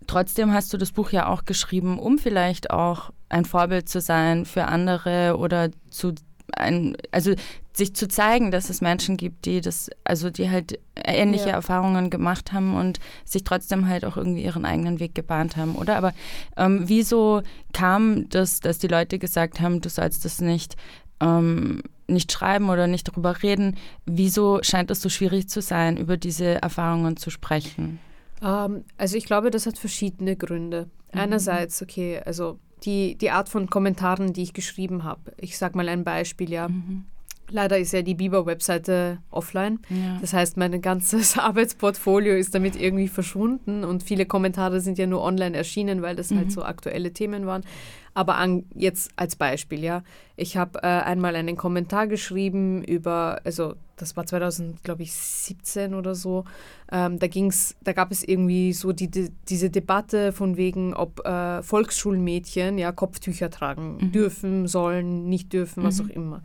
trotzdem 0.06 0.52
hast 0.52 0.72
du 0.72 0.78
das 0.78 0.92
Buch 0.92 1.10
ja 1.10 1.26
auch 1.26 1.44
geschrieben, 1.44 1.98
um 1.98 2.18
vielleicht 2.18 2.70
auch 2.70 3.10
ein 3.28 3.44
Vorbild 3.44 3.88
zu 3.88 4.00
sein 4.00 4.44
für 4.44 4.66
andere 4.66 5.36
oder 5.38 5.70
zu 5.90 6.14
ein, 6.54 6.96
also 7.10 7.34
sich 7.72 7.94
zu 7.94 8.08
zeigen, 8.08 8.50
dass 8.50 8.70
es 8.70 8.80
Menschen 8.80 9.16
gibt, 9.16 9.46
die 9.46 9.60
das, 9.60 9.90
also 10.04 10.30
die 10.30 10.50
halt 10.50 10.78
ähnliche 10.96 11.48
ja. 11.48 11.54
Erfahrungen 11.54 12.10
gemacht 12.10 12.52
haben 12.52 12.74
und 12.74 12.98
sich 13.24 13.44
trotzdem 13.44 13.88
halt 13.88 14.04
auch 14.04 14.16
irgendwie 14.16 14.44
ihren 14.44 14.64
eigenen 14.64 15.00
Weg 15.00 15.14
gebahnt 15.14 15.56
haben, 15.56 15.76
oder? 15.76 15.96
Aber 15.96 16.12
ähm, 16.56 16.82
wieso 16.84 17.42
kam 17.72 18.28
das, 18.28 18.60
dass 18.60 18.78
die 18.78 18.88
Leute 18.88 19.18
gesagt 19.18 19.60
haben, 19.60 19.80
du 19.80 19.88
sollst 19.88 20.24
das 20.24 20.40
nicht 20.40 20.76
ähm, 21.20 21.82
nicht 22.10 22.32
schreiben 22.32 22.68
oder 22.70 22.86
nicht 22.86 23.08
darüber 23.08 23.42
reden. 23.42 23.76
Wieso 24.04 24.60
scheint 24.62 24.90
es 24.90 25.00
so 25.00 25.08
schwierig 25.08 25.48
zu 25.48 25.62
sein, 25.62 25.96
über 25.96 26.16
diese 26.16 26.60
Erfahrungen 26.60 27.16
zu 27.16 27.30
sprechen? 27.30 28.00
Ähm, 28.42 28.84
also 28.98 29.16
ich 29.16 29.26
glaube, 29.26 29.50
das 29.50 29.66
hat 29.66 29.78
verschiedene 29.78 30.36
Gründe. 30.36 30.88
Mhm. 31.12 31.20
Einerseits, 31.20 31.80
okay, 31.82 32.20
also 32.24 32.58
die, 32.84 33.16
die 33.16 33.30
Art 33.30 33.48
von 33.48 33.68
Kommentaren, 33.68 34.32
die 34.32 34.42
ich 34.42 34.52
geschrieben 34.52 35.04
habe. 35.04 35.32
Ich 35.36 35.58
sage 35.58 35.76
mal 35.76 35.88
ein 35.88 36.04
Beispiel, 36.04 36.50
ja. 36.50 36.68
Mhm. 36.68 37.04
Leider 37.52 37.78
ist 37.78 37.92
ja 37.92 38.02
die 38.02 38.14
Biber-Webseite 38.14 39.18
offline. 39.30 39.80
Ja. 39.88 40.18
Das 40.20 40.32
heißt, 40.32 40.56
mein 40.56 40.80
ganzes 40.80 41.36
Arbeitsportfolio 41.38 42.34
ist 42.34 42.54
damit 42.54 42.80
irgendwie 42.80 43.08
verschwunden 43.08 43.84
und 43.84 44.04
viele 44.04 44.24
Kommentare 44.24 44.80
sind 44.80 44.98
ja 44.98 45.06
nur 45.06 45.22
online 45.22 45.56
erschienen, 45.56 46.00
weil 46.00 46.14
das 46.14 46.30
halt 46.30 46.36
mhm. 46.36 46.42
halt 46.42 46.52
so 46.52 46.62
aktuelle 46.62 47.12
Themen 47.12 47.46
waren. 47.46 47.64
Aber 48.12 48.36
an, 48.36 48.64
jetzt 48.74 49.12
als 49.16 49.36
Beispiel, 49.36 49.84
ja. 49.84 50.02
Ich 50.36 50.56
habe 50.56 50.82
äh, 50.82 50.86
einmal 50.86 51.36
einen 51.36 51.56
Kommentar 51.56 52.06
geschrieben 52.06 52.82
über, 52.82 53.40
also 53.44 53.74
das 53.96 54.16
war 54.16 54.26
2017 54.26 55.94
oder 55.94 56.14
so. 56.14 56.44
Ähm, 56.90 57.18
da 57.18 57.26
ging's, 57.28 57.76
da 57.82 57.92
gab 57.92 58.10
es 58.10 58.24
irgendwie 58.24 58.72
so 58.72 58.92
die, 58.92 59.08
die, 59.08 59.30
diese 59.48 59.70
Debatte 59.70 60.32
von 60.32 60.56
wegen, 60.56 60.94
ob 60.94 61.24
äh, 61.24 61.62
Volksschulmädchen 61.62 62.78
ja 62.78 62.92
Kopftücher 62.92 63.50
tragen 63.50 63.98
mhm. 64.00 64.12
dürfen, 64.12 64.66
sollen, 64.66 65.28
nicht 65.28 65.52
dürfen, 65.52 65.84
was 65.84 66.02
mhm. 66.02 66.06
auch 66.06 66.14
immer. 66.14 66.42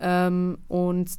Ähm, 0.00 0.58
und 0.68 1.10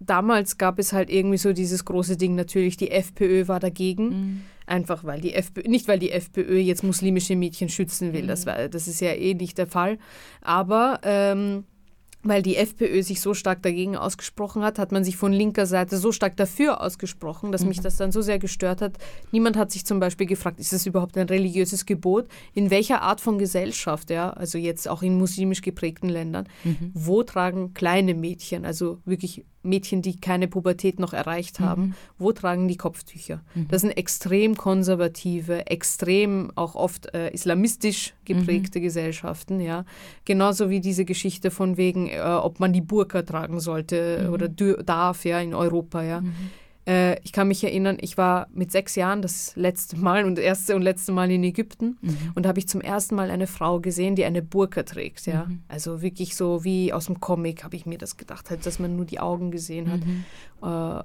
damals 0.00 0.58
gab 0.58 0.78
es 0.78 0.92
halt 0.92 1.10
irgendwie 1.10 1.38
so 1.38 1.52
dieses 1.52 1.84
große 1.84 2.16
Ding, 2.16 2.34
natürlich, 2.34 2.76
die 2.76 2.90
FPÖ 2.90 3.48
war 3.48 3.60
dagegen. 3.60 4.08
Mhm. 4.08 4.42
Einfach 4.66 5.04
weil 5.04 5.20
die 5.20 5.34
FPÖ, 5.34 5.68
nicht 5.68 5.88
weil 5.88 5.98
die 5.98 6.10
FPÖ 6.10 6.58
jetzt 6.58 6.82
muslimische 6.82 7.36
Mädchen 7.36 7.68
schützen 7.68 8.12
will, 8.12 8.22
mhm. 8.22 8.28
das, 8.28 8.46
war, 8.46 8.68
das 8.68 8.88
ist 8.88 9.00
ja 9.00 9.12
eh 9.12 9.34
nicht 9.34 9.58
der 9.58 9.66
Fall. 9.66 9.98
Aber 10.40 11.00
ähm, 11.02 11.64
weil 12.24 12.42
die 12.42 12.56
FPÖ 12.56 13.02
sich 13.02 13.20
so 13.20 13.34
stark 13.34 13.62
dagegen 13.62 13.96
ausgesprochen 13.96 14.62
hat, 14.62 14.78
hat 14.78 14.92
man 14.92 15.04
sich 15.04 15.16
von 15.16 15.32
linker 15.32 15.66
Seite 15.66 15.98
so 15.98 16.10
stark 16.10 16.36
dafür 16.36 16.80
ausgesprochen, 16.80 17.52
dass 17.52 17.62
mhm. 17.62 17.68
mich 17.68 17.80
das 17.80 17.98
dann 17.98 18.12
so 18.12 18.22
sehr 18.22 18.38
gestört 18.38 18.80
hat. 18.80 18.96
Niemand 19.30 19.56
hat 19.56 19.70
sich 19.70 19.84
zum 19.84 20.00
Beispiel 20.00 20.26
gefragt, 20.26 20.58
ist 20.58 20.72
das 20.72 20.86
überhaupt 20.86 21.16
ein 21.18 21.28
religiöses 21.28 21.86
Gebot? 21.86 22.26
In 22.54 22.70
welcher 22.70 23.02
Art 23.02 23.20
von 23.20 23.38
Gesellschaft, 23.38 24.10
ja, 24.10 24.30
also 24.30 24.58
jetzt 24.58 24.88
auch 24.88 25.02
in 25.02 25.18
muslimisch 25.18 25.60
geprägten 25.60 26.08
Ländern, 26.08 26.48
mhm. 26.64 26.90
wo 26.94 27.22
tragen 27.22 27.74
kleine 27.74 28.14
Mädchen, 28.14 28.64
also 28.64 29.00
wirklich 29.04 29.44
Mädchen, 29.64 30.02
die 30.02 30.20
keine 30.20 30.48
Pubertät 30.48 30.98
noch 30.98 31.12
erreicht 31.12 31.60
haben, 31.60 31.82
mhm. 31.82 31.94
wo 32.18 32.32
tragen 32.32 32.68
die 32.68 32.76
Kopftücher? 32.76 33.40
Mhm. 33.54 33.68
Das 33.68 33.80
sind 33.80 33.90
extrem 33.92 34.56
konservative, 34.56 35.66
extrem 35.66 36.52
auch 36.54 36.74
oft 36.74 37.14
äh, 37.14 37.30
islamistisch 37.30 38.14
geprägte 38.24 38.78
mhm. 38.78 38.84
Gesellschaften, 38.84 39.60
ja. 39.60 39.84
Genauso 40.24 40.70
wie 40.70 40.80
diese 40.80 41.04
Geschichte 41.04 41.50
von 41.50 41.76
wegen, 41.76 42.08
äh, 42.08 42.20
ob 42.20 42.60
man 42.60 42.72
die 42.72 42.80
Burka 42.80 43.22
tragen 43.22 43.60
sollte 43.60 44.26
mhm. 44.26 44.32
oder 44.32 44.48
darf, 44.48 45.24
ja, 45.24 45.40
in 45.40 45.54
Europa, 45.54 46.02
ja. 46.02 46.22
Äh, 46.86 47.18
ich 47.22 47.32
kann 47.32 47.48
mich 47.48 47.64
erinnern, 47.64 47.96
ich 48.00 48.18
war 48.18 48.46
mit 48.52 48.70
sechs 48.70 48.94
Jahren 48.94 49.22
das 49.22 49.56
letzte 49.56 49.96
Mal 49.96 50.24
und 50.24 50.38
erste 50.38 50.76
und 50.76 50.82
letzte 50.82 51.12
Mal 51.12 51.30
in 51.30 51.42
Ägypten 51.42 51.96
Mhm. 52.02 52.16
und 52.34 52.46
habe 52.46 52.58
ich 52.58 52.68
zum 52.68 52.80
ersten 52.82 53.14
Mal 53.14 53.30
eine 53.30 53.46
Frau 53.46 53.80
gesehen, 53.80 54.16
die 54.16 54.24
eine 54.24 54.42
Burka 54.42 54.82
trägt. 54.82 55.26
Ja? 55.26 55.46
Mhm. 55.46 55.62
Also 55.68 56.02
wirklich 56.02 56.36
so 56.36 56.62
wie 56.64 56.92
aus 56.92 57.06
dem 57.06 57.20
Comic 57.20 57.64
habe 57.64 57.74
ich 57.76 57.86
mir 57.86 57.96
das 57.98 58.16
gedacht, 58.16 58.50
halt, 58.50 58.66
dass 58.66 58.78
man 58.78 58.96
nur 58.96 59.06
die 59.06 59.18
Augen 59.20 59.50
gesehen 59.50 59.90
hat. 59.90 60.00
Mhm. 60.04 60.24
Äh, 60.62 61.02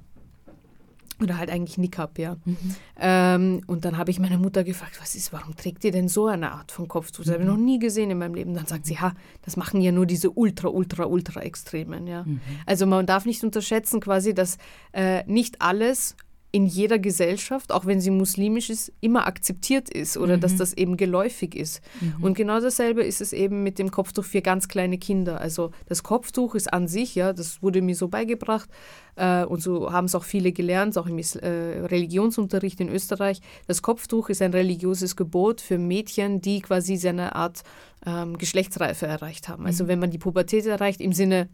oder 1.22 1.38
halt 1.38 1.50
eigentlich 1.50 1.78
Niqab, 1.78 2.18
ja. 2.20 2.38
Mhm. 2.46 2.58
Ähm, 3.00 3.62
und 3.68 3.86
dann 3.86 3.98
habe 3.98 4.12
ich 4.12 4.20
meine 4.20 4.38
Mutter 4.38 4.64
gefragt, 4.64 5.00
was 5.02 5.16
ist, 5.16 5.34
warum 5.34 5.56
trägt 5.56 5.84
ihr 5.84 5.92
denn 5.92 6.08
so 6.08 6.28
eine 6.28 6.52
Art 6.52 6.72
von 6.72 6.88
Kopftuch? 6.88 7.24
Das 7.24 7.34
habe 7.34 7.44
ich 7.44 7.50
noch 7.50 7.58
nie 7.58 7.80
gesehen 7.80 8.12
in 8.12 8.18
meinem 8.18 8.36
Leben. 8.36 8.54
Dann 8.54 8.66
sagt 8.66 8.86
sie, 8.86 9.00
ha, 9.00 9.14
das 9.44 9.58
machen 9.58 9.82
ja 9.82 9.92
nur 9.92 10.06
diese 10.06 10.30
ultra, 10.32 10.70
ultra, 10.70 11.06
ultra 11.06 11.42
Extremen, 11.42 12.08
ja. 12.08 12.26
Also 12.66 12.86
man 12.86 13.06
darf 13.06 13.26
nicht 13.26 13.44
unterschätzen 13.44 14.00
quasi, 14.00 14.34
dass 14.34 14.58
äh, 14.94 15.24
nicht 15.26 15.62
alles 15.62 16.16
in 16.52 16.66
jeder 16.66 16.98
Gesellschaft, 16.98 17.72
auch 17.72 17.86
wenn 17.86 18.02
sie 18.02 18.10
muslimisch 18.10 18.72
ist, 18.72 18.92
immer 19.02 19.28
akzeptiert 19.28 19.90
ist 19.90 20.18
oder 20.18 20.38
dass 20.38 20.56
das 20.56 20.74
eben 20.74 20.98
geläufig 20.98 21.56
ist. 21.56 21.82
Und 22.22 22.36
genau 22.36 22.60
dasselbe 22.60 23.04
ist 23.04 23.22
es 23.22 23.34
eben 23.34 23.62
mit 23.62 23.78
dem 23.78 23.92
Kopftuch 23.92 24.24
für 24.24 24.42
ganz 24.42 24.68
kleine 24.68 24.98
Kinder. 24.98 25.40
Also 25.40 25.72
das 25.88 26.02
Kopftuch 26.02 26.56
ist 26.56 26.74
an 26.74 26.88
sich, 26.88 27.14
ja, 27.14 27.34
das 27.34 27.62
wurde 27.62 27.84
mir 27.84 27.96
so 27.96 28.08
beigebracht 28.08 28.68
äh, 29.16 29.46
und 29.46 29.62
so 29.62 29.92
haben 29.92 30.06
es 30.06 30.16
auch 30.16 30.24
viele 30.24 30.52
gelernt, 30.52 30.98
auch 30.98 31.06
im 31.06 31.20
äh, 31.20 31.48
Religionsunterricht 31.86 32.80
in 32.80 32.90
Österreich. 32.90 33.42
Das 33.68 33.84
Kopftuch 33.84 34.30
ist 34.30 34.42
ein 34.42 34.54
religiöses 34.54 35.16
Gebot 35.16 35.62
für 35.62 35.78
Mädchen, 35.78 36.42
die 36.42 36.62
quasi 36.62 36.98
seine 36.98 37.36
Art 37.36 37.62
ähm, 38.08 38.40
Geschlechtsreife 38.40 39.06
erreicht 39.06 39.50
haben. 39.50 39.68
Also 39.68 39.88
wenn 39.88 40.00
man 40.00 40.10
die 40.10 40.18
Pubertät 40.18 40.66
erreicht, 40.66 41.00
im 41.00 41.14
Sinne 41.14 41.50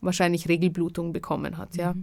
wahrscheinlich 0.00 0.48
Regelblutung 0.48 1.12
bekommen 1.12 1.58
hat, 1.58 1.76
ja. 1.76 1.94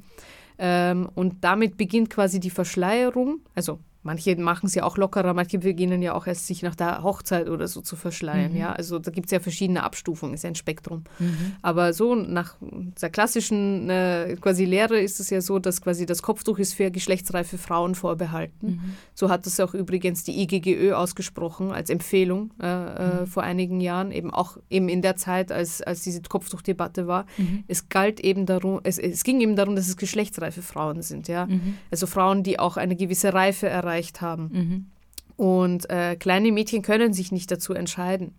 Ähm, 0.58 1.10
und 1.16 1.44
damit 1.44 1.78
beginnt 1.78 2.10
quasi 2.10 2.40
die 2.40 2.50
Verschleierung. 2.50 3.42
Also 3.56 3.80
manche 4.06 4.36
machen 4.36 4.68
es 4.68 4.76
ja 4.76 4.84
auch 4.84 4.98
lockerer, 4.98 5.34
manche 5.34 5.58
beginnen 5.60 6.02
ja 6.02 6.14
auch 6.14 6.28
erst 6.28 6.46
sich 6.46 6.62
nach 6.62 6.76
der 6.76 7.02
Hochzeit 7.02 7.50
oder 7.50 7.68
so 7.68 7.82
zu 7.82 7.96
verschleiern. 7.96 8.56
Ja, 8.56 8.72
also 8.72 9.00
da 9.00 9.10
gibt 9.12 9.26
es 9.26 9.32
ja 9.32 9.40
verschiedene 9.40 9.84
Abstufungen, 9.84 10.36
ist 10.36 10.44
ja 10.44 10.50
ein 10.50 10.56
Spektrum. 10.56 11.04
Aber 11.62 11.92
so 11.92 12.14
nach 12.16 12.56
der 13.02 13.10
klassischen 13.10 13.90
äh, 13.90 14.38
quasi 14.40 14.66
Lehre 14.66 15.00
ist 15.00 15.20
es 15.20 15.32
ja 15.32 15.42
so, 15.42 15.58
dass 15.60 15.82
quasi 15.82 16.06
das 16.06 16.22
Kopftuch 16.22 16.60
ist 16.60 16.74
für 16.74 16.92
geschlechtsreife 16.92 17.58
Frauen 17.58 17.96
vorbehalten. 17.96 18.96
So 19.16 19.30
hat 19.30 19.46
das 19.46 19.60
auch 19.60 19.74
übrigens 19.74 20.24
die 20.24 20.40
IGGÖ 20.42 20.94
ausgesprochen 20.94 21.72
als 21.72 21.90
Empfehlung 21.90 22.52
äh, 22.62 22.68
äh, 22.68 23.26
vor 23.26 23.42
einigen 23.42 23.82
Jahren, 23.82 24.12
eben 24.12 24.32
auch 24.32 24.58
eben 24.70 24.88
in 24.88 25.02
der 25.02 25.16
Zeit, 25.16 25.52
als, 25.52 25.82
als 25.82 26.04
diese 26.04 26.22
Kopftuchdebatte 26.22 27.08
war. 27.08 27.26
Es 27.68 27.90
galt 27.90 28.20
eben 28.20 28.46
darum, 28.46 28.82
es, 28.84 29.00
es 29.00 29.24
ging 29.24 29.42
eben 29.42 29.56
darum, 29.56 29.76
dass 29.76 29.88
es 29.88 29.98
geschlechtsreife 29.98 30.62
Frauen 30.62 31.02
sind, 31.02 31.28
ja. 31.28 31.48
Also 31.90 32.06
Frauen, 32.06 32.44
die 32.44 32.60
auch 32.60 32.78
eine 32.78 32.96
gewisse 32.96 33.34
Reife 33.34 33.68
erreicht 33.96 34.22
haben. 34.22 34.52
Und 35.38 35.90
äh, 35.90 36.16
kleine 36.16 36.52
Mädchen 36.52 36.82
können 36.82 37.14
sich 37.14 37.32
nicht 37.32 37.52
dazu 37.52 37.74
entscheiden. 37.74 38.36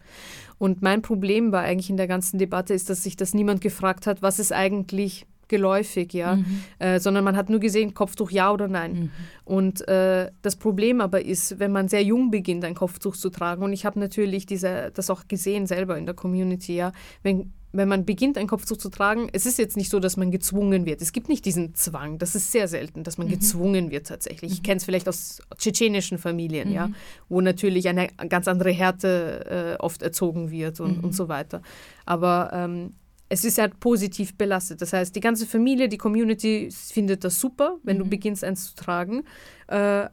Und 0.59 0.81
mein 0.81 1.03
Problem 1.03 1.53
war 1.53 1.62
eigentlich 1.62 1.90
in 1.90 1.99
der 1.99 2.07
ganzen 2.07 2.38
Debatte, 2.38 2.73
ist, 2.73 2.88
dass 2.88 3.03
sich 3.03 3.16
das 3.16 3.35
niemand 3.35 3.61
gefragt 3.61 4.07
hat, 4.07 4.23
was 4.23 4.38
ist 4.38 4.53
eigentlich 4.53 5.27
geläufig, 5.49 6.12
ja, 6.12 6.38
äh, 6.79 6.99
sondern 6.99 7.23
man 7.23 7.37
hat 7.37 7.51
nur 7.51 7.61
gesehen, 7.61 7.95
Kopftuch 7.95 8.33
ja 8.33 8.51
oder 8.51 8.66
nein. 8.66 9.11
Und 9.45 9.87
äh, 9.87 10.31
das 10.42 10.57
Problem 10.57 11.01
aber 11.01 11.25
ist, 11.25 11.61
wenn 11.61 11.71
man 11.71 11.88
sehr 11.88 12.03
jung 12.03 12.31
beginnt, 12.31 12.64
ein 12.64 12.75
Kopftuch 12.75 13.14
zu 13.16 13.31
tragen, 13.31 13.62
und 13.62 13.73
ich 13.73 13.85
habe 13.85 14.01
natürlich 14.01 14.47
diese, 14.47 14.90
das 14.92 15.09
auch 15.11 15.29
gesehen 15.29 15.66
selber 15.66 15.97
in 15.99 16.07
der 16.07 16.16
Community, 16.16 16.75
ja, 16.75 16.92
wenn 17.23 17.53
wenn 17.76 17.88
man 17.88 18.04
beginnt, 18.04 18.38
ein 18.38 18.46
Kopftuch 18.46 18.76
zu 18.76 18.88
tragen, 18.88 19.28
es 19.32 19.46
ist 19.46 19.58
jetzt 19.58 19.76
nicht 19.76 19.90
so, 19.90 20.00
dass 20.00 20.16
man 20.16 20.30
gezwungen 20.30 20.86
wird. 20.86 21.02
Es 21.02 21.12
gibt 21.12 21.28
nicht 21.28 21.44
diesen 21.44 21.74
Zwang. 21.74 22.18
Das 22.18 22.34
ist 22.34 22.52
sehr 22.52 22.68
selten, 22.68 23.04
dass 23.04 23.18
man 23.18 23.28
gezwungen 23.28 23.90
wird 23.90 24.06
tatsächlich. 24.06 24.52
Ich 24.52 24.62
kenne 24.62 24.78
es 24.78 24.84
vielleicht 24.84 25.08
aus 25.08 25.42
tschetschenischen 25.56 26.18
Familien, 26.18 26.72
ja, 26.72 26.90
wo 27.28 27.40
natürlich 27.40 27.88
eine 27.88 28.08
ganz 28.28 28.48
andere 28.48 28.70
Härte 28.70 29.76
äh, 29.78 29.82
oft 29.82 30.02
erzogen 30.02 30.50
wird 30.50 30.80
und, 30.80 31.02
und 31.02 31.14
so 31.14 31.28
weiter. 31.28 31.62
Aber 32.04 32.50
ähm, 32.52 32.94
es 33.28 33.44
ist 33.44 33.58
halt 33.58 33.80
positiv 33.80 34.36
belastet. 34.36 34.80
Das 34.80 34.92
heißt, 34.92 35.14
die 35.14 35.20
ganze 35.20 35.46
Familie, 35.46 35.88
die 35.88 35.98
Community 35.98 36.68
findet 36.70 37.24
das 37.24 37.40
super, 37.40 37.76
wenn 37.82 37.98
du 37.98 38.06
beginnst, 38.06 38.44
eins 38.44 38.68
zu 38.68 38.74
tragen. 38.76 39.24
Äh, 39.66 40.06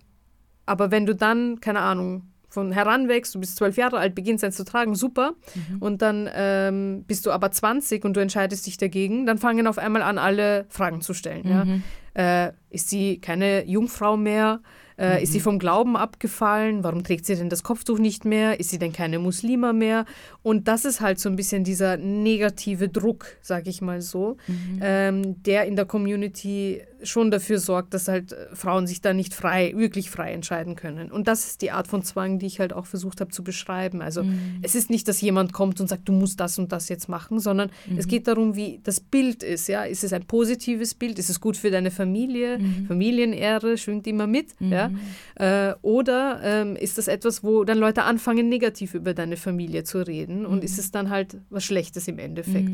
aber 0.66 0.92
wenn 0.92 1.06
du 1.06 1.14
dann, 1.14 1.60
keine 1.60 1.82
Ahnung, 1.82 2.33
von 2.54 2.72
heranwächst, 2.72 3.34
du 3.34 3.40
bist 3.40 3.56
zwölf 3.58 3.76
Jahre 3.78 3.98
alt, 3.98 4.14
beginnst 4.16 4.44
eins 4.44 4.56
zu 4.56 4.64
tragen, 4.64 4.96
super. 4.96 5.34
Und 5.80 6.02
dann 6.02 6.30
ähm, 6.34 7.04
bist 7.08 7.26
du 7.26 7.32
aber 7.32 7.52
20 7.52 8.06
und 8.06 8.16
du 8.16 8.20
entscheidest 8.22 8.68
dich 8.68 8.78
dagegen, 8.78 9.26
dann 9.26 9.40
fangen 9.40 9.66
auf 9.68 9.78
einmal 9.78 10.04
an, 10.04 10.18
alle 10.18 10.66
Fragen 10.70 11.02
zu 11.02 11.14
stellen. 11.14 11.82
Ja? 12.16 12.48
Äh, 12.48 12.54
ist 12.70 12.90
sie 12.90 13.20
keine 13.20 13.66
Jungfrau 13.66 14.18
mehr? 14.18 14.62
Äh, 14.96 15.24
Ist 15.24 15.34
sie 15.34 15.40
vom 15.40 15.58
Glauben 15.58 15.98
abgefallen? 15.98 16.84
Warum 16.84 17.04
trägt 17.04 17.26
sie 17.26 17.36
denn 17.36 17.50
das 17.50 17.64
Kopftuch 17.64 17.98
nicht 17.98 18.26
mehr? 18.26 18.60
Ist 18.60 18.70
sie 18.70 18.78
denn 18.78 18.94
keine 18.94 19.18
Muslima 19.18 19.74
mehr? 19.74 20.06
Und 20.44 20.68
das 20.68 20.86
ist 20.86 21.02
halt 21.02 21.20
so 21.20 21.30
ein 21.30 21.36
bisschen 21.36 21.64
dieser 21.64 21.98
negative 21.98 22.90
Druck, 22.90 23.26
sag 23.42 23.66
ich 23.66 23.82
mal 23.82 24.02
so, 24.04 24.38
ähm, 24.82 25.42
der 25.42 25.66
in 25.66 25.76
der 25.76 25.86
Community 25.86 26.82
schon 27.04 27.32
dafür 27.32 27.60
sorgt, 27.60 27.94
dass 27.94 28.08
halt 28.08 28.32
äh, 28.32 28.48
Frauen 28.54 28.88
sich 28.88 29.02
da 29.02 29.14
nicht 29.14 29.34
frei, 29.34 29.74
wirklich 29.76 30.10
frei 30.10 30.34
entscheiden 30.34 30.76
können. 30.76 31.12
Und 31.12 31.28
das 31.28 31.46
ist 31.46 31.62
die 31.62 31.72
Art 31.72 31.88
von 31.88 32.04
Zwang, 32.04 32.40
die 32.40 32.46
ich 32.46 32.60
halt 32.60 32.74
auch 32.74 32.86
versucht 32.86 33.22
habe 33.22 33.32
zu 33.32 33.44
beschreiben. 33.44 34.02
Also 34.02 34.26
es 34.62 34.76
ist 34.76 34.90
nicht, 34.90 35.08
dass 35.08 35.22
jemand 35.22 35.54
kommt 35.54 35.80
und 35.82 35.88
sagt, 35.88 36.08
du 36.08 36.14
musst 36.14 36.40
das 36.40 36.58
und 36.60 36.72
das 36.72 36.90
jetzt 36.90 37.10
machen, 37.10 37.40
sondern 37.40 37.70
es 37.98 38.08
geht 38.08 38.28
darum, 38.28 38.56
wie 38.56 38.80
das 38.84 39.00
Bild 39.00 39.44
ist. 39.44 39.68
Ja, 39.68 39.84
ist 39.84 40.04
es 40.04 40.14
ein 40.14 40.26
positives 40.26 40.94
Bild? 40.94 41.20
Ist 41.20 41.30
es 41.30 41.40
gut 41.40 41.58
für 41.58 41.72
deine 41.72 41.92
Familie? 41.92 42.60
Familienehre 42.88 43.78
schwingt 43.78 44.08
immer 44.08 44.28
mit. 44.28 44.54
Ja, 44.60 44.92
äh, 45.36 45.76
oder 45.82 46.40
ähm, 46.44 46.76
ist 46.76 46.98
das 46.98 47.08
etwas, 47.08 47.44
wo 47.44 47.64
dann 47.64 47.78
Leute 47.78 48.04
anfangen, 48.04 48.50
negativ 48.50 48.94
über 48.94 49.14
deine 49.14 49.38
Familie 49.38 49.84
zu 49.84 50.06
reden? 50.06 50.46
Und 50.46 50.64
ist 50.64 50.80
es 50.80 50.92
dann 50.92 51.10
halt 51.10 51.38
was 51.50 51.64
Schlechtes 51.64 52.08
im 52.08 52.20
Endeffekt? 52.20 52.70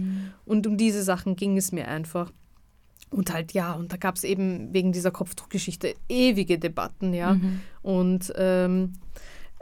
Und 0.45 0.67
um 0.67 0.77
diese 0.77 1.03
Sachen 1.03 1.35
ging 1.35 1.57
es 1.57 1.71
mir 1.71 1.87
einfach. 1.87 2.31
Und 3.11 3.33
halt, 3.33 3.53
ja, 3.53 3.73
und 3.73 3.91
da 3.91 3.97
gab 3.97 4.15
es 4.15 4.23
eben 4.23 4.73
wegen 4.73 4.91
dieser 4.91 5.11
Kopftuchgeschichte 5.11 5.95
ewige 6.07 6.59
Debatten, 6.59 7.13
ja. 7.13 7.37
Und 7.81 8.31
ähm, 8.35 8.93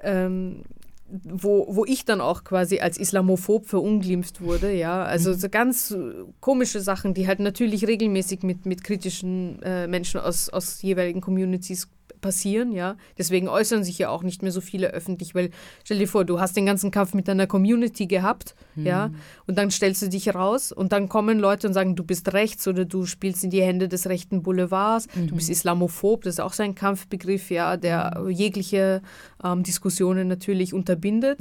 ähm, 0.03 0.63
wo, 1.09 1.67
wo 1.69 1.85
ich 1.85 2.03
dann 2.03 2.19
auch 2.19 2.43
quasi 2.43 2.79
als 2.79 2.97
Islamophob 2.97 3.65
verunglimpft 3.65 4.41
wurde, 4.41 4.73
ja. 4.73 5.03
Also 5.03 5.33
so 5.33 5.47
ganz 5.49 5.95
komische 6.41 6.81
Sachen, 6.81 7.13
die 7.13 7.27
halt 7.27 7.39
natürlich 7.39 7.87
regelmäßig 7.87 8.43
mit, 8.43 8.65
mit 8.65 8.83
kritischen 8.83 9.61
äh, 9.63 9.87
Menschen 9.87 10.19
aus, 10.19 10.49
aus 10.49 10.81
jeweiligen 10.81 11.21
Communities 11.21 11.87
passieren, 12.27 12.73
ja. 12.73 12.97
Deswegen 13.17 13.47
äußern 13.47 13.85
sich 13.85 13.97
ja 13.97 14.09
auch 14.09 14.21
nicht 14.21 14.43
mehr 14.43 14.51
so 14.51 14.59
viele 14.59 14.89
öffentlich, 14.89 15.33
weil 15.33 15.49
stell 15.85 15.97
dir 15.97 16.09
vor, 16.09 16.25
du 16.25 16.41
hast 16.41 16.57
den 16.57 16.65
ganzen 16.65 16.91
Kampf 16.91 17.13
mit 17.13 17.29
deiner 17.29 17.47
Community 17.47 18.05
gehabt, 18.05 18.53
ja, 18.75 19.11
und 19.47 19.57
dann 19.57 19.71
stellst 19.71 20.01
du 20.01 20.09
dich 20.09 20.35
raus 20.35 20.73
und 20.73 20.91
dann 20.91 21.07
kommen 21.07 21.39
Leute 21.39 21.67
und 21.67 21.73
sagen, 21.73 21.95
du 21.95 22.03
bist 22.03 22.33
rechts 22.33 22.67
oder 22.67 22.83
du 22.83 23.05
spielst 23.05 23.45
in 23.45 23.49
die 23.49 23.61
Hände 23.61 23.87
des 23.87 24.07
rechten 24.07 24.43
Boulevards, 24.43 25.07
du 25.15 25.35
bist 25.35 25.49
Islamophob, 25.49 26.23
das 26.23 26.35
ist 26.35 26.39
auch 26.41 26.53
so 26.53 26.63
ein 26.63 26.75
Kampfbegriff, 26.75 27.49
ja, 27.49 27.77
der 27.77 28.25
jegliche 28.29 29.01
ähm, 29.41 29.63
Diskussionen 29.63 30.27
natürlich 30.27 30.73
unterbindet. 30.73 31.39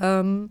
Ähm, 0.00 0.50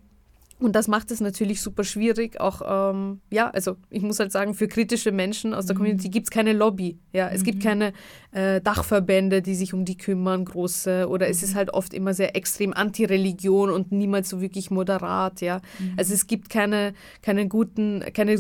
und 0.59 0.75
das 0.75 0.89
macht 0.89 1.09
es 1.09 1.21
natürlich 1.21 1.61
super 1.61 1.85
schwierig, 1.85 2.41
auch, 2.41 2.61
ähm, 2.91 3.21
ja, 3.31 3.49
also 3.49 3.77
ich 3.89 4.01
muss 4.01 4.19
halt 4.19 4.33
sagen, 4.33 4.53
für 4.53 4.67
kritische 4.67 5.13
Menschen 5.13 5.53
aus 5.53 5.67
der 5.67 5.75
Community 5.75 6.09
gibt 6.09 6.25
es 6.25 6.31
keine 6.31 6.51
Lobby. 6.51 6.99
Ja, 7.13 7.29
es 7.29 7.45
gibt 7.45 7.63
keine 7.63 7.93
äh, 8.31 8.61
Dachverbände, 8.61 9.41
die 9.41 9.55
sich 9.55 9.73
um 9.73 9.85
die 9.85 9.97
kümmern, 9.97 10.45
große, 10.45 11.07
oder 11.09 11.27
es 11.29 11.41
ist 11.41 11.55
halt 11.55 11.73
oft 11.73 11.93
immer 11.93 12.13
sehr 12.13 12.35
extrem 12.35 12.73
Anti-Religion 12.73 13.71
und 13.71 13.91
niemals 13.91 14.29
so 14.29 14.39
wirklich 14.41 14.69
moderat, 14.69 15.41
ja. 15.41 15.61
Also 15.97 16.13
es 16.13 16.27
gibt 16.27 16.49
keine, 16.49 16.93
keine 17.21 17.47
guten, 17.47 18.03
keine 18.13 18.37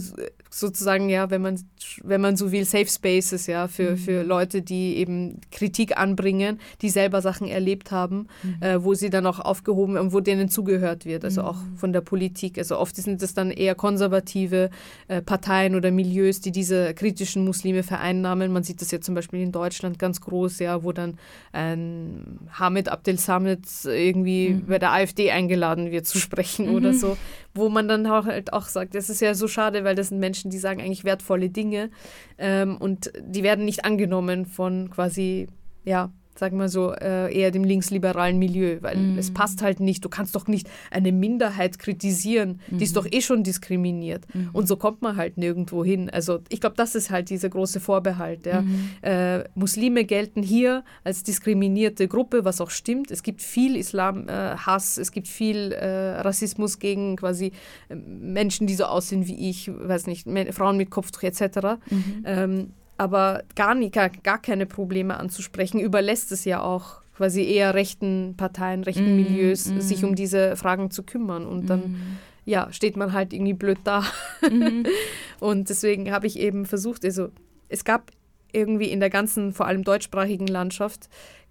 sozusagen, 0.51 1.09
ja, 1.09 1.29
wenn 1.29 1.41
man, 1.41 1.59
wenn 2.03 2.21
man 2.21 2.35
so 2.35 2.51
will, 2.51 2.65
Safe 2.65 2.87
Spaces, 2.87 3.47
ja, 3.47 3.67
für, 3.67 3.97
für 3.97 4.23
Leute, 4.23 4.61
die 4.61 4.97
eben 4.97 5.41
Kritik 5.51 5.97
anbringen, 5.97 6.59
die 6.81 6.89
selber 6.89 7.21
Sachen 7.21 7.47
erlebt 7.47 7.91
haben, 7.91 8.27
äh, 8.61 8.77
wo 8.79 8.93
sie 8.93 9.09
dann 9.09 9.25
auch 9.25 9.39
aufgehoben 9.39 9.97
und 9.97 10.13
wo 10.13 10.19
denen 10.19 10.49
zugehört 10.49 11.05
wird, 11.05 11.23
also 11.23 11.41
auch 11.43 11.57
von 11.75 11.93
der 11.93 12.01
Politik. 12.01 12.57
Also 12.57 12.77
oft 12.77 12.95
sind 12.95 13.21
es 13.21 13.33
dann 13.33 13.51
eher 13.51 13.75
konservative 13.75 14.69
äh, 15.07 15.21
Parteien 15.21 15.75
oder 15.75 15.91
Milieus, 15.91 16.41
die 16.41 16.51
diese 16.51 16.93
kritischen 16.93 17.45
Muslime 17.45 17.83
vereinnahmen. 17.83 18.51
Man 18.51 18.63
sieht 18.63 18.81
das 18.81 18.91
ja 18.91 19.01
zum 19.01 19.15
Beispiel 19.15 19.41
in 19.41 19.51
Deutschland 19.51 19.78
ganz 19.97 20.21
groß, 20.21 20.59
ja, 20.59 20.83
wo 20.83 20.91
dann 20.91 21.17
ein 21.51 22.39
Hamid 22.51 22.89
Abdel 22.89 23.17
Samit 23.17 23.65
irgendwie 23.85 24.53
bei 24.67 24.79
der 24.79 24.91
AfD 24.91 25.31
eingeladen 25.31 25.91
wird 25.91 26.07
zu 26.07 26.19
sprechen 26.19 26.69
oder 26.69 26.93
so, 26.93 27.17
wo 27.53 27.69
man 27.69 27.87
dann 27.87 28.05
auch 28.07 28.25
halt 28.25 28.53
auch 28.53 28.67
sagt, 28.67 28.95
das 28.95 29.09
ist 29.09 29.21
ja 29.21 29.33
so 29.33 29.47
schade, 29.47 29.83
weil 29.83 29.95
das 29.95 30.09
sind 30.09 30.19
Menschen, 30.19 30.51
die 30.51 30.57
sagen 30.57 30.81
eigentlich 30.81 31.03
wertvolle 31.03 31.49
Dinge 31.49 31.89
ähm, 32.37 32.77
und 32.77 33.11
die 33.21 33.43
werden 33.43 33.65
nicht 33.65 33.85
angenommen 33.85 34.45
von 34.45 34.89
quasi, 34.89 35.47
ja, 35.83 36.11
sagen 36.39 36.57
wir 36.57 36.69
so, 36.69 36.93
äh, 36.93 37.31
eher 37.37 37.51
dem 37.51 37.63
linksliberalen 37.63 38.39
Milieu, 38.39 38.77
weil 38.81 38.97
Mhm. 38.97 39.17
es 39.17 39.31
passt 39.31 39.61
halt 39.61 39.79
nicht. 39.79 40.03
Du 40.03 40.09
kannst 40.09 40.35
doch 40.35 40.47
nicht 40.47 40.67
eine 40.89 41.11
Minderheit 41.11 41.77
kritisieren, 41.79 42.59
die 42.69 42.75
Mhm. 42.75 42.81
ist 42.81 42.95
doch 42.95 43.07
eh 43.11 43.21
schon 43.21 43.43
diskriminiert. 43.43 44.25
Und 44.53 44.67
so 44.67 44.75
kommt 44.77 45.01
man 45.01 45.17
halt 45.17 45.37
nirgendwo 45.37 45.83
hin. 45.85 46.09
Also 46.09 46.39
ich 46.49 46.59
glaube, 46.61 46.75
das 46.77 46.95
ist 46.95 47.09
halt 47.11 47.29
dieser 47.29 47.49
große 47.49 47.79
Vorbehalt. 47.79 48.45
Ja. 48.45 48.61
Mhm. 48.61 48.89
Äh, 49.01 49.43
Muslime 49.55 50.05
gelten 50.05 50.41
hier 50.41 50.83
als 51.03 51.23
diskriminierte 51.23 52.07
Gruppe, 52.07 52.45
was 52.45 52.61
auch 52.61 52.69
stimmt. 52.69 53.11
Es 53.11 53.21
gibt 53.21 53.41
viel 53.41 53.75
Islamhass, 53.75 54.97
es 54.97 55.11
gibt 55.11 55.27
viel 55.27 55.71
äh, 55.73 56.21
Rassismus 56.21 56.79
gegen 56.79 57.15
quasi 57.17 57.51
äh, 57.89 57.95
Menschen, 57.95 58.65
die 58.67 58.75
so 58.75 58.85
aussehen 58.85 59.27
wie 59.27 59.49
ich, 59.49 59.69
weiß 59.73 60.07
nicht, 60.07 60.27
Frauen 60.53 60.77
mit 60.77 60.89
Kopftuch 60.89 61.23
etc. 61.23 61.77
Ähm, 62.25 62.71
aber 62.99 63.43
gar, 63.55 63.75
nicht, 63.75 63.93
gar, 63.93 64.09
gar 64.09 64.41
keine 64.41 64.65
Probleme 64.65 65.17
anzusprechen, 65.17 65.79
überlässt 65.79 66.33
es 66.33 66.43
ja 66.43 66.61
auch 66.61 67.01
quasi 67.15 67.43
eher 67.43 67.73
rechten 67.73 68.35
Parteien, 68.35 68.83
rechten 68.83 69.13
Mm, 69.13 69.15
Milieus, 69.15 69.67
mm. 69.67 69.79
sich 69.79 70.03
um 70.03 70.15
diese 70.15 70.57
Fragen 70.57 70.91
zu 70.91 71.03
kümmern. 71.03 71.45
Und 71.45 71.69
dann, 71.69 72.17
ja, 72.43 72.71
steht 72.73 72.97
man 72.97 73.13
halt 73.13 73.31
irgendwie 73.31 73.53
blöd 73.53 73.77
da. 73.85 74.03
Und 75.39 75.69
deswegen 75.69 76.11
habe 76.11 76.27
ich 76.27 76.37
eben 76.39 76.65
versucht, 76.65 77.05
also 77.05 77.29
es 77.69 77.85
gab 77.85 78.11
irgendwie 78.51 78.89
in 78.91 78.99
der 78.99 79.09
ganzen, 79.09 79.53
vor 79.53 79.65
allem 79.67 79.85
deutschsprachigen 79.85 80.47
Landschaft, 80.47 81.07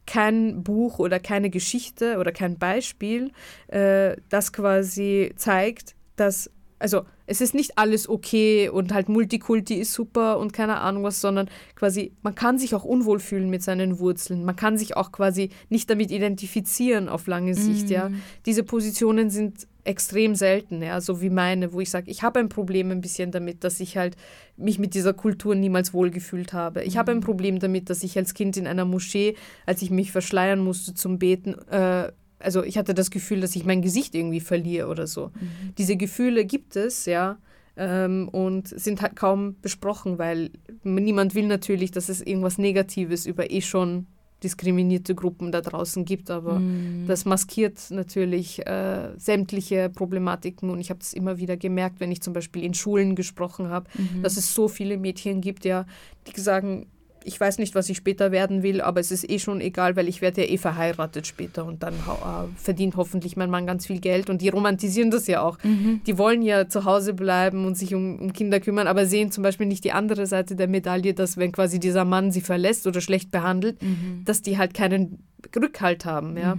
kein 0.07 0.63
Buch 0.63 0.99
oder 0.99 1.19
keine 1.19 1.49
Geschichte 1.49 2.19
oder 2.19 2.33
kein 2.33 2.59
Beispiel, 2.59 3.31
äh, 3.69 4.17
das 4.29 4.53
quasi 4.53 5.33
zeigt, 5.37 5.95
dass, 6.17 6.51
also 6.79 7.03
es 7.27 7.41
ist 7.41 7.55
nicht 7.55 7.77
alles 7.77 8.09
okay 8.09 8.69
und 8.69 8.93
halt 8.93 9.09
Multikulti 9.09 9.75
ist 9.75 9.93
super 9.93 10.39
und 10.39 10.53
keine 10.53 10.81
Ahnung 10.81 11.03
was, 11.03 11.21
sondern 11.21 11.49
quasi, 11.75 12.13
man 12.23 12.35
kann 12.35 12.59
sich 12.59 12.75
auch 12.75 12.85
unwohl 12.85 13.21
fühlen 13.21 13.51
mit 13.51 13.63
seinen 13.63 13.99
Wurzeln. 13.99 14.45
Man 14.45 14.57
kann 14.57 14.79
sich 14.79 14.97
auch 14.97 15.13
quasi 15.13 15.51
nicht 15.69 15.91
damit 15.91 16.11
identifizieren 16.11 17.09
auf 17.09 17.27
lange 17.27 17.55
Sicht, 17.55 17.91
ja. 17.91 18.11
Diese 18.47 18.63
Positionen 18.63 19.31
sind 19.31 19.67
extrem 19.85 20.35
selten, 20.35 20.83
ja, 20.83 21.01
so 21.01 21.23
wie 21.23 21.31
meine, 21.31 21.73
wo 21.73 21.81
ich 21.81 21.91
sage, 21.91 22.11
ich 22.11 22.23
habe 22.23 22.41
ein 22.41 22.51
Problem 22.51 22.91
ein 22.91 23.01
bisschen 23.01 23.31
damit, 23.31 23.65
dass 23.65 23.81
ich 23.81 23.97
halt 23.97 24.17
mich 24.57 24.79
mit 24.79 24.95
dieser 24.95 25.15
Kultur 25.15 25.55
niemals 25.55 25.95
wohlgefühlt 25.95 26.53
habe. 26.53 26.85
Ich 26.85 26.99
habe 26.99 27.11
ein 27.13 27.21
Problem 27.21 27.59
damit, 27.59 27.89
dass 27.89 28.03
ich 28.03 28.17
als 28.19 28.35
Kind 28.35 28.59
in 28.59 28.67
einer 28.67 28.85
Moschee, 28.85 29.35
als 29.65 29.81
ich 29.81 29.91
mich 29.91 30.13
verschleiern 30.13 30.61
musste 30.61 30.93
zum 30.93 31.19
Beten, 31.19 31.55
äh, 31.71 32.13
also 32.39 32.63
ich 32.63 32.79
hatte 32.79 32.95
das 32.95 33.11
Gefühl, 33.11 33.41
dass 33.41 33.57
ich 33.57 33.65
mein 33.65 33.83
Gesicht 33.83 34.15
irgendwie 34.15 34.41
verliere 34.41 34.89
oder 34.89 35.07
so. 35.07 35.31
Diese 35.77 35.97
Gefühle 35.97 36.45
gibt 36.45 36.77
es, 36.77 37.07
ja, 37.07 37.39
ähm, 37.77 38.29
und 38.29 38.69
sind 38.69 39.03
halt 39.03 39.17
kaum 39.17 39.57
besprochen, 39.63 40.19
weil 40.19 40.51
niemand 40.83 41.35
will 41.35 41.47
natürlich, 41.47 41.91
dass 41.91 42.09
es 42.09 42.21
irgendwas 42.21 42.59
Negatives 42.59 43.27
über 43.27 43.51
eh 43.51 43.61
schon 43.61 44.07
diskriminierte 44.43 45.17
Gruppen 45.17 45.51
da 45.51 45.61
draußen 45.61 46.05
gibt, 46.05 46.31
aber 46.31 46.63
das 47.09 47.25
maskiert 47.25 47.91
natürlich 47.91 48.65
äh, 48.67 49.09
sämtliche 49.17 49.89
Problematiken. 49.89 50.71
Und 50.71 50.79
ich 50.79 50.91
habe 50.91 51.01
das 51.01 51.13
immer 51.13 51.39
wieder 51.39 51.57
gemerkt, 51.57 51.99
wenn 51.99 52.13
ich 52.13 52.21
zum 52.21 52.35
Beispiel 52.35 52.63
in 52.63 52.73
Schulen 52.73 53.17
gesprochen 53.17 53.69
habe, 53.69 53.91
dass 54.23 54.37
es 54.37 54.55
so 54.55 54.69
viele 54.69 54.97
Mädchen 54.97 55.41
gibt, 55.41 55.65
ja, 55.65 55.87
die 56.27 56.41
sagen, 56.41 56.87
ich 57.29 57.39
weiß 57.39 57.59
nicht, 57.59 57.75
was 57.75 57.89
ich 57.91 57.99
später 57.99 58.33
werden 58.33 58.63
will, 58.63 58.81
aber 58.81 59.01
es 59.01 59.11
ist 59.11 59.31
eh 59.31 59.39
schon 59.39 59.61
egal, 59.61 59.97
weil 59.97 60.09
ich 60.09 60.23
werde 60.23 60.43
ja 60.43 60.49
eh 60.49 60.57
verheiratet 60.57 61.27
später 61.27 61.67
und 61.67 61.83
dann 61.83 61.95
äh, 61.95 62.49
verdient 62.57 62.97
hoffentlich 62.97 63.37
mein 63.37 63.51
Mann 63.51 63.67
ganz 63.67 63.87
viel 63.87 64.01
Geld 64.01 64.31
und 64.31 64.41
die 64.41 64.49
romantisieren 64.49 65.11
das 65.11 65.27
ja 65.27 65.43
auch. 65.43 65.59
Die 66.07 66.19
wollen 66.19 66.43
ja 66.43 66.69
zu 66.69 66.85
Hause 66.85 67.13
bleiben 67.13 67.67
und 67.67 67.77
sich 67.77 67.95
um, 67.95 68.19
um 68.19 68.33
Kinder 68.33 68.61
kümmern, 68.61 68.87
aber 68.87 69.07
sehen 69.07 69.31
zum 69.31 69.43
Beispiel 69.43 69.67
nicht 69.67 69.85
die 69.85 69.93
andere 69.93 70.27
Seite 70.27 70.57
der 70.57 70.69
Medaille, 70.69 71.13
dass 71.13 71.37
wenn 71.37 71.53
quasi 71.53 71.79
dieser 71.79 72.05
Mann 72.05 72.33
sie 72.33 72.41
verlässt 72.41 72.87
oder 72.87 73.01
schlecht 73.01 73.31
behandelt, 73.31 73.79
dass 74.25 74.41
die 74.41 74.57
halt 74.57 74.73
keinen 74.73 75.23
Rückhalt 75.55 76.05
haben, 76.05 76.37
ja. 76.37 76.57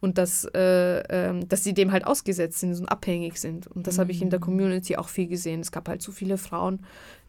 Und 0.00 0.18
dass, 0.18 0.44
äh, 0.54 1.02
ähm, 1.10 1.48
dass 1.48 1.64
sie 1.64 1.74
dem 1.74 1.92
halt 1.92 2.06
ausgesetzt 2.06 2.60
sind 2.60 2.78
und 2.78 2.86
abhängig 2.86 3.38
sind. 3.38 3.66
Und 3.66 3.86
das 3.86 3.98
habe 3.98 4.12
ich 4.12 4.22
in 4.22 4.30
der 4.30 4.40
Community 4.40 4.96
auch 4.96 5.08
viel 5.08 5.26
gesehen. 5.26 5.60
Es 5.60 5.70
gab 5.70 5.88
halt 5.88 6.00
so 6.00 6.12
viele 6.12 6.38
Frauen, 6.38 6.80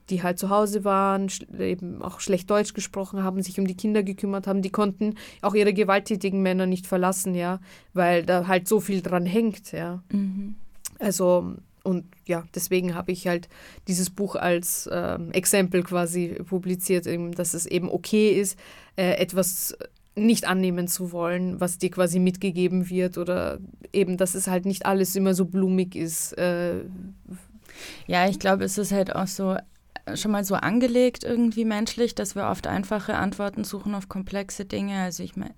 die 0.10 0.22
halt 0.24 0.38
zu 0.40 0.50
Hause 0.50 0.84
waren, 0.84 1.28
eben 1.60 2.02
auch 2.02 2.20
schlecht 2.20 2.50
Deutsch 2.50 2.74
gesprochen 2.74 3.24
haben, 3.24 3.42
sich 3.42 3.60
um 3.60 3.68
die 3.68 3.78
Kinder 3.78 4.04
gekümmert 4.04 4.48
haben, 4.48 4.62
die 4.62 4.70
konnten 4.72 5.16
auch 5.42 5.56
ihre 5.56 5.74
gewalttätigen 5.74 6.42
Männer 6.42 6.66
nicht 6.66 6.88
verlassen, 6.88 7.36
ja, 7.36 7.60
weil 7.94 8.26
da 8.26 8.48
halt 8.48 8.68
so 8.68 8.80
viel 8.80 9.02
dran 9.02 9.26
hängt, 9.26 9.72
ja. 9.72 10.04
Also 11.00 11.56
und 11.84 12.06
ja, 12.26 12.44
deswegen 12.56 12.96
habe 12.96 13.12
ich 13.12 13.28
halt 13.28 13.50
dieses 13.88 14.10
Buch 14.10 14.36
als 14.36 14.90
ähm, 14.92 15.32
Exempel 15.32 15.84
quasi 15.84 16.38
publiziert, 16.48 17.08
eben, 17.08 17.34
dass 17.34 17.54
es 17.54 17.66
eben 17.66 17.90
okay 17.90 18.30
ist, 18.32 18.58
äh, 18.96 19.16
etwas 19.16 19.78
nicht 20.16 20.46
annehmen 20.46 20.88
zu 20.88 21.12
wollen, 21.12 21.60
was 21.60 21.80
dir 21.80 21.90
quasi 21.90 22.20
mitgegeben 22.20 22.90
wird 22.90 23.18
oder 23.18 23.60
eben, 23.92 24.16
dass 24.16 24.36
es 24.36 24.48
halt 24.48 24.66
nicht 24.66 24.86
alles 24.86 25.16
immer 25.16 25.34
so 25.34 25.46
blumig 25.46 25.96
ist. 25.96 26.38
Äh, 26.38 26.86
Ja, 28.08 28.30
ich 28.30 28.40
glaube, 28.40 28.64
es 28.64 28.78
ist 28.78 28.92
halt 28.92 29.16
auch 29.16 29.28
so 29.28 29.58
schon 30.16 30.32
mal 30.32 30.44
so 30.44 30.56
angelegt 30.56 31.24
irgendwie 31.24 31.66
menschlich, 31.66 32.14
dass 32.16 32.36
wir 32.36 32.50
oft 32.50 32.68
einfache 32.68 33.16
Antworten 33.16 33.64
suchen 33.64 33.96
auf 33.96 34.10
komplexe 34.10 34.66
Dinge. 34.66 35.00
Also 35.02 35.24
ich 35.24 35.36
meine, 35.38 35.54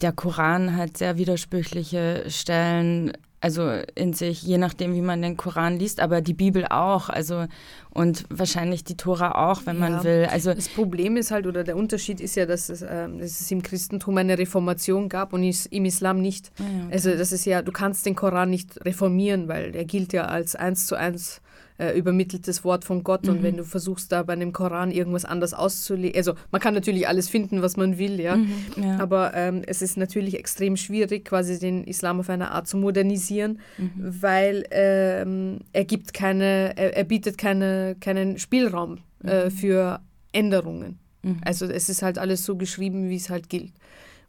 der 0.00 0.12
Koran 0.12 0.76
hat 0.76 0.96
sehr 0.96 1.16
widersprüchliche 1.16 2.24
Stellen, 2.28 3.12
also 3.40 3.70
in 3.94 4.12
sich, 4.14 4.42
je 4.42 4.58
nachdem, 4.58 4.94
wie 4.94 5.00
man 5.00 5.22
den 5.22 5.36
Koran 5.36 5.78
liest, 5.78 6.00
aber 6.00 6.20
die 6.20 6.34
Bibel 6.34 6.66
auch, 6.66 7.08
also 7.08 7.46
und 7.90 8.24
wahrscheinlich 8.30 8.82
die 8.84 8.96
Tora 8.96 9.50
auch, 9.50 9.62
wenn 9.64 9.78
man 9.78 9.92
Ja. 9.94 10.04
will. 10.04 10.26
Also 10.30 10.52
Das 10.54 10.68
Problem 10.68 11.16
ist 11.16 11.30
halt, 11.30 11.46
oder 11.46 11.62
der 11.64 11.76
Unterschied 11.76 12.20
ist 12.20 12.34
ja, 12.36 12.46
dass 12.46 12.68
es, 12.68 12.82
ähm, 12.82 13.18
dass 13.18 13.40
es 13.40 13.50
im 13.50 13.62
Christentum 13.62 14.16
eine 14.18 14.38
Reformation 14.38 15.08
gab 15.08 15.32
und 15.32 15.42
is- 15.44 15.66
im 15.66 15.84
Islam 15.84 16.20
nicht. 16.20 16.50
Ja, 16.58 16.64
ja, 16.66 16.88
Also 16.90 17.16
das 17.16 17.32
ist 17.32 17.44
ja, 17.44 17.62
du 17.62 17.70
kannst 17.72 18.06
den 18.06 18.14
Koran 18.16 18.50
nicht 18.50 18.84
reformieren, 18.84 19.46
weil 19.48 19.74
er 19.74 19.84
gilt 19.84 20.12
ja 20.12 20.24
als 20.26 20.54
eins 20.56 20.86
zu 20.86 20.96
eins 20.96 21.40
äh, 21.78 21.96
übermitteltes 21.96 22.64
Wort 22.64 22.84
von 22.84 23.04
Gott 23.04 23.28
und 23.28 23.42
wenn 23.42 23.56
du 23.56 23.64
versuchst 23.64 24.10
da 24.12 24.22
bei 24.24 24.32
einem 24.32 24.52
Koran 24.52 24.90
irgendwas 24.90 25.24
anders 25.24 25.54
auszulegen, 25.54 26.16
also 26.16 26.34
man 26.50 26.60
kann 26.60 26.74
natürlich 26.74 27.06
alles 27.08 27.28
finden, 27.28 27.62
was 27.62 27.76
man 27.76 27.98
will, 27.98 28.20
ja, 28.20 28.36
Mhm, 28.36 28.52
ja. 28.82 28.98
aber 28.98 29.32
ähm, 29.34 29.62
es 29.66 29.80
ist 29.80 29.96
natürlich 29.96 30.36
extrem 30.38 30.76
schwierig, 30.76 31.24
quasi 31.24 31.58
den 31.58 31.84
Islam 31.84 32.20
auf 32.20 32.28
eine 32.30 32.50
Art 32.50 32.66
zu 32.68 32.76
modernisieren, 32.76 33.60
Mhm. 33.78 33.92
weil 34.22 34.64
ähm, 34.70 35.58
er 35.72 35.84
gibt 35.84 36.12
keine, 36.14 36.72
er, 36.76 36.96
er 36.96 37.04
bietet 37.04 37.38
keine, 37.38 37.96
keinen 38.00 38.38
Spielraum 38.38 38.98
Mhm. 39.22 39.28
äh, 39.28 39.50
für 39.50 40.00
Änderungen. 40.32 40.98
Also 41.44 41.66
es 41.66 41.88
ist 41.88 42.02
halt 42.02 42.16
alles 42.16 42.44
so 42.44 42.56
geschrieben, 42.56 43.08
wie 43.10 43.16
es 43.16 43.28
halt 43.28 43.48
gilt. 43.50 43.72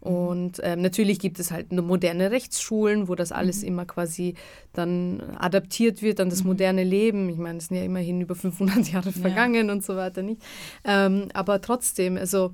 Mhm. 0.01 0.07
Und 0.11 0.59
ähm, 0.63 0.81
natürlich 0.81 1.19
gibt 1.19 1.39
es 1.39 1.51
halt 1.51 1.71
moderne 1.71 2.31
Rechtsschulen, 2.31 3.07
wo 3.07 3.15
das 3.15 3.29
Mhm. 3.31 3.35
alles 3.35 3.63
immer 3.63 3.85
quasi 3.85 4.35
dann 4.73 5.21
adaptiert 5.37 6.01
wird 6.01 6.19
an 6.19 6.29
das 6.29 6.43
moderne 6.43 6.83
Leben. 6.83 7.29
Ich 7.29 7.37
meine, 7.37 7.57
es 7.57 7.67
sind 7.67 7.77
ja 7.77 7.83
immerhin 7.83 8.21
über 8.21 8.35
500 8.35 8.87
Jahre 8.91 9.11
vergangen 9.11 9.69
und 9.69 9.83
so 9.83 9.95
weiter, 9.95 10.21
nicht? 10.21 10.41
Ähm, 10.85 11.29
aber 11.33 11.61
trotzdem, 11.61 12.17
also 12.17 12.53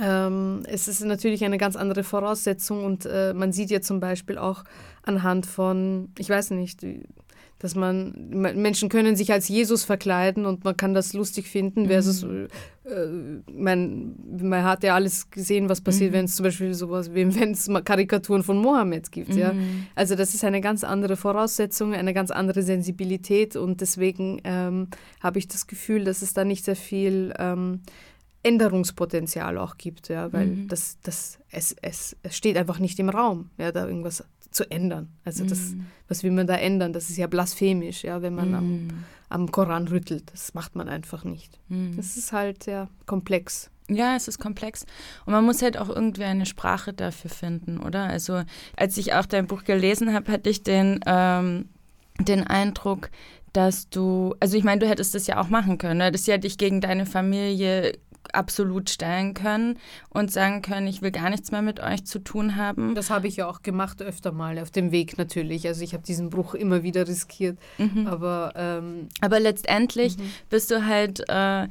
ähm, 0.00 0.62
es 0.66 0.88
ist 0.88 1.04
natürlich 1.04 1.44
eine 1.44 1.58
ganz 1.58 1.76
andere 1.76 2.02
Voraussetzung 2.02 2.84
und 2.84 3.06
äh, 3.06 3.32
man 3.34 3.52
sieht 3.52 3.70
ja 3.70 3.80
zum 3.80 4.00
Beispiel 4.00 4.36
auch 4.36 4.64
anhand 5.02 5.46
von, 5.46 6.08
ich 6.18 6.28
weiß 6.28 6.50
nicht, 6.50 6.84
dass 7.58 7.74
man, 7.74 8.12
Menschen 8.30 8.88
können 8.88 9.16
sich 9.16 9.32
als 9.32 9.48
Jesus 9.48 9.84
verkleiden 9.84 10.44
und 10.44 10.64
man 10.64 10.76
kann 10.76 10.92
das 10.92 11.14
lustig 11.14 11.48
finden, 11.48 11.86
versus, 11.86 12.22
äh, 12.22 12.48
man, 13.50 14.14
man 14.40 14.62
hat 14.62 14.84
ja 14.84 14.94
alles 14.94 15.30
gesehen, 15.30 15.68
was 15.68 15.80
passiert, 15.80 16.12
wenn 16.12 16.26
es 16.26 16.36
zum 16.36 16.44
Beispiel 16.44 16.74
sowas, 16.74 17.14
wie 17.14 17.34
wenn 17.40 17.52
es 17.52 17.70
Karikaturen 17.84 18.42
von 18.42 18.58
Mohammed 18.58 19.10
gibt, 19.10 19.34
ja. 19.34 19.54
Also 19.94 20.14
das 20.16 20.34
ist 20.34 20.44
eine 20.44 20.60
ganz 20.60 20.84
andere 20.84 21.16
Voraussetzung, 21.16 21.94
eine 21.94 22.12
ganz 22.12 22.30
andere 22.30 22.62
Sensibilität 22.62 23.56
und 23.56 23.80
deswegen 23.80 24.40
ähm, 24.44 24.88
habe 25.22 25.38
ich 25.38 25.48
das 25.48 25.66
Gefühl, 25.66 26.04
dass 26.04 26.20
es 26.22 26.34
da 26.34 26.44
nicht 26.44 26.64
sehr 26.64 26.76
viel 26.76 27.32
ähm, 27.38 27.80
Änderungspotenzial 28.46 29.58
auch 29.58 29.76
gibt, 29.76 30.08
ja, 30.08 30.32
weil 30.32 30.66
das, 30.68 30.98
das, 31.02 31.40
es, 31.50 31.74
es, 31.82 32.16
es 32.22 32.36
steht 32.36 32.56
einfach 32.56 32.78
nicht 32.78 32.98
im 33.00 33.08
Raum, 33.08 33.50
ja, 33.58 33.72
da 33.72 33.86
irgendwas 33.86 34.24
zu 34.56 34.70
ändern. 34.70 35.10
Also 35.24 35.44
das, 35.44 35.74
was 36.08 36.22
will 36.22 36.32
man 36.32 36.46
da 36.46 36.56
ändern? 36.56 36.92
Das 36.92 37.10
ist 37.10 37.16
ja 37.16 37.26
blasphemisch, 37.26 38.04
ja, 38.04 38.22
wenn 38.22 38.34
man 38.34 38.54
am, 38.54 38.88
am 39.28 39.52
Koran 39.52 39.86
rüttelt. 39.86 40.32
Das 40.32 40.54
macht 40.54 40.74
man 40.74 40.88
einfach 40.88 41.24
nicht. 41.24 41.60
Das 41.96 42.16
ist 42.16 42.32
halt 42.32 42.62
sehr 42.62 42.88
komplex. 43.04 43.70
Ja, 43.88 44.16
es 44.16 44.26
ist 44.26 44.40
komplex. 44.40 44.84
Und 45.26 45.32
man 45.32 45.44
muss 45.44 45.62
halt 45.62 45.78
auch 45.78 45.88
irgendwie 45.88 46.24
eine 46.24 46.46
Sprache 46.46 46.92
dafür 46.92 47.30
finden, 47.30 47.78
oder? 47.78 48.04
Also, 48.04 48.42
als 48.76 48.96
ich 48.96 49.14
auch 49.14 49.26
dein 49.26 49.46
Buch 49.46 49.62
gelesen 49.62 50.12
habe, 50.12 50.32
hatte 50.32 50.50
ich 50.50 50.64
den, 50.64 51.00
ähm, 51.06 51.68
den 52.18 52.44
Eindruck, 52.44 53.10
dass 53.52 53.88
du, 53.88 54.34
also 54.40 54.56
ich 54.56 54.64
meine, 54.64 54.80
du 54.80 54.88
hättest 54.88 55.14
das 55.14 55.26
ja 55.26 55.40
auch 55.40 55.48
machen 55.48 55.78
können. 55.78 56.00
Du 56.00 56.06
hättest 56.06 56.26
ja 56.26 56.36
dich 56.36 56.58
gegen 56.58 56.80
deine 56.80 57.06
Familie 57.06 57.92
absolut 58.34 58.90
stellen 58.90 59.34
können 59.34 59.78
und 60.08 60.30
sagen 60.32 60.62
können, 60.62 60.86
ich 60.86 61.02
will 61.02 61.10
gar 61.10 61.30
nichts 61.30 61.50
mehr 61.50 61.62
mit 61.62 61.80
euch 61.80 62.04
zu 62.04 62.18
tun 62.18 62.56
haben. 62.56 62.94
Das 62.94 63.10
habe 63.10 63.26
ich 63.28 63.36
ja 63.36 63.48
auch 63.48 63.62
gemacht 63.62 64.02
öfter 64.02 64.32
mal, 64.32 64.58
auf 64.58 64.70
dem 64.70 64.92
Weg 64.92 65.18
natürlich. 65.18 65.66
Also 65.66 65.82
ich 65.82 65.94
habe 65.94 66.02
diesen 66.02 66.30
Bruch 66.30 66.54
immer 66.54 66.82
wieder 66.82 67.06
riskiert. 67.06 67.58
Aber 68.06 68.52
ähm, 68.56 69.08
Aber 69.20 69.40
letztendlich 69.40 70.16
bist 70.48 70.70
du 70.70 70.86
halt 70.86 71.22
äh, 71.28 71.68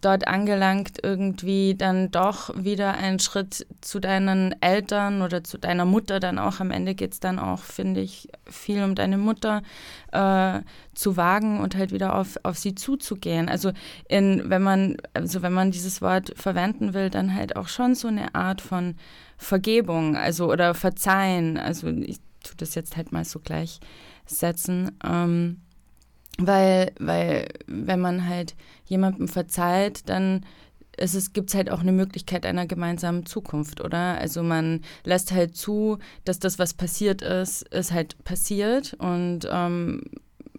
dort 0.00 0.26
angelangt 0.26 0.98
irgendwie 1.02 1.74
dann 1.74 2.10
doch 2.10 2.50
wieder 2.56 2.94
einen 2.94 3.18
Schritt 3.18 3.66
zu 3.80 4.00
deinen 4.00 4.54
Eltern 4.60 5.22
oder 5.22 5.44
zu 5.44 5.58
deiner 5.58 5.84
Mutter 5.84 6.20
dann 6.20 6.38
auch. 6.38 6.60
Am 6.60 6.70
Ende 6.70 6.94
geht 6.94 7.12
es 7.12 7.20
dann 7.20 7.38
auch, 7.38 7.60
finde 7.60 8.00
ich, 8.00 8.28
viel 8.46 8.82
um 8.82 8.94
deine 8.94 9.18
Mutter 9.18 9.62
äh, 10.12 10.60
zu 10.94 11.16
wagen 11.16 11.60
und 11.60 11.76
halt 11.76 11.92
wieder 11.92 12.16
auf, 12.16 12.38
auf 12.42 12.58
sie 12.58 12.74
zuzugehen. 12.74 13.48
Also 13.48 13.72
in, 14.08 14.48
wenn 14.48 14.62
man, 14.62 14.96
also 15.14 15.42
wenn 15.42 15.52
man 15.52 15.70
dieses 15.70 16.02
Wort 16.02 16.32
verwenden 16.36 16.94
will, 16.94 17.10
dann 17.10 17.34
halt 17.34 17.56
auch 17.56 17.68
schon 17.68 17.94
so 17.94 18.08
eine 18.08 18.34
Art 18.34 18.60
von 18.60 18.96
Vergebung, 19.36 20.16
also 20.16 20.50
oder 20.50 20.74
Verzeihen. 20.74 21.56
Also 21.56 21.88
ich 21.88 22.18
tue 22.42 22.56
das 22.56 22.74
jetzt 22.74 22.96
halt 22.96 23.12
mal 23.12 23.24
so 23.24 23.40
gleichsetzen. 23.40 24.98
Ähm, 25.04 25.60
weil, 26.46 26.92
weil, 26.98 27.48
wenn 27.66 28.00
man 28.00 28.28
halt 28.28 28.54
jemandem 28.86 29.28
verzeiht, 29.28 30.08
dann 30.08 30.44
ist 30.96 31.14
es, 31.14 31.32
gibt 31.32 31.48
es 31.50 31.54
halt 31.54 31.70
auch 31.70 31.80
eine 31.80 31.92
Möglichkeit 31.92 32.44
einer 32.44 32.66
gemeinsamen 32.66 33.24
Zukunft, 33.26 33.80
oder? 33.80 34.18
Also 34.18 34.42
man 34.42 34.82
lässt 35.04 35.32
halt 35.32 35.56
zu, 35.56 35.98
dass 36.24 36.38
das, 36.38 36.58
was 36.58 36.74
passiert 36.74 37.22
ist, 37.22 37.62
ist 37.68 37.92
halt 37.92 38.22
passiert 38.24 38.94
und 38.94 39.48
ähm, 39.50 40.02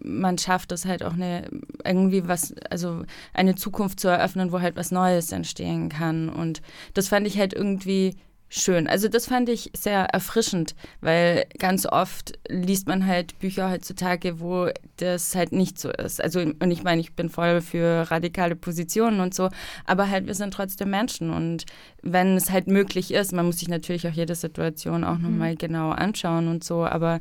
man 0.04 0.36
schafft 0.38 0.72
es 0.72 0.84
halt 0.84 1.04
auch 1.04 1.12
eine 1.12 1.48
irgendwie 1.84 2.26
was, 2.26 2.54
also 2.70 3.04
eine 3.32 3.54
Zukunft 3.54 4.00
zu 4.00 4.08
eröffnen, 4.08 4.50
wo 4.50 4.60
halt 4.60 4.76
was 4.76 4.90
Neues 4.90 5.30
entstehen 5.30 5.88
kann. 5.88 6.28
Und 6.28 6.60
das 6.94 7.08
fand 7.08 7.26
ich 7.26 7.38
halt 7.38 7.52
irgendwie 7.52 8.16
schön. 8.52 8.86
Also 8.86 9.08
das 9.08 9.26
fand 9.26 9.48
ich 9.48 9.70
sehr 9.74 10.04
erfrischend, 10.04 10.74
weil 11.00 11.46
ganz 11.58 11.86
oft 11.86 12.38
liest 12.48 12.86
man 12.86 13.06
halt 13.06 13.38
Bücher 13.38 13.70
heutzutage, 13.70 14.40
wo 14.40 14.68
das 14.98 15.34
halt 15.34 15.52
nicht 15.52 15.78
so 15.78 15.90
ist. 15.90 16.22
Also 16.22 16.40
und 16.40 16.70
ich 16.70 16.82
meine, 16.84 17.00
ich 17.00 17.14
bin 17.14 17.30
voll 17.30 17.62
für 17.62 18.10
radikale 18.10 18.54
Positionen 18.54 19.20
und 19.20 19.34
so, 19.34 19.48
aber 19.86 20.10
halt 20.10 20.26
wir 20.26 20.34
sind 20.34 20.52
trotzdem 20.52 20.90
Menschen 20.90 21.30
und 21.30 21.64
wenn 22.02 22.36
es 22.36 22.50
halt 22.50 22.66
möglich 22.66 23.12
ist, 23.12 23.32
man 23.32 23.46
muss 23.46 23.58
sich 23.58 23.68
natürlich 23.68 24.06
auch 24.06 24.12
jede 24.12 24.34
Situation 24.34 25.02
auch 25.04 25.16
mhm. 25.16 25.22
nochmal 25.22 25.56
genau 25.56 25.90
anschauen 25.90 26.48
und 26.48 26.62
so, 26.62 26.84
aber 26.84 27.20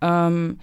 ähm, 0.00 0.58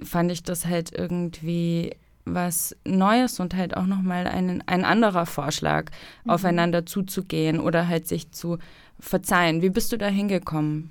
fand 0.00 0.30
ich 0.30 0.42
das 0.44 0.66
halt 0.66 0.92
irgendwie 0.96 1.92
was 2.24 2.76
Neues 2.84 3.40
und 3.40 3.54
halt 3.54 3.76
auch 3.76 3.86
nochmal 3.86 4.28
ein, 4.28 4.62
ein 4.66 4.84
anderer 4.84 5.26
Vorschlag, 5.26 5.90
mhm. 6.24 6.30
aufeinander 6.30 6.86
zuzugehen 6.86 7.58
oder 7.58 7.88
halt 7.88 8.06
sich 8.06 8.30
zu 8.30 8.58
verzeihen. 9.02 9.62
Wie 9.62 9.70
bist 9.70 9.92
du 9.92 9.98
da 9.98 10.06
hingekommen? 10.06 10.90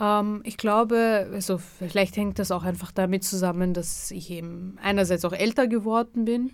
Ähm, 0.00 0.40
ich 0.44 0.56
glaube, 0.56 1.28
also 1.32 1.58
vielleicht 1.58 2.16
hängt 2.16 2.38
das 2.38 2.50
auch 2.50 2.64
einfach 2.64 2.90
damit 2.90 3.22
zusammen, 3.22 3.74
dass 3.74 4.10
ich 4.10 4.30
eben 4.30 4.76
einerseits 4.82 5.24
auch 5.24 5.32
älter 5.32 5.66
geworden 5.68 6.24
bin. 6.24 6.42
Mhm. 6.42 6.52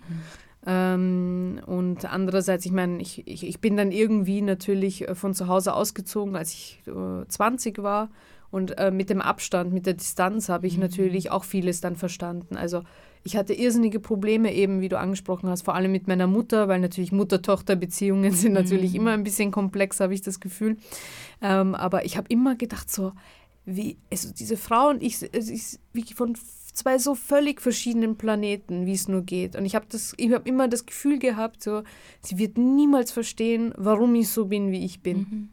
Ähm, 0.67 1.61
und 1.65 2.05
andererseits, 2.05 2.65
ich 2.65 2.71
meine, 2.71 3.01
ich, 3.01 3.27
ich, 3.27 3.47
ich, 3.47 3.59
bin 3.59 3.77
dann 3.77 3.91
irgendwie 3.91 4.41
natürlich 4.43 5.07
äh, 5.07 5.15
von 5.15 5.33
zu 5.33 5.47
Hause 5.47 5.73
ausgezogen, 5.73 6.35
als 6.35 6.53
ich 6.53 6.83
äh, 6.85 7.27
20 7.27 7.81
war. 7.81 8.09
Und 8.51 8.77
äh, 8.77 8.91
mit 8.91 9.09
dem 9.09 9.21
Abstand, 9.21 9.73
mit 9.73 9.85
der 9.85 9.93
Distanz 9.93 10.49
habe 10.49 10.67
ich 10.67 10.75
mhm. 10.75 10.81
natürlich 10.81 11.31
auch 11.31 11.45
vieles 11.45 11.81
dann 11.81 11.95
verstanden. 11.95 12.57
Also 12.57 12.83
ich 13.23 13.35
hatte 13.35 13.53
irrsinnige 13.53 13.99
Probleme 13.99 14.53
eben, 14.53 14.81
wie 14.81 14.89
du 14.89 14.97
angesprochen 14.97 15.49
hast, 15.49 15.63
vor 15.63 15.75
allem 15.75 15.91
mit 15.91 16.07
meiner 16.07 16.27
Mutter, 16.27 16.67
weil 16.67 16.79
natürlich 16.79 17.11
Mutter-Tochter-Beziehungen 17.11 18.31
sind 18.31 18.53
natürlich 18.53 18.91
mhm. 18.91 18.97
immer 18.97 19.11
ein 19.11 19.23
bisschen 19.23 19.51
komplex, 19.51 19.99
habe 19.99 20.13
ich 20.13 20.21
das 20.21 20.39
Gefühl. 20.39 20.77
Ähm, 21.41 21.75
aber 21.75 22.05
ich 22.05 22.17
habe 22.17 22.27
immer 22.29 22.55
gedacht 22.55 22.91
so, 22.91 23.13
wie, 23.65 23.97
also 24.11 24.33
diese 24.33 24.57
Frau 24.57 24.89
und 24.89 25.03
ich, 25.03 25.21
es 25.31 25.49
ist 25.49 25.79
wirklich 25.93 26.15
von 26.15 26.35
zwei 26.73 26.97
so 26.97 27.15
völlig 27.15 27.61
verschiedenen 27.61 28.17
Planeten, 28.17 28.85
wie 28.85 28.93
es 28.93 29.07
nur 29.07 29.21
geht. 29.21 29.55
Und 29.55 29.65
ich 29.65 29.75
habe 29.75 29.85
das, 29.89 30.13
ich 30.17 30.31
habe 30.31 30.47
immer 30.47 30.67
das 30.67 30.85
Gefühl 30.85 31.19
gehabt, 31.19 31.61
so, 31.61 31.83
sie 32.21 32.37
wird 32.37 32.57
niemals 32.57 33.11
verstehen, 33.11 33.73
warum 33.77 34.15
ich 34.15 34.29
so 34.29 34.45
bin, 34.45 34.71
wie 34.71 34.83
ich 34.83 35.01
bin. 35.01 35.17
Mhm. 35.17 35.49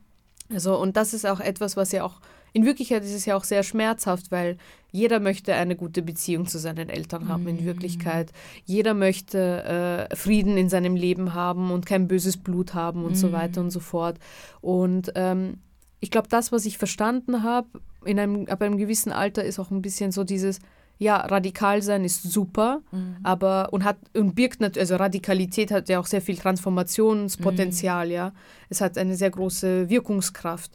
Also, 0.53 0.79
und 0.79 0.97
das 0.97 1.15
ist 1.15 1.27
auch 1.27 1.41
etwas, 1.41 1.77
was 1.77 1.93
ja 1.93 2.05
auch 2.05 2.21
in 2.53 2.65
Wirklichkeit 2.65 3.05
ist 3.05 3.15
es 3.15 3.27
ja 3.27 3.37
auch 3.37 3.45
sehr 3.45 3.63
schmerzhaft, 3.63 4.31
weil 4.31 4.57
jeder 4.91 5.21
möchte 5.21 5.55
eine 5.55 5.77
gute 5.77 6.03
Beziehung 6.03 6.47
zu 6.47 6.59
seinen 6.59 6.89
Eltern 6.89 7.29
haben, 7.29 7.47
in 7.47 7.57
mhm. 7.57 7.65
Wirklichkeit. 7.67 8.33
Jeder 8.65 8.95
möchte 8.95 10.09
äh, 10.11 10.17
Frieden 10.17 10.57
in 10.57 10.69
seinem 10.69 10.97
Leben 10.97 11.35
haben 11.35 11.71
und 11.71 11.85
kein 11.87 12.09
böses 12.09 12.37
Blut 12.39 12.75
haben 12.75 13.05
und 13.05 13.13
mm. 13.13 13.17
so 13.17 13.29
mhm. 13.29 13.33
weiter 13.33 13.61
und 13.61 13.71
so 13.71 13.81
fort. 13.81 14.19
Und 14.61 15.13
ähm, 15.15 15.59
ich 16.01 16.11
glaube, 16.11 16.29
das, 16.29 16.53
was 16.53 16.65
ich 16.65 16.79
verstanden 16.79 17.43
habe, 17.43 17.69
in 18.05 18.19
einem, 18.19 18.47
ab 18.47 18.63
einem 18.63 18.79
gewissen 18.79 19.13
Alter, 19.13 19.45
ist 19.45 19.59
auch 19.59 19.71
ein 19.71 19.83
bisschen 19.83 20.11
so 20.11 20.25
dieses, 20.25 20.61
ja, 20.99 21.17
radikal 21.17 21.81
sein 21.81 22.05
ist 22.05 22.25
super, 22.25 22.83
mhm. 22.91 23.17
aber 23.23 23.73
und 23.73 23.85
hat 23.85 23.99
und 24.15 24.35
birgt 24.35 24.61
natürlich, 24.61 24.91
also 24.91 24.97
Radikalität 24.97 25.71
hat 25.71 25.89
ja 25.89 26.01
auch 26.01 26.07
sehr 26.07 26.21
viel 26.21 26.37
Transformationspotenzial, 26.37 28.07
mhm. 28.07 28.13
ja. 28.13 28.33
Es 28.69 28.81
hat 28.81 28.99
eine 28.99 29.15
sehr 29.15 29.31
große 29.31 29.89
Wirkungskraft. 29.89 30.73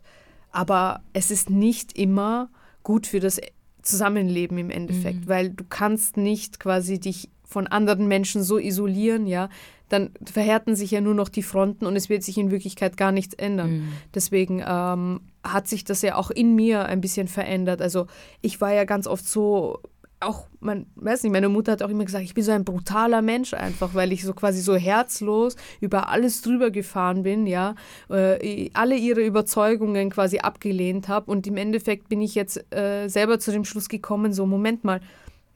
Aber 0.52 1.02
es 1.14 1.32
ist 1.32 1.50
nicht 1.50 1.98
immer 1.98 2.50
gut 2.84 3.08
für 3.08 3.20
das 3.20 3.42
Zusammenleben 3.82 4.58
im 4.58 4.70
Endeffekt, 4.70 5.22
mhm. 5.22 5.28
weil 5.28 5.50
du 5.50 5.66
kannst 5.68 6.16
nicht 6.16 6.60
quasi 6.60 7.00
dich 7.00 7.30
von 7.44 7.68
anderen 7.68 8.08
Menschen 8.08 8.44
so 8.44 8.58
isolieren, 8.58 9.28
ja, 9.28 9.50
dann 9.90 10.12
verhärten 10.24 10.76
sich 10.76 10.92
ja 10.92 11.02
nur 11.02 11.14
noch 11.14 11.30
die 11.30 11.44
Fronten 11.44 11.86
und 11.86 11.96
es 11.96 12.10
wird 12.10 12.24
sich 12.24 12.38
in 12.38 12.50
Wirklichkeit 12.50 12.98
gar 12.98 13.12
nichts 13.12 13.34
ändern. 13.36 13.72
Mhm. 13.72 13.94
Deswegen 14.16 14.64
ähm, 14.66 15.22
hat 15.44 15.68
sich 15.68 15.84
das 15.84 16.02
ja 16.02 16.16
auch 16.16 16.32
in 16.32 16.56
mir 16.56 16.86
ein 16.86 17.02
bisschen 17.02 17.28
verändert. 17.28 17.82
Also 17.82 18.08
ich 18.42 18.62
war 18.62 18.74
ja 18.74 18.86
ganz 18.86 19.06
oft 19.06 19.28
so 19.28 19.80
auch, 20.26 20.48
man 20.60 20.86
weiß 20.96 21.24
nicht, 21.24 21.32
meine 21.32 21.50
Mutter 21.50 21.74
hat 21.74 21.84
auch 21.84 21.90
immer 21.90 22.06
gesagt, 22.06 22.24
ich 22.24 22.34
bin 22.34 22.44
so 22.44 22.52
ein 22.52 22.64
brutaler 22.64 23.22
Mensch 23.22 23.54
einfach, 23.54 23.94
weil 23.94 24.12
ich 24.12 24.24
so 24.24 24.34
quasi 24.34 24.62
so 24.62 24.76
herzlos 24.76 25.56
über 25.82 26.10
alles 26.10 26.42
drüber 26.42 26.72
gefahren 26.72 27.24
bin, 27.24 27.48
ja, 27.48 27.76
äh, 28.10 28.70
alle 28.74 28.96
ihre 28.96 29.22
Überzeugungen 29.22 30.10
quasi 30.10 30.40
abgelehnt 30.40 31.08
habe 31.08 31.30
und 31.32 31.48
im 31.48 31.58
Endeffekt 31.58 32.10
bin 32.10 32.22
ich 32.22 32.36
jetzt 32.36 32.74
äh, 32.74 33.08
selber 33.08 33.40
zu 33.40 33.52
dem 33.52 33.66
Schluss 33.66 33.90
gekommen, 33.90 34.34
so 34.34 34.46
Moment 34.46 34.84
mal, 34.84 35.02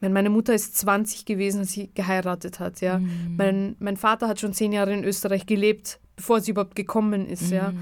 meine 0.00 0.30
Mutter 0.30 0.54
ist 0.54 0.76
20 0.76 1.24
gewesen, 1.24 1.60
als 1.60 1.72
sie 1.72 1.90
geheiratet 1.92 2.60
hat, 2.60 2.80
ja. 2.80 2.98
Mhm. 2.98 3.34
Mein, 3.36 3.76
mein 3.80 3.96
Vater 3.96 4.28
hat 4.28 4.38
schon 4.38 4.52
zehn 4.52 4.72
Jahre 4.72 4.92
in 4.92 5.02
Österreich 5.02 5.46
gelebt, 5.46 5.98
bevor 6.14 6.40
sie 6.40 6.52
überhaupt 6.52 6.76
gekommen 6.76 7.26
ist, 7.26 7.50
mhm. 7.50 7.56
ja. 7.56 7.72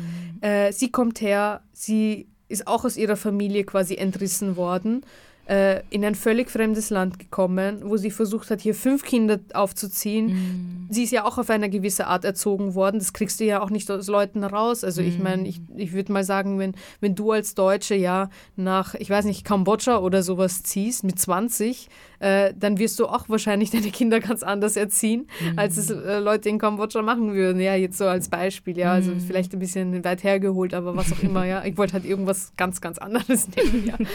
Äh, 0.40 0.72
sie 0.72 0.90
kommt 0.90 1.20
her, 1.20 1.62
sie 1.72 2.28
ist 2.48 2.66
auch 2.66 2.84
aus 2.84 2.96
ihrer 2.96 3.16
Familie 3.16 3.64
quasi 3.64 3.96
entrissen 3.96 4.56
worden 4.56 5.04
äh, 5.46 5.82
in 5.90 6.04
ein 6.04 6.14
völlig 6.14 6.50
fremdes 6.50 6.90
Land 6.90 7.18
gekommen, 7.18 7.82
wo 7.84 7.96
sie 7.96 8.10
versucht 8.10 8.50
hat, 8.50 8.60
hier 8.60 8.74
fünf 8.74 9.04
Kinder 9.04 9.38
aufzuziehen. 9.54 10.26
Mhm. 10.26 10.86
Sie 10.90 11.04
ist 11.04 11.12
ja 11.12 11.24
auch 11.24 11.38
auf 11.38 11.50
eine 11.50 11.70
gewisse 11.70 12.08
Art 12.08 12.24
erzogen 12.24 12.74
worden. 12.74 12.98
Das 12.98 13.12
kriegst 13.12 13.38
du 13.38 13.44
ja 13.44 13.62
auch 13.62 13.70
nicht 13.70 13.90
aus 13.90 14.08
Leuten 14.08 14.42
raus. 14.42 14.82
Also 14.82 15.02
mhm. 15.02 15.08
ich 15.08 15.18
meine, 15.18 15.48
ich, 15.48 15.60
ich 15.76 15.92
würde 15.92 16.12
mal 16.12 16.24
sagen, 16.24 16.58
wenn, 16.58 16.74
wenn 17.00 17.14
du 17.14 17.30
als 17.30 17.54
Deutsche 17.54 17.94
ja 17.94 18.28
nach, 18.56 18.94
ich 18.94 19.08
weiß 19.08 19.24
nicht, 19.24 19.44
Kambodscha 19.44 19.98
oder 19.98 20.22
sowas 20.22 20.64
ziehst 20.64 21.04
mit 21.04 21.18
20, 21.18 21.88
äh, 22.18 22.52
dann 22.58 22.78
wirst 22.78 22.98
du 22.98 23.06
auch 23.06 23.28
wahrscheinlich 23.28 23.70
deine 23.72 23.90
Kinder 23.90 24.18
ganz 24.18 24.42
anders 24.42 24.76
erziehen, 24.76 25.28
mhm. 25.40 25.58
als 25.58 25.76
es 25.76 25.90
äh, 25.90 26.18
Leute 26.18 26.48
in 26.48 26.58
Kambodscha 26.58 27.02
machen 27.02 27.34
würden. 27.34 27.60
Ja, 27.60 27.76
jetzt 27.76 27.98
so 27.98 28.06
als 28.06 28.28
Beispiel, 28.28 28.76
ja, 28.76 28.92
also 28.92 29.12
mhm. 29.12 29.20
vielleicht 29.20 29.52
ein 29.52 29.60
bisschen 29.60 30.04
weit 30.04 30.24
hergeholt, 30.24 30.74
aber 30.74 30.96
was 30.96 31.12
auch 31.12 31.22
immer, 31.22 31.44
ja. 31.44 31.64
Ich 31.64 31.76
wollte 31.76 31.92
halt 31.92 32.04
irgendwas 32.04 32.52
ganz, 32.56 32.80
ganz 32.80 32.98
anderes 32.98 33.48
nehmen, 33.56 33.86
ja. 33.86 33.94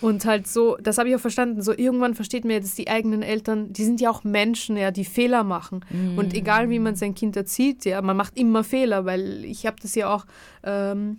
Und 0.00 0.24
halt 0.24 0.46
so, 0.46 0.76
das 0.76 0.98
habe 0.98 1.08
ich 1.08 1.16
auch 1.16 1.20
verstanden, 1.20 1.62
so 1.62 1.72
irgendwann 1.72 2.14
versteht 2.14 2.44
man 2.44 2.52
ja, 2.52 2.60
dass 2.60 2.74
die 2.74 2.88
eigenen 2.88 3.22
Eltern, 3.22 3.72
die 3.72 3.84
sind 3.84 4.00
ja 4.00 4.10
auch 4.10 4.24
Menschen, 4.24 4.76
ja, 4.76 4.90
die 4.90 5.04
Fehler 5.04 5.44
machen. 5.44 5.84
Mhm. 5.90 6.18
Und 6.18 6.34
egal 6.34 6.70
wie 6.70 6.78
man 6.78 6.94
sein 6.94 7.14
Kind 7.14 7.36
erzieht, 7.36 7.84
ja, 7.84 8.00
man 8.02 8.16
macht 8.16 8.38
immer 8.38 8.64
Fehler, 8.64 9.04
weil 9.04 9.44
ich 9.44 9.66
habe 9.66 9.76
das 9.82 9.94
ja 9.94 10.14
auch 10.14 10.24
ähm, 10.62 11.18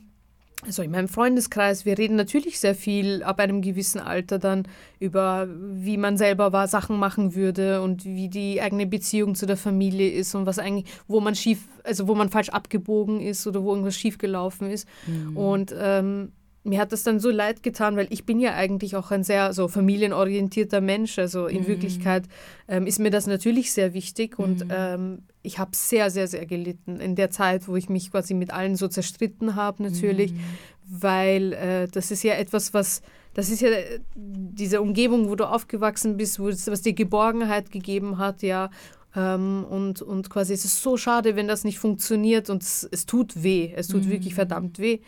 also 0.65 0.82
in 0.82 0.91
meinem 0.91 1.07
Freundeskreis, 1.07 1.86
wir 1.86 1.97
reden 1.97 2.17
natürlich 2.17 2.59
sehr 2.59 2.75
viel 2.75 3.23
ab 3.23 3.39
einem 3.39 3.61
gewissen 3.61 3.99
Alter 3.99 4.39
dann 4.39 4.67
über, 4.99 5.47
wie 5.49 5.95
man 5.95 6.17
selber 6.17 6.51
war, 6.51 6.67
Sachen 6.67 6.97
machen 6.97 7.34
würde 7.34 7.82
und 7.82 8.03
wie 8.03 8.27
die 8.27 8.61
eigene 8.61 8.86
Beziehung 8.86 9.36
zu 9.36 9.45
der 9.45 9.55
Familie 9.55 10.09
ist 10.11 10.36
und 10.36 10.45
was 10.45 10.59
eigentlich, 10.59 10.86
wo 11.07 11.21
man 11.21 11.36
schief, 11.36 11.69
also 11.84 12.09
wo 12.09 12.15
man 12.15 12.30
falsch 12.30 12.49
abgebogen 12.49 13.21
ist 13.21 13.47
oder 13.47 13.63
wo 13.63 13.69
irgendwas 13.69 13.95
schief 13.95 14.17
gelaufen 14.17 14.69
ist. 14.69 14.86
Mhm. 15.07 15.38
Und 15.38 15.75
ähm, 15.80 16.34
mir 16.64 16.80
hat 16.80 16.91
das 16.91 17.03
dann 17.03 17.20
so 17.20 17.30
leid 17.30 17.64
getan, 17.64 17.95
weil 17.95 18.07
ich 18.10 18.26
bin 18.26 18.39
ja 18.39 18.53
eigentlich 18.53 18.95
auch 18.95 19.12
ein 19.12 19.24
sehr 19.24 19.53
so 19.53 19.68
familienorientierter 19.68 20.82
Mensch. 20.82 21.18
Also 21.18 21.47
in 21.47 21.64
mhm. 21.64 21.68
Wirklichkeit 21.68 22.24
ähm, 22.68 22.86
ist 22.86 22.99
mir 22.99 23.12
das 23.12 23.28
natürlich 23.28 23.72
sehr 23.72 23.93
wichtig 23.93 24.38
und 24.38 24.66
mhm. 24.66 24.72
ähm, 24.72 25.20
ich 25.41 25.57
habe 25.57 25.72
sehr, 25.74 26.12
sehr, 26.12 26.28
sehr 26.28 26.45
gelitten 26.45 26.99
in 26.99 27.16
der 27.16 27.32
Zeit, 27.32 27.68
wo 27.68 27.76
ich 27.76 27.89
mich 27.89 28.12
quasi 28.12 28.34
mit 28.34 28.51
allen 28.51 28.76
so 28.76 28.88
zerstritten 28.88 29.55
habe 29.55 29.84
natürlich, 29.84 30.34
mhm. 30.34 30.39
weil 30.88 31.53
äh, 31.53 31.88
das 31.88 32.12
ist 32.12 32.24
ja 32.24 32.34
etwas, 32.34 32.74
was, 32.74 33.01
das 33.34 33.49
ist 33.49 33.62
ja 33.62 33.70
diese 34.16 34.82
Umgebung, 34.82 35.30
wo 35.30 35.36
du 35.36 35.45
aufgewachsen 35.45 36.18
bist, 36.18 36.39
wo, 36.39 36.47
was 36.47 36.82
dir 36.82 36.93
Geborgenheit 36.93 37.72
gegeben 37.72 38.18
hat, 38.18 38.41
ja. 38.41 38.70
Ähm, 39.16 39.66
und, 39.70 40.01
und 40.01 40.30
quasi 40.30 40.53
es 40.53 40.66
ist 40.66 40.82
so 40.82 40.97
schade, 40.97 41.36
wenn 41.36 41.47
das 41.47 41.64
nicht 41.64 41.80
funktioniert 41.80 42.49
und 42.49 42.62
es, 42.62 42.88
es 42.91 43.05
tut 43.05 43.43
weh, 43.43 43.74
es 43.76 43.88
tut 43.88 44.05
mhm. 44.05 44.12
wirklich 44.12 44.36
verdammt 44.36 44.80
weh. 44.80 44.99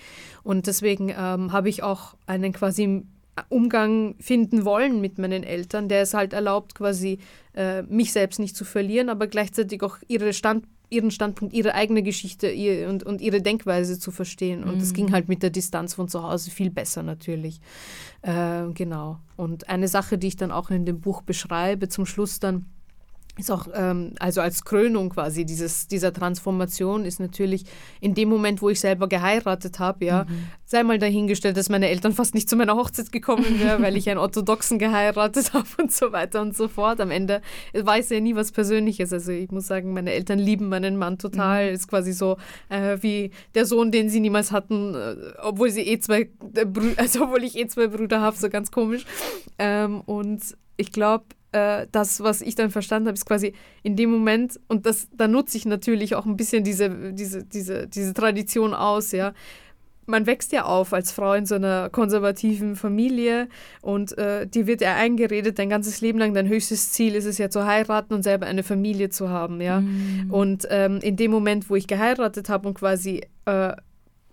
Und 0.43 0.67
deswegen 0.67 1.09
ähm, 1.09 1.51
habe 1.51 1.69
ich 1.69 1.83
auch 1.83 2.15
einen 2.25 2.53
quasi 2.53 3.03
Umgang 3.49 4.15
finden 4.19 4.65
wollen 4.65 5.01
mit 5.01 5.17
meinen 5.17 5.43
Eltern, 5.43 5.87
der 5.87 6.01
es 6.01 6.13
halt 6.13 6.33
erlaubt, 6.33 6.75
quasi 6.75 7.19
äh, 7.53 7.81
mich 7.83 8.11
selbst 8.11 8.39
nicht 8.39 8.55
zu 8.55 8.65
verlieren, 8.65 9.09
aber 9.09 9.27
gleichzeitig 9.27 9.81
auch 9.83 9.97
ihre 10.07 10.33
Stand, 10.33 10.65
ihren 10.89 11.11
Standpunkt, 11.11 11.53
ihre 11.53 11.73
eigene 11.73 12.03
Geschichte 12.03 12.49
ihr, 12.49 12.89
und, 12.89 13.03
und 13.03 13.21
ihre 13.21 13.41
Denkweise 13.41 13.97
zu 13.97 14.11
verstehen. 14.11 14.63
Und 14.63 14.75
mhm. 14.75 14.79
das 14.79 14.93
ging 14.93 15.11
halt 15.13 15.29
mit 15.29 15.43
der 15.43 15.49
Distanz 15.49 15.93
von 15.93 16.09
zu 16.09 16.23
Hause 16.23 16.51
viel 16.51 16.69
besser 16.69 17.03
natürlich. 17.03 17.61
Äh, 18.21 18.67
genau. 18.73 19.19
Und 19.37 19.69
eine 19.69 19.87
Sache, 19.87 20.17
die 20.17 20.27
ich 20.27 20.35
dann 20.35 20.51
auch 20.51 20.69
in 20.69 20.85
dem 20.85 20.99
Buch 20.99 21.21
beschreibe, 21.21 21.87
zum 21.87 22.05
Schluss 22.05 22.39
dann, 22.39 22.65
ist 23.37 23.49
auch, 23.49 23.67
ähm, 23.73 24.13
also 24.19 24.41
als 24.41 24.65
Krönung 24.65 25.09
quasi 25.09 25.45
dieses, 25.45 25.87
dieser 25.87 26.11
Transformation 26.11 27.05
ist 27.05 27.19
natürlich 27.19 27.63
in 28.01 28.13
dem 28.13 28.27
Moment, 28.27 28.61
wo 28.61 28.69
ich 28.69 28.79
selber 28.81 29.07
geheiratet 29.07 29.79
habe, 29.79 30.03
ja, 30.03 30.25
mhm. 30.25 30.47
sei 30.65 30.83
mal 30.83 30.99
dahingestellt, 30.99 31.55
dass 31.55 31.69
meine 31.69 31.87
Eltern 31.87 32.11
fast 32.13 32.35
nicht 32.35 32.49
zu 32.49 32.57
meiner 32.57 32.75
Hochzeit 32.75 33.11
gekommen 33.11 33.59
wären, 33.59 33.81
weil 33.83 33.95
ich 33.95 34.09
einen 34.09 34.19
Orthodoxen 34.19 34.79
geheiratet 34.79 35.53
habe 35.53 35.65
und 35.81 35.93
so 35.93 36.11
weiter 36.11 36.41
und 36.41 36.57
so 36.57 36.67
fort. 36.67 36.99
Am 36.99 37.09
Ende 37.09 37.41
weiß 37.73 38.09
ja 38.09 38.19
nie 38.19 38.35
was 38.35 38.51
Persönliches. 38.51 39.13
Also 39.13 39.31
ich 39.31 39.49
muss 39.49 39.65
sagen, 39.65 39.93
meine 39.93 40.11
Eltern 40.11 40.37
lieben 40.37 40.67
meinen 40.67 40.97
Mann 40.97 41.17
total. 41.17 41.69
Mhm. 41.69 41.73
Ist 41.75 41.87
quasi 41.87 42.11
so 42.11 42.37
äh, 42.67 42.97
wie 42.99 43.31
der 43.55 43.65
Sohn, 43.65 43.91
den 43.91 44.09
sie 44.09 44.19
niemals 44.19 44.51
hatten, 44.51 44.93
äh, 44.93 45.15
obwohl 45.41 45.71
sie 45.71 45.81
eh 45.81 45.99
zwei, 45.99 46.29
äh, 46.53 46.65
also 46.97 47.23
obwohl 47.23 47.45
ich 47.45 47.57
eh 47.57 47.67
zwei 47.67 47.87
Brüder 47.87 48.19
habe, 48.19 48.35
so 48.35 48.49
ganz 48.49 48.71
komisch. 48.71 49.05
Ähm, 49.57 50.01
und 50.01 50.41
ich 50.75 50.91
glaube, 50.91 51.25
äh, 51.51 51.87
das, 51.91 52.21
was 52.21 52.41
ich 52.41 52.55
dann 52.55 52.69
verstanden 52.69 53.07
habe, 53.07 53.15
ist 53.15 53.25
quasi 53.25 53.53
in 53.83 53.95
dem 53.95 54.11
Moment, 54.11 54.59
und 54.67 54.85
das, 54.85 55.07
da 55.13 55.27
nutze 55.27 55.57
ich 55.57 55.65
natürlich 55.65 56.15
auch 56.15 56.25
ein 56.25 56.37
bisschen 56.37 56.63
diese, 56.63 57.13
diese, 57.13 57.43
diese, 57.43 57.87
diese 57.87 58.13
Tradition 58.13 58.73
aus, 58.73 59.11
ja. 59.11 59.33
Man 60.07 60.25
wächst 60.25 60.51
ja 60.51 60.65
auf 60.65 60.93
als 60.93 61.11
Frau 61.11 61.33
in 61.33 61.45
so 61.45 61.55
einer 61.55 61.89
konservativen 61.89 62.75
Familie 62.75 63.47
und 63.81 64.17
äh, 64.17 64.47
die 64.47 64.65
wird 64.65 64.81
ja 64.81 64.95
eingeredet, 64.95 65.59
dein 65.59 65.69
ganzes 65.69 66.01
Leben 66.01 66.19
lang, 66.19 66.33
dein 66.33 66.49
höchstes 66.49 66.91
Ziel 66.91 67.15
ist 67.15 67.25
es 67.25 67.37
ja 67.37 67.49
zu 67.49 67.65
heiraten 67.65 68.13
und 68.15 68.23
selber 68.23 68.47
eine 68.47 68.63
Familie 68.63 69.09
zu 69.09 69.29
haben, 69.29 69.61
ja. 69.61 69.81
Mhm. 69.81 70.31
Und 70.31 70.67
ähm, 70.69 70.99
in 71.01 71.17
dem 71.17 71.31
Moment, 71.31 71.69
wo 71.69 71.75
ich 71.75 71.87
geheiratet 71.87 72.49
habe 72.49 72.67
und 72.67 72.73
quasi 72.73 73.21
äh, 73.45 73.73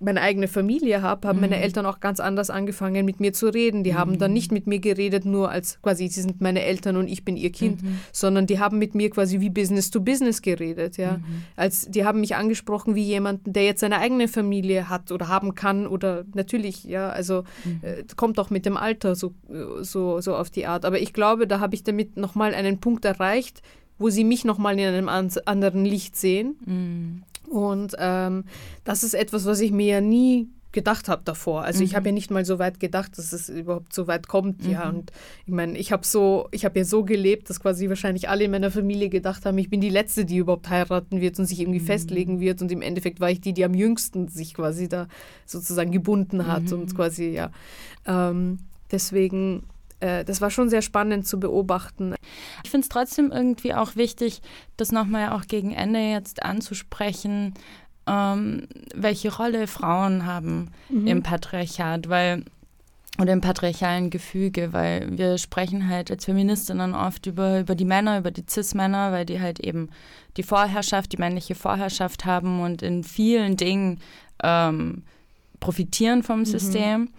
meine 0.01 0.21
eigene 0.21 0.49
Familie 0.49 1.03
habe, 1.03 1.27
haben 1.27 1.37
mhm. 1.37 1.43
meine 1.43 1.61
Eltern 1.61 1.87
auch 1.87 2.01
ganz 2.01 2.21
anders 2.21 2.51
angefangen, 2.51 3.05
mit 3.05 3.21
mir 3.21 3.33
zu 3.33 3.53
reden. 3.53 3.85
Die 3.85 3.93
mhm. 3.93 3.99
haben 3.99 4.19
dann 4.19 4.31
mhm. 4.31 4.35
nicht 4.35 4.53
mit 4.53 4.67
mir 4.67 4.79
geredet, 4.79 5.25
nur 5.25 5.51
als 5.51 5.81
quasi, 5.83 6.09
sie 6.09 6.23
sind 6.23 6.41
meine 6.41 6.63
Eltern 6.63 6.97
und 6.97 7.09
ich 7.09 7.25
bin 7.25 7.37
ihr 7.37 7.51
Kind, 7.51 7.83
mhm. 7.83 7.99
sondern 8.13 8.47
die 8.47 8.59
haben 8.59 8.79
mit 8.79 8.95
mir 8.95 9.11
quasi 9.11 9.41
wie 9.41 9.51
Business 9.51 9.91
to 9.91 10.01
Business 10.01 10.43
geredet. 10.43 10.97
Ja? 10.97 11.19
Mhm. 11.19 11.43
Als, 11.57 11.87
die 11.89 12.05
haben 12.05 12.21
mich 12.21 12.37
angesprochen 12.37 12.95
wie 12.95 13.03
jemanden, 13.03 13.53
der 13.53 13.65
jetzt 13.65 13.81
seine 13.81 13.99
eigene 13.99 14.29
Familie 14.29 14.89
hat 14.89 15.11
oder 15.13 15.29
haben 15.29 15.55
kann 15.55 15.87
oder 15.87 16.25
natürlich, 16.35 16.85
ja, 16.85 17.11
also 17.11 17.45
mhm. 17.65 17.81
äh, 17.83 18.05
kommt 18.17 18.39
auch 18.39 18.51
mit 18.51 18.67
dem 18.67 18.77
Alter 18.77 19.15
so, 19.15 19.35
so, 19.81 20.21
so 20.21 20.37
auf 20.37 20.51
die 20.51 20.67
Art. 20.67 20.85
Aber 20.85 21.01
ich 21.01 21.13
glaube, 21.13 21.47
da 21.47 21.61
habe 21.61 21.75
ich 21.75 21.83
damit 21.83 22.17
nochmal 22.17 22.55
einen 22.55 22.79
Punkt 22.79 23.05
erreicht, 23.05 23.63
wo 23.99 24.11
sie 24.11 24.25
mich 24.25 24.45
nochmal 24.45 24.79
in 24.79 24.87
einem 24.87 25.09
anderen 25.09 25.85
Licht 25.85 26.17
sehen. 26.17 27.25
Und 27.51 27.95
ähm, 27.99 28.45
das 28.85 29.03
ist 29.03 29.15
etwas, 29.15 29.47
was 29.47 29.61
ich 29.61 29.73
mir 29.73 29.87
ja 29.87 30.01
nie 30.01 30.49
gedacht 30.73 31.09
habe 31.09 31.23
davor. 31.25 31.63
Also 31.63 31.81
mhm. 31.81 31.87
ich 31.87 31.97
habe 31.97 32.09
ja 32.09 32.13
nicht 32.13 32.31
mal 32.31 32.45
so 32.45 32.59
weit 32.59 32.79
gedacht, 32.79 33.17
dass 33.17 33.33
es 33.33 33.49
überhaupt 33.49 33.95
so 33.95 34.07
weit 34.07 34.29
kommt. 34.29 34.65
Mhm. 34.65 34.71
Ja, 34.71 34.89
und 34.89 35.13
ich 35.47 35.53
meine, 35.53 35.79
ich 35.79 35.93
habe 35.93 36.07
so, 36.07 36.49
ich 36.51 36.65
habe 36.65 36.79
ja 36.79 36.85
so 36.85 37.05
gelebt, 37.05 37.49
dass 37.49 37.61
quasi 37.61 37.89
wahrscheinlich 37.89 38.29
alle 38.29 38.45
in 38.45 38.51
meiner 38.51 38.71
Familie 38.71 39.09
gedacht 39.09 39.47
haben, 39.47 39.57
ich 39.59 39.71
bin 39.71 39.81
die 39.81 39.89
Letzte, 39.89 40.25
die 40.25 40.37
überhaupt 40.37 40.69
heiraten 40.69 41.21
wird 41.21 41.39
und 41.39 41.47
sich 41.47 41.61
irgendwie 41.61 41.81
mhm. 41.81 41.87
festlegen 41.87 42.41
wird. 42.41 42.61
Und 42.61 42.71
im 42.71 42.83
Endeffekt 42.83 43.19
war 43.21 43.31
ich 43.31 43.41
die, 43.41 43.55
die 43.55 43.65
am 43.65 43.75
jüngsten 43.75 44.29
sich 44.29 44.53
quasi 44.53 44.89
da 44.89 45.09
sozusagen 45.47 45.91
gebunden 45.91 46.47
hat 46.47 46.71
und 46.73 46.93
mhm. 46.93 46.97
quasi, 46.97 47.31
ja. 47.31 47.51
Ähm, 48.07 48.59
deswegen 48.93 49.65
äh, 50.01 50.25
das 50.25 50.41
war 50.41 50.51
schon 50.51 50.71
sehr 50.71 50.83
spannend 50.83 51.27
zu 51.27 51.41
beobachten. 51.41 52.15
Ich 52.65 52.71
finde 52.71 52.85
es 52.85 52.89
trotzdem 52.89 53.31
irgendwie 53.31 53.75
auch 53.75 53.97
wichtig, 53.97 54.43
das 54.77 54.93
nochmal 54.93 55.31
auch 55.31 55.47
gegen 55.47 55.73
Ende 55.73 56.01
jetzt 56.01 56.43
anzusprechen, 56.43 57.55
ähm, 58.07 58.69
welche 58.95 59.35
Rolle 59.35 59.67
Frauen 59.67 60.27
haben 60.27 60.71
mhm. 60.89 61.07
im 61.07 61.23
Patriarchat, 61.23 62.09
weil 62.09 62.45
oder 63.21 63.33
im 63.33 63.41
patriarchalen 63.41 64.11
Gefüge, 64.11 64.73
weil 64.73 65.19
wir 65.19 65.39
sprechen 65.39 65.89
halt 65.89 66.09
als 66.09 66.25
Feministinnen 66.25 66.95
oft 66.95 67.27
über, 67.27 67.61
über 67.61 67.75
die 67.75 67.85
Männer, 67.85 68.19
über 68.19 68.31
die 68.31 68.45
Cis-Männer, 68.49 69.11
weil 69.11 69.27
die 69.27 69.41
halt 69.41 69.59
eben 69.59 69.91
die 70.37 70.45
Vorherrschaft, 70.45 71.13
die 71.13 71.17
männliche 71.17 71.57
Vorherrschaft 71.57 72.25
haben 72.25 72.61
und 72.61 72.81
in 72.81 73.03
vielen 73.03 73.57
Dingen 73.57 73.99
ähm, 74.41 75.03
profitieren 75.59 76.23
vom 76.23 76.41
mhm. 76.41 76.45
System 76.45 77.11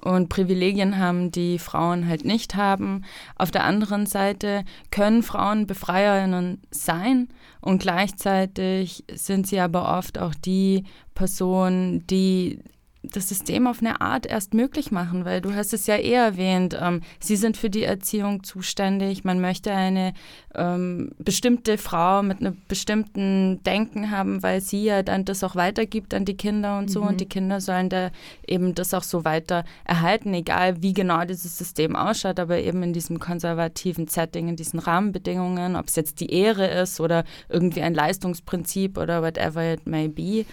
und 0.00 0.28
Privilegien 0.28 0.98
haben, 0.98 1.30
die 1.30 1.58
Frauen 1.58 2.08
halt 2.08 2.24
nicht 2.24 2.54
haben. 2.54 3.04
Auf 3.36 3.50
der 3.50 3.64
anderen 3.64 4.06
Seite 4.06 4.64
können 4.90 5.22
Frauen 5.22 5.66
Befreierinnen 5.66 6.62
sein 6.70 7.28
und 7.60 7.80
gleichzeitig 7.82 9.04
sind 9.12 9.46
sie 9.46 9.60
aber 9.60 9.96
oft 9.98 10.18
auch 10.18 10.34
die 10.34 10.84
Personen, 11.14 12.06
die 12.06 12.60
das 13.02 13.28
System 13.28 13.66
auf 13.66 13.80
eine 13.80 14.00
Art 14.00 14.26
erst 14.26 14.54
möglich 14.54 14.90
machen, 14.90 15.24
weil 15.24 15.40
du 15.40 15.54
hast 15.54 15.72
es 15.72 15.86
ja 15.86 15.96
eh 15.96 16.12
erwähnt, 16.12 16.76
ähm, 16.80 17.02
sie 17.20 17.36
sind 17.36 17.56
für 17.56 17.70
die 17.70 17.84
Erziehung 17.84 18.42
zuständig, 18.42 19.24
man 19.24 19.40
möchte 19.40 19.72
eine 19.72 20.14
ähm, 20.54 21.12
bestimmte 21.18 21.78
Frau 21.78 22.22
mit 22.22 22.40
einem 22.40 22.56
bestimmten 22.66 23.62
Denken 23.62 24.10
haben, 24.10 24.42
weil 24.42 24.60
sie 24.60 24.84
ja 24.84 25.02
dann 25.04 25.24
das 25.24 25.44
auch 25.44 25.54
weitergibt 25.54 26.12
an 26.12 26.24
die 26.24 26.36
Kinder 26.36 26.76
und 26.78 26.90
so 26.90 27.02
mhm. 27.02 27.08
und 27.08 27.20
die 27.20 27.28
Kinder 27.28 27.60
sollen 27.60 27.88
da 27.88 28.10
eben 28.46 28.74
das 28.74 28.92
auch 28.94 29.04
so 29.04 29.24
weiter 29.24 29.64
erhalten, 29.84 30.34
egal 30.34 30.82
wie 30.82 30.92
genau 30.92 31.24
dieses 31.24 31.56
System 31.56 31.94
ausschaut, 31.94 32.40
aber 32.40 32.58
eben 32.58 32.82
in 32.82 32.92
diesem 32.92 33.20
konservativen 33.20 34.08
Setting, 34.08 34.48
in 34.48 34.56
diesen 34.56 34.80
Rahmenbedingungen, 34.80 35.76
ob 35.76 35.86
es 35.86 35.94
jetzt 35.94 36.18
die 36.20 36.32
Ehre 36.32 36.66
ist 36.66 37.00
oder 37.00 37.24
irgendwie 37.48 37.82
ein 37.82 37.94
Leistungsprinzip 37.94 38.98
oder 38.98 39.22
whatever 39.22 39.72
it 39.72 39.86
may 39.86 40.08
be. 40.08 40.44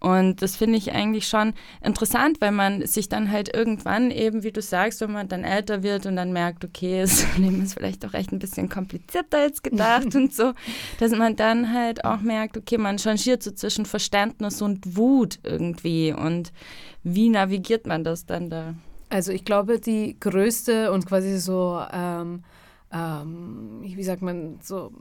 Und 0.00 0.40
das 0.40 0.56
finde 0.56 0.78
ich 0.78 0.92
eigentlich 0.92 1.28
schon 1.28 1.52
interessant, 1.84 2.40
weil 2.40 2.52
man 2.52 2.86
sich 2.86 3.10
dann 3.10 3.30
halt 3.30 3.54
irgendwann 3.54 4.10
eben, 4.10 4.42
wie 4.42 4.50
du 4.50 4.62
sagst, 4.62 5.02
wenn 5.02 5.12
man 5.12 5.28
dann 5.28 5.44
älter 5.44 5.82
wird 5.82 6.06
und 6.06 6.16
dann 6.16 6.32
merkt, 6.32 6.64
okay, 6.64 7.02
das 7.02 7.26
Leben 7.36 7.62
ist 7.62 7.74
vielleicht 7.74 8.02
doch 8.02 8.14
echt 8.14 8.32
ein 8.32 8.38
bisschen 8.38 8.70
komplizierter 8.70 9.38
als 9.38 9.62
gedacht 9.62 10.14
und 10.14 10.32
so, 10.32 10.54
dass 10.98 11.12
man 11.12 11.36
dann 11.36 11.74
halt 11.74 12.04
auch 12.06 12.20
merkt, 12.20 12.56
okay, 12.56 12.78
man 12.78 12.96
changiert 12.96 13.42
so 13.42 13.50
zwischen 13.50 13.84
Verständnis 13.84 14.62
und 14.62 14.96
Wut 14.96 15.38
irgendwie. 15.42 16.14
Und 16.14 16.50
wie 17.02 17.28
navigiert 17.28 17.86
man 17.86 18.02
das 18.02 18.24
dann 18.24 18.48
da? 18.48 18.74
Also 19.10 19.32
ich 19.32 19.44
glaube, 19.44 19.80
die 19.80 20.18
größte 20.18 20.92
und 20.92 21.04
quasi 21.04 21.38
so, 21.38 21.82
ähm, 21.92 22.42
ähm, 22.90 23.80
wie 23.82 24.02
sagt 24.02 24.22
man, 24.22 24.60
so 24.62 24.92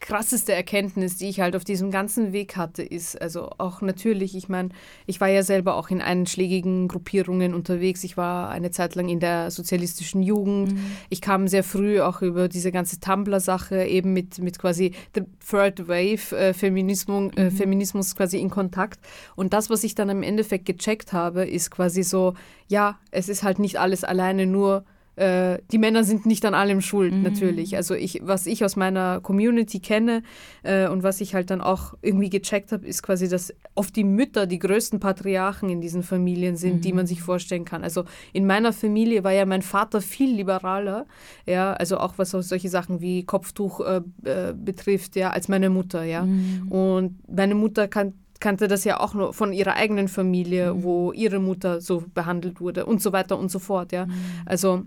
krasseste 0.00 0.52
Erkenntnis, 0.52 1.16
die 1.16 1.28
ich 1.28 1.40
halt 1.40 1.56
auf 1.56 1.64
diesem 1.64 1.90
ganzen 1.90 2.32
Weg 2.32 2.56
hatte, 2.56 2.82
ist, 2.82 3.20
also 3.20 3.50
auch 3.58 3.80
natürlich, 3.80 4.36
ich 4.36 4.48
meine, 4.48 4.68
ich 5.06 5.20
war 5.20 5.28
ja 5.28 5.42
selber 5.42 5.74
auch 5.74 5.90
in 5.90 6.00
einschlägigen 6.00 6.88
Gruppierungen 6.88 7.54
unterwegs. 7.54 8.04
Ich 8.04 8.16
war 8.16 8.50
eine 8.50 8.70
Zeit 8.70 8.94
lang 8.94 9.08
in 9.08 9.20
der 9.20 9.50
sozialistischen 9.50 10.22
Jugend. 10.22 10.72
Mhm. 10.72 10.86
Ich 11.08 11.20
kam 11.20 11.48
sehr 11.48 11.64
früh 11.64 12.00
auch 12.00 12.22
über 12.22 12.48
diese 12.48 12.70
ganze 12.70 13.00
Tumblr-Sache 13.00 13.84
eben 13.84 14.12
mit, 14.12 14.38
mit 14.38 14.58
quasi 14.58 14.92
the 15.14 15.22
Third 15.48 15.88
Wave 15.88 16.36
äh, 16.36 16.54
Feminismus, 16.54 17.32
äh, 17.36 17.44
mhm. 17.44 17.50
Feminismus 17.50 18.14
quasi 18.14 18.38
in 18.38 18.50
Kontakt. 18.50 19.00
Und 19.34 19.52
das, 19.52 19.70
was 19.70 19.84
ich 19.84 19.94
dann 19.94 20.08
im 20.10 20.22
Endeffekt 20.22 20.66
gecheckt 20.66 21.12
habe, 21.12 21.44
ist 21.44 21.70
quasi 21.70 22.02
so, 22.02 22.34
ja, 22.68 22.98
es 23.10 23.28
ist 23.28 23.42
halt 23.42 23.58
nicht 23.58 23.80
alles 23.80 24.04
alleine 24.04 24.46
nur 24.46 24.84
äh, 25.16 25.58
die 25.70 25.78
Männer 25.78 26.04
sind 26.04 26.24
nicht 26.24 26.44
an 26.46 26.54
allem 26.54 26.80
schuld, 26.80 27.12
mhm. 27.12 27.22
natürlich. 27.22 27.76
Also 27.76 27.94
ich, 27.94 28.20
was 28.22 28.46
ich 28.46 28.64
aus 28.64 28.76
meiner 28.76 29.20
Community 29.20 29.78
kenne 29.78 30.22
äh, 30.62 30.88
und 30.88 31.02
was 31.02 31.20
ich 31.20 31.34
halt 31.34 31.50
dann 31.50 31.60
auch 31.60 31.94
irgendwie 32.00 32.30
gecheckt 32.30 32.72
habe, 32.72 32.86
ist 32.86 33.02
quasi, 33.02 33.28
dass 33.28 33.52
oft 33.74 33.94
die 33.94 34.04
Mütter 34.04 34.46
die 34.46 34.58
größten 34.58 35.00
Patriarchen 35.00 35.68
in 35.68 35.80
diesen 35.82 36.02
Familien 36.02 36.56
sind, 36.56 36.76
mhm. 36.76 36.80
die 36.80 36.92
man 36.94 37.06
sich 37.06 37.20
vorstellen 37.20 37.66
kann. 37.66 37.84
Also 37.84 38.04
in 38.32 38.46
meiner 38.46 38.72
Familie 38.72 39.22
war 39.22 39.32
ja 39.32 39.44
mein 39.44 39.62
Vater 39.62 40.00
viel 40.00 40.34
liberaler, 40.34 41.06
ja, 41.46 41.74
also 41.74 41.98
auch 41.98 42.14
was 42.16 42.30
solche 42.30 42.70
Sachen 42.70 43.02
wie 43.02 43.24
Kopftuch 43.24 43.80
äh, 43.80 44.00
äh, 44.24 44.54
betrifft, 44.54 45.16
ja, 45.16 45.30
als 45.30 45.48
meine 45.48 45.68
Mutter, 45.68 46.04
ja. 46.04 46.24
Mhm. 46.24 46.68
Und 46.68 47.18
meine 47.28 47.54
Mutter 47.54 47.86
kann 47.86 48.14
kannte 48.40 48.66
das 48.66 48.82
ja 48.82 48.98
auch 48.98 49.14
nur 49.14 49.32
von 49.32 49.52
ihrer 49.52 49.74
eigenen 49.74 50.08
Familie, 50.08 50.74
mhm. 50.74 50.82
wo 50.82 51.12
ihre 51.12 51.38
Mutter 51.38 51.80
so 51.80 52.02
behandelt 52.12 52.60
wurde 52.60 52.84
und 52.84 53.00
so 53.00 53.12
weiter 53.12 53.38
und 53.38 53.50
so 53.50 53.60
fort, 53.60 53.92
ja. 53.92 54.06
Mhm. 54.06 54.12
Also 54.44 54.82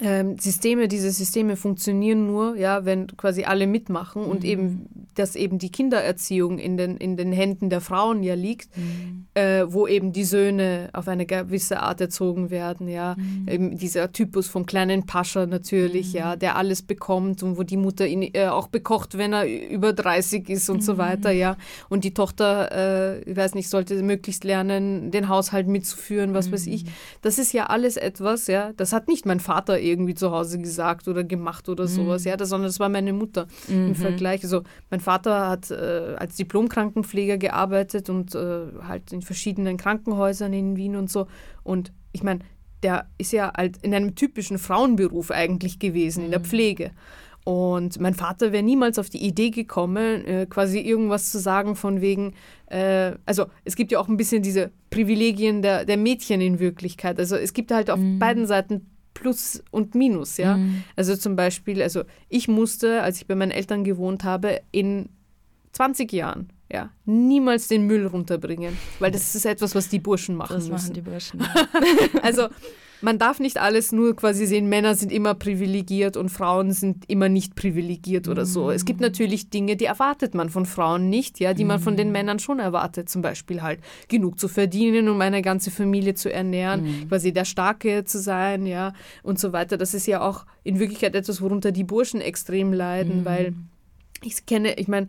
ähm, 0.00 0.38
Systeme, 0.38 0.86
diese 0.88 1.10
Systeme 1.10 1.56
funktionieren 1.56 2.26
nur, 2.26 2.56
ja, 2.56 2.84
wenn 2.84 3.08
quasi 3.16 3.44
alle 3.44 3.66
mitmachen 3.66 4.22
und 4.24 4.42
Mhm. 4.44 4.48
eben, 4.48 4.88
dass 5.14 5.34
eben 5.34 5.58
die 5.58 5.70
Kindererziehung 5.72 6.58
in 6.58 6.76
den, 6.76 6.96
in 6.96 7.16
den 7.16 7.32
Händen 7.32 7.68
der 7.70 7.80
Frauen 7.80 8.22
ja 8.22 8.34
liegt, 8.34 8.68
Mhm. 8.76 9.26
äh, 9.34 9.64
wo 9.66 9.88
eben 9.88 10.12
die 10.12 10.22
Söhne 10.24 10.90
auf 10.92 11.08
eine 11.08 11.26
gewisse 11.26 11.80
Art 11.80 12.00
erzogen 12.00 12.50
werden, 12.50 12.86
ja. 12.88 13.16
Mhm. 13.18 13.48
Eben 13.48 13.76
dieser 13.78 14.12
Typus 14.12 14.46
vom 14.46 14.66
kleinen 14.66 15.06
Pascha 15.06 15.46
natürlich, 15.46 16.12
ja, 16.12 16.36
der 16.36 16.56
alles 16.56 16.82
bekommt 16.82 17.42
und 17.42 17.58
wo 17.58 17.64
die 17.64 17.76
Mutter 17.76 18.06
ihn 18.06 18.22
äh, 18.22 18.46
auch 18.46 18.68
bekocht, 18.68 19.18
wenn 19.18 19.32
er 19.32 19.46
über 19.48 19.92
30 19.92 20.48
ist 20.48 20.70
und 20.70 20.84
so 20.84 20.94
Mhm. 20.94 20.98
weiter, 20.98 21.30
ja. 21.32 21.56
Und 21.88 22.04
die 22.04 22.14
Tochter, 22.14 22.70
äh, 23.16 23.22
ich 23.30 23.36
weiß 23.36 23.54
nicht, 23.54 23.68
sollte 23.68 24.00
möglichst 24.02 24.44
lernen, 24.44 25.10
den 25.10 25.28
Haushalt 25.28 25.66
mitzuführen, 25.66 26.34
was 26.34 26.52
weiß 26.52 26.66
Mhm. 26.66 26.72
ich. 26.72 26.84
Das 27.22 27.38
ist 27.38 27.52
ja 27.52 27.66
alles 27.66 27.96
etwas, 27.96 28.46
ja, 28.46 28.72
das 28.76 28.92
hat 28.92 29.08
nicht 29.08 29.26
mein 29.26 29.40
Vater 29.40 29.80
irgendwie 29.88 30.14
zu 30.14 30.30
Hause 30.30 30.58
gesagt 30.58 31.08
oder 31.08 31.24
gemacht 31.24 31.68
oder 31.68 31.86
sowas, 31.86 32.24
ja, 32.24 32.36
das, 32.36 32.50
sondern 32.50 32.68
das 32.68 32.80
war 32.80 32.88
meine 32.88 33.12
Mutter 33.12 33.46
im 33.68 33.94
Vergleich. 33.94 34.42
Also 34.42 34.62
mein 34.90 35.00
Vater 35.00 35.48
hat 35.48 35.70
äh, 35.70 36.14
als 36.16 36.36
Diplomkrankenpfleger 36.36 37.38
gearbeitet 37.38 38.10
und 38.10 38.34
äh, 38.34 38.66
halt 38.86 39.12
in 39.12 39.22
verschiedenen 39.22 39.76
Krankenhäusern 39.76 40.52
in 40.52 40.76
Wien 40.76 40.96
und 40.96 41.10
so. 41.10 41.26
Und 41.62 41.92
ich 42.12 42.22
meine, 42.22 42.40
der 42.82 43.06
ist 43.18 43.32
ja 43.32 43.52
halt 43.56 43.78
in 43.82 43.94
einem 43.94 44.14
typischen 44.14 44.58
Frauenberuf 44.58 45.30
eigentlich 45.30 45.78
gewesen, 45.78 46.24
in 46.24 46.30
der 46.30 46.40
Pflege. 46.40 46.92
Und 47.44 47.98
mein 47.98 48.12
Vater 48.12 48.52
wäre 48.52 48.62
niemals 48.62 48.98
auf 48.98 49.08
die 49.08 49.24
Idee 49.24 49.48
gekommen, 49.48 50.22
äh, 50.26 50.46
quasi 50.46 50.80
irgendwas 50.80 51.30
zu 51.30 51.38
sagen 51.38 51.76
von 51.76 52.02
wegen, 52.02 52.34
äh, 52.66 53.12
also 53.24 53.46
es 53.64 53.74
gibt 53.74 53.90
ja 53.90 53.98
auch 54.00 54.08
ein 54.08 54.18
bisschen 54.18 54.42
diese 54.42 54.70
Privilegien 54.90 55.62
der, 55.62 55.86
der 55.86 55.96
Mädchen 55.96 56.42
in 56.42 56.58
Wirklichkeit. 56.58 57.18
Also 57.18 57.36
es 57.36 57.54
gibt 57.54 57.70
halt 57.70 57.90
auf 57.90 57.98
beiden 58.18 58.46
Seiten 58.46 58.90
Plus 59.20 59.62
und 59.70 59.94
Minus, 59.94 60.36
ja. 60.36 60.58
Also 60.96 61.16
zum 61.16 61.34
Beispiel, 61.36 61.82
also 61.82 62.04
ich 62.28 62.46
musste, 62.48 63.02
als 63.02 63.18
ich 63.20 63.26
bei 63.26 63.34
meinen 63.34 63.50
Eltern 63.50 63.82
gewohnt 63.84 64.24
habe, 64.24 64.60
in 64.70 65.08
20 65.72 66.12
Jahren, 66.12 66.50
ja, 66.70 66.90
niemals 67.04 67.68
den 67.68 67.86
Müll 67.86 68.06
runterbringen, 68.06 68.76
weil 68.98 69.10
das 69.10 69.34
ist 69.34 69.44
etwas, 69.46 69.74
was 69.74 69.88
die 69.88 69.98
Burschen 69.98 70.36
machen 70.36 70.54
Das 70.54 70.68
müssen. 70.68 70.72
machen 70.86 70.94
die 70.94 71.00
Burschen. 71.00 71.40
Also 72.22 72.48
man 73.00 73.18
darf 73.18 73.38
nicht 73.40 73.58
alles 73.58 73.92
nur 73.92 74.16
quasi 74.16 74.46
sehen, 74.46 74.68
Männer 74.68 74.94
sind 74.94 75.12
immer 75.12 75.34
privilegiert 75.34 76.16
und 76.16 76.28
Frauen 76.30 76.72
sind 76.72 77.04
immer 77.08 77.28
nicht 77.28 77.54
privilegiert 77.54 78.28
oder 78.28 78.44
so. 78.44 78.70
Es 78.70 78.84
gibt 78.84 79.00
natürlich 79.00 79.50
Dinge, 79.50 79.76
die 79.76 79.84
erwartet 79.84 80.34
man 80.34 80.50
von 80.50 80.66
Frauen 80.66 81.08
nicht, 81.08 81.40
ja, 81.40 81.54
die 81.54 81.64
man 81.64 81.80
von 81.80 81.96
den 81.96 82.12
Männern 82.12 82.38
schon 82.38 82.58
erwartet. 82.58 83.08
Zum 83.08 83.22
Beispiel 83.22 83.62
halt 83.62 83.80
genug 84.08 84.38
zu 84.38 84.48
verdienen, 84.48 85.08
um 85.08 85.20
eine 85.20 85.42
ganze 85.42 85.70
Familie 85.70 86.14
zu 86.14 86.32
ernähren, 86.32 87.08
quasi 87.08 87.32
der 87.32 87.44
Starke 87.44 88.04
zu 88.04 88.18
sein, 88.18 88.66
ja, 88.66 88.92
und 89.22 89.38
so 89.38 89.52
weiter. 89.52 89.76
Das 89.76 89.94
ist 89.94 90.06
ja 90.06 90.20
auch 90.20 90.44
in 90.64 90.78
Wirklichkeit 90.78 91.14
etwas, 91.14 91.40
worunter 91.40 91.72
die 91.72 91.84
Burschen 91.84 92.20
extrem 92.20 92.72
leiden, 92.72 93.24
weil 93.24 93.54
ich 94.22 94.44
kenne, 94.46 94.74
ich 94.78 94.88
meine, 94.88 95.06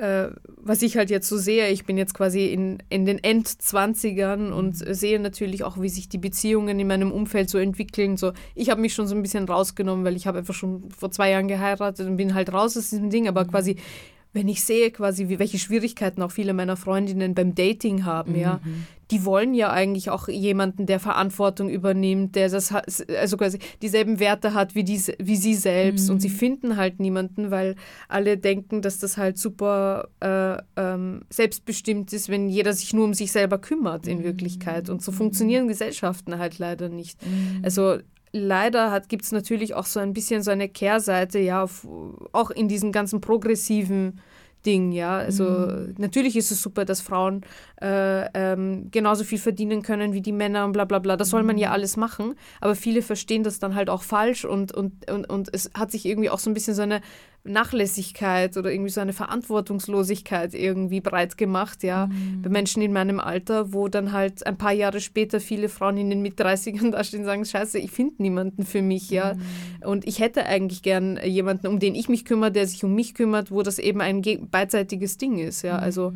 äh, 0.00 0.30
was 0.56 0.80
ich 0.82 0.96
halt 0.96 1.10
jetzt 1.10 1.28
so 1.28 1.36
sehe, 1.36 1.68
ich 1.68 1.84
bin 1.84 1.98
jetzt 1.98 2.14
quasi 2.14 2.46
in, 2.46 2.78
in 2.88 3.04
den 3.04 3.22
Endzwanzigern 3.22 4.52
und 4.52 4.74
sehe 4.74 5.20
natürlich 5.20 5.62
auch, 5.62 5.80
wie 5.80 5.90
sich 5.90 6.08
die 6.08 6.18
Beziehungen 6.18 6.80
in 6.80 6.86
meinem 6.86 7.12
Umfeld 7.12 7.50
so 7.50 7.58
entwickeln. 7.58 8.16
So, 8.16 8.32
ich 8.54 8.70
habe 8.70 8.80
mich 8.80 8.94
schon 8.94 9.06
so 9.06 9.14
ein 9.14 9.22
bisschen 9.22 9.44
rausgenommen, 9.44 10.04
weil 10.04 10.16
ich 10.16 10.26
habe 10.26 10.38
einfach 10.38 10.54
schon 10.54 10.90
vor 10.90 11.10
zwei 11.10 11.30
Jahren 11.30 11.48
geheiratet 11.48 12.06
und 12.06 12.16
bin 12.16 12.34
halt 12.34 12.52
raus 12.52 12.76
aus 12.76 12.90
diesem 12.90 13.10
Ding, 13.10 13.28
aber 13.28 13.44
quasi 13.44 13.76
wenn 14.32 14.48
ich 14.48 14.64
sehe 14.64 14.90
quasi, 14.90 15.28
wie, 15.28 15.38
welche 15.38 15.58
Schwierigkeiten 15.58 16.22
auch 16.22 16.30
viele 16.30 16.52
meiner 16.52 16.76
Freundinnen 16.76 17.34
beim 17.34 17.54
Dating 17.54 18.04
haben, 18.04 18.36
ja, 18.36 18.60
die 19.10 19.24
wollen 19.24 19.54
ja 19.54 19.70
eigentlich 19.70 20.10
auch 20.10 20.28
jemanden, 20.28 20.86
der 20.86 21.00
Verantwortung 21.00 21.68
übernimmt, 21.68 22.36
der 22.36 22.48
das 22.48 22.72
also 22.72 23.36
quasi 23.36 23.58
dieselben 23.82 24.20
Werte 24.20 24.54
hat 24.54 24.74
wie, 24.74 24.84
die, 24.84 25.02
wie 25.18 25.36
sie 25.36 25.54
selbst. 25.54 26.10
Und 26.10 26.20
sie 26.20 26.28
finden 26.28 26.76
halt 26.76 27.00
niemanden, 27.00 27.50
weil 27.50 27.74
alle 28.08 28.38
denken, 28.38 28.82
dass 28.82 28.98
das 28.98 29.16
halt 29.16 29.36
super 29.36 30.08
äh, 30.20 30.62
ähm, 30.76 31.22
selbstbestimmt 31.28 32.12
ist, 32.12 32.28
wenn 32.28 32.48
jeder 32.48 32.72
sich 32.72 32.92
nur 32.92 33.04
um 33.04 33.14
sich 33.14 33.32
selber 33.32 33.58
kümmert 33.58 34.06
in 34.06 34.22
Wirklichkeit. 34.22 34.88
Und 34.88 35.02
so 35.02 35.10
funktionieren 35.10 35.66
Gesellschaften 35.66 36.38
halt 36.38 36.58
leider 36.60 36.88
nicht. 36.88 37.18
Also 37.62 37.98
leider 38.32 39.00
gibt 39.08 39.24
es 39.24 39.32
natürlich 39.32 39.74
auch 39.74 39.86
so 39.86 40.00
ein 40.00 40.12
bisschen 40.12 40.42
so 40.42 40.50
eine 40.50 40.68
Kehrseite, 40.68 41.38
ja, 41.38 41.62
auf, 41.62 41.86
auch 42.32 42.50
in 42.50 42.68
diesem 42.68 42.92
ganzen 42.92 43.20
progressiven 43.20 44.20
Ding, 44.66 44.92
ja. 44.92 45.16
Also 45.16 45.44
natürlich 45.96 46.36
ist 46.36 46.50
es 46.50 46.60
super, 46.60 46.84
dass 46.84 47.00
Frauen 47.00 47.42
äh, 47.80 48.26
ähm, 48.34 48.88
genauso 48.90 49.24
viel 49.24 49.38
verdienen 49.38 49.82
können 49.82 50.12
wie 50.12 50.20
die 50.20 50.32
Männer 50.32 50.66
und 50.66 50.72
bla 50.72 50.84
bla 50.84 50.98
bla. 50.98 51.16
Das 51.16 51.30
soll 51.30 51.42
man 51.42 51.56
ja 51.56 51.70
alles 51.70 51.96
machen, 51.96 52.34
aber 52.60 52.74
viele 52.74 53.00
verstehen 53.00 53.42
das 53.42 53.58
dann 53.58 53.74
halt 53.74 53.88
auch 53.88 54.02
falsch 54.02 54.44
und, 54.44 54.72
und, 54.72 55.10
und, 55.10 55.28
und 55.30 55.48
es 55.52 55.70
hat 55.74 55.90
sich 55.90 56.04
irgendwie 56.04 56.28
auch 56.28 56.38
so 56.38 56.50
ein 56.50 56.54
bisschen 56.54 56.74
so 56.74 56.82
eine 56.82 57.00
Nachlässigkeit 57.44 58.56
oder 58.56 58.70
irgendwie 58.72 58.90
so 58.90 59.00
eine 59.00 59.12
Verantwortungslosigkeit 59.12 60.54
irgendwie 60.54 61.00
breit 61.00 61.38
gemacht, 61.38 61.82
ja, 61.82 62.08
bei 62.42 62.48
Menschen 62.50 62.82
in 62.82 62.92
meinem 62.92 63.20
Alter, 63.20 63.72
wo 63.72 63.88
dann 63.88 64.12
halt 64.12 64.46
ein 64.46 64.58
paar 64.58 64.72
Jahre 64.72 65.00
später 65.00 65.40
viele 65.40 65.68
Frauen 65.68 65.96
in 65.96 66.10
den 66.10 66.22
Mit-30ern 66.22 66.90
dastehen 66.92 67.20
und 67.20 67.26
sagen, 67.26 67.44
scheiße, 67.44 67.78
ich 67.78 67.90
finde 67.90 68.16
niemanden 68.22 68.64
für 68.64 68.82
mich, 68.82 69.10
ja. 69.10 69.36
Und 69.84 70.06
ich 70.06 70.18
hätte 70.20 70.44
eigentlich 70.46 70.82
gern 70.82 71.18
jemanden, 71.24 71.66
um 71.66 71.78
den 71.78 71.94
ich 71.94 72.08
mich 72.08 72.24
kümmere, 72.24 72.52
der 72.52 72.66
sich 72.66 72.84
um 72.84 72.94
mich 72.94 73.14
kümmert, 73.14 73.50
wo 73.50 73.62
das 73.62 73.78
eben 73.78 74.00
ein 74.00 74.22
ge- 74.22 74.40
beidseitiges 74.50 75.16
Ding 75.18 75.38
ist, 75.38 75.62
ja. 75.62 75.78
Also 75.78 76.12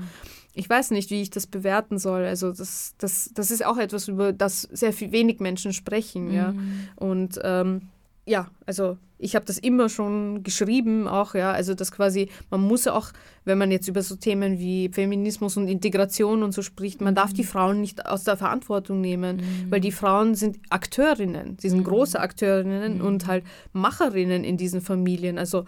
ich 0.56 0.68
weiß 0.70 0.92
nicht, 0.92 1.10
wie 1.10 1.20
ich 1.20 1.30
das 1.30 1.46
bewerten 1.48 1.98
soll. 1.98 2.24
Also 2.24 2.52
das, 2.52 2.94
das, 2.98 3.30
das 3.34 3.50
ist 3.50 3.64
auch 3.66 3.76
etwas, 3.76 4.06
über 4.06 4.32
das 4.32 4.62
sehr 4.62 4.92
viel 4.92 5.10
wenig 5.10 5.40
Menschen 5.40 5.72
sprechen, 5.72 6.32
ja. 6.32 6.54
Und 6.96 7.40
ähm, 7.42 7.88
ja, 8.26 8.48
also 8.66 8.96
ich 9.18 9.34
habe 9.34 9.44
das 9.46 9.58
immer 9.58 9.88
schon 9.88 10.42
geschrieben, 10.42 11.06
auch, 11.08 11.34
ja, 11.34 11.52
also 11.52 11.74
das 11.74 11.92
quasi, 11.92 12.28
man 12.50 12.60
muss 12.60 12.86
auch, 12.86 13.10
wenn 13.44 13.58
man 13.58 13.70
jetzt 13.70 13.88
über 13.88 14.02
so 14.02 14.16
Themen 14.16 14.58
wie 14.58 14.90
Feminismus 14.90 15.56
und 15.56 15.68
Integration 15.68 16.42
und 16.42 16.52
so 16.52 16.62
spricht, 16.62 17.00
man 17.00 17.14
darf 17.14 17.32
die 17.32 17.44
Frauen 17.44 17.80
nicht 17.80 18.06
aus 18.06 18.24
der 18.24 18.36
Verantwortung 18.36 19.00
nehmen, 19.00 19.42
weil 19.70 19.80
die 19.80 19.92
Frauen 19.92 20.34
sind 20.34 20.58
Akteurinnen, 20.68 21.56
sie 21.60 21.68
sind 21.68 21.84
große 21.84 22.18
Akteurinnen 22.18 23.00
und 23.00 23.26
halt 23.26 23.44
Macherinnen 23.72 24.44
in 24.44 24.56
diesen 24.56 24.80
Familien. 24.80 25.38
Also 25.38 25.64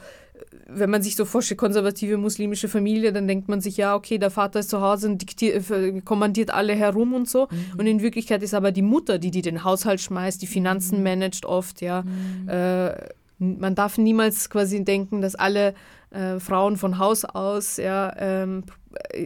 wenn 0.68 0.90
man 0.90 1.02
sich 1.02 1.16
so 1.16 1.24
vorstellt, 1.24 1.58
konservative 1.58 2.16
muslimische 2.16 2.68
Familie, 2.68 3.12
dann 3.12 3.28
denkt 3.28 3.48
man 3.48 3.60
sich, 3.60 3.76
ja, 3.76 3.94
okay, 3.94 4.18
der 4.18 4.30
Vater 4.30 4.60
ist 4.60 4.70
zu 4.70 4.80
Hause 4.80 5.08
und 5.08 5.22
diktiert, 5.22 5.70
äh, 5.70 6.00
kommandiert 6.00 6.50
alle 6.50 6.74
herum 6.74 7.14
und 7.14 7.28
so. 7.28 7.48
Und 7.78 7.86
in 7.86 8.02
Wirklichkeit 8.02 8.42
ist 8.42 8.54
aber 8.54 8.72
die 8.72 8.82
Mutter, 8.82 9.18
die, 9.18 9.30
die 9.30 9.42
den 9.42 9.64
Haushalt 9.64 10.00
schmeißt, 10.00 10.42
die 10.42 10.46
Finanzen 10.46 11.02
managt 11.02 11.46
oft, 11.46 11.80
ja. 11.80 12.04
Äh, 12.46 13.08
man 13.38 13.74
darf 13.74 13.98
niemals 13.98 14.48
quasi 14.48 14.82
denken, 14.82 15.20
dass 15.20 15.34
alle 15.34 15.74
äh, 16.10 16.40
Frauen 16.40 16.76
von 16.76 16.98
Haus 16.98 17.24
aus 17.24 17.76
ja, 17.76 18.14
ähm, 18.18 18.64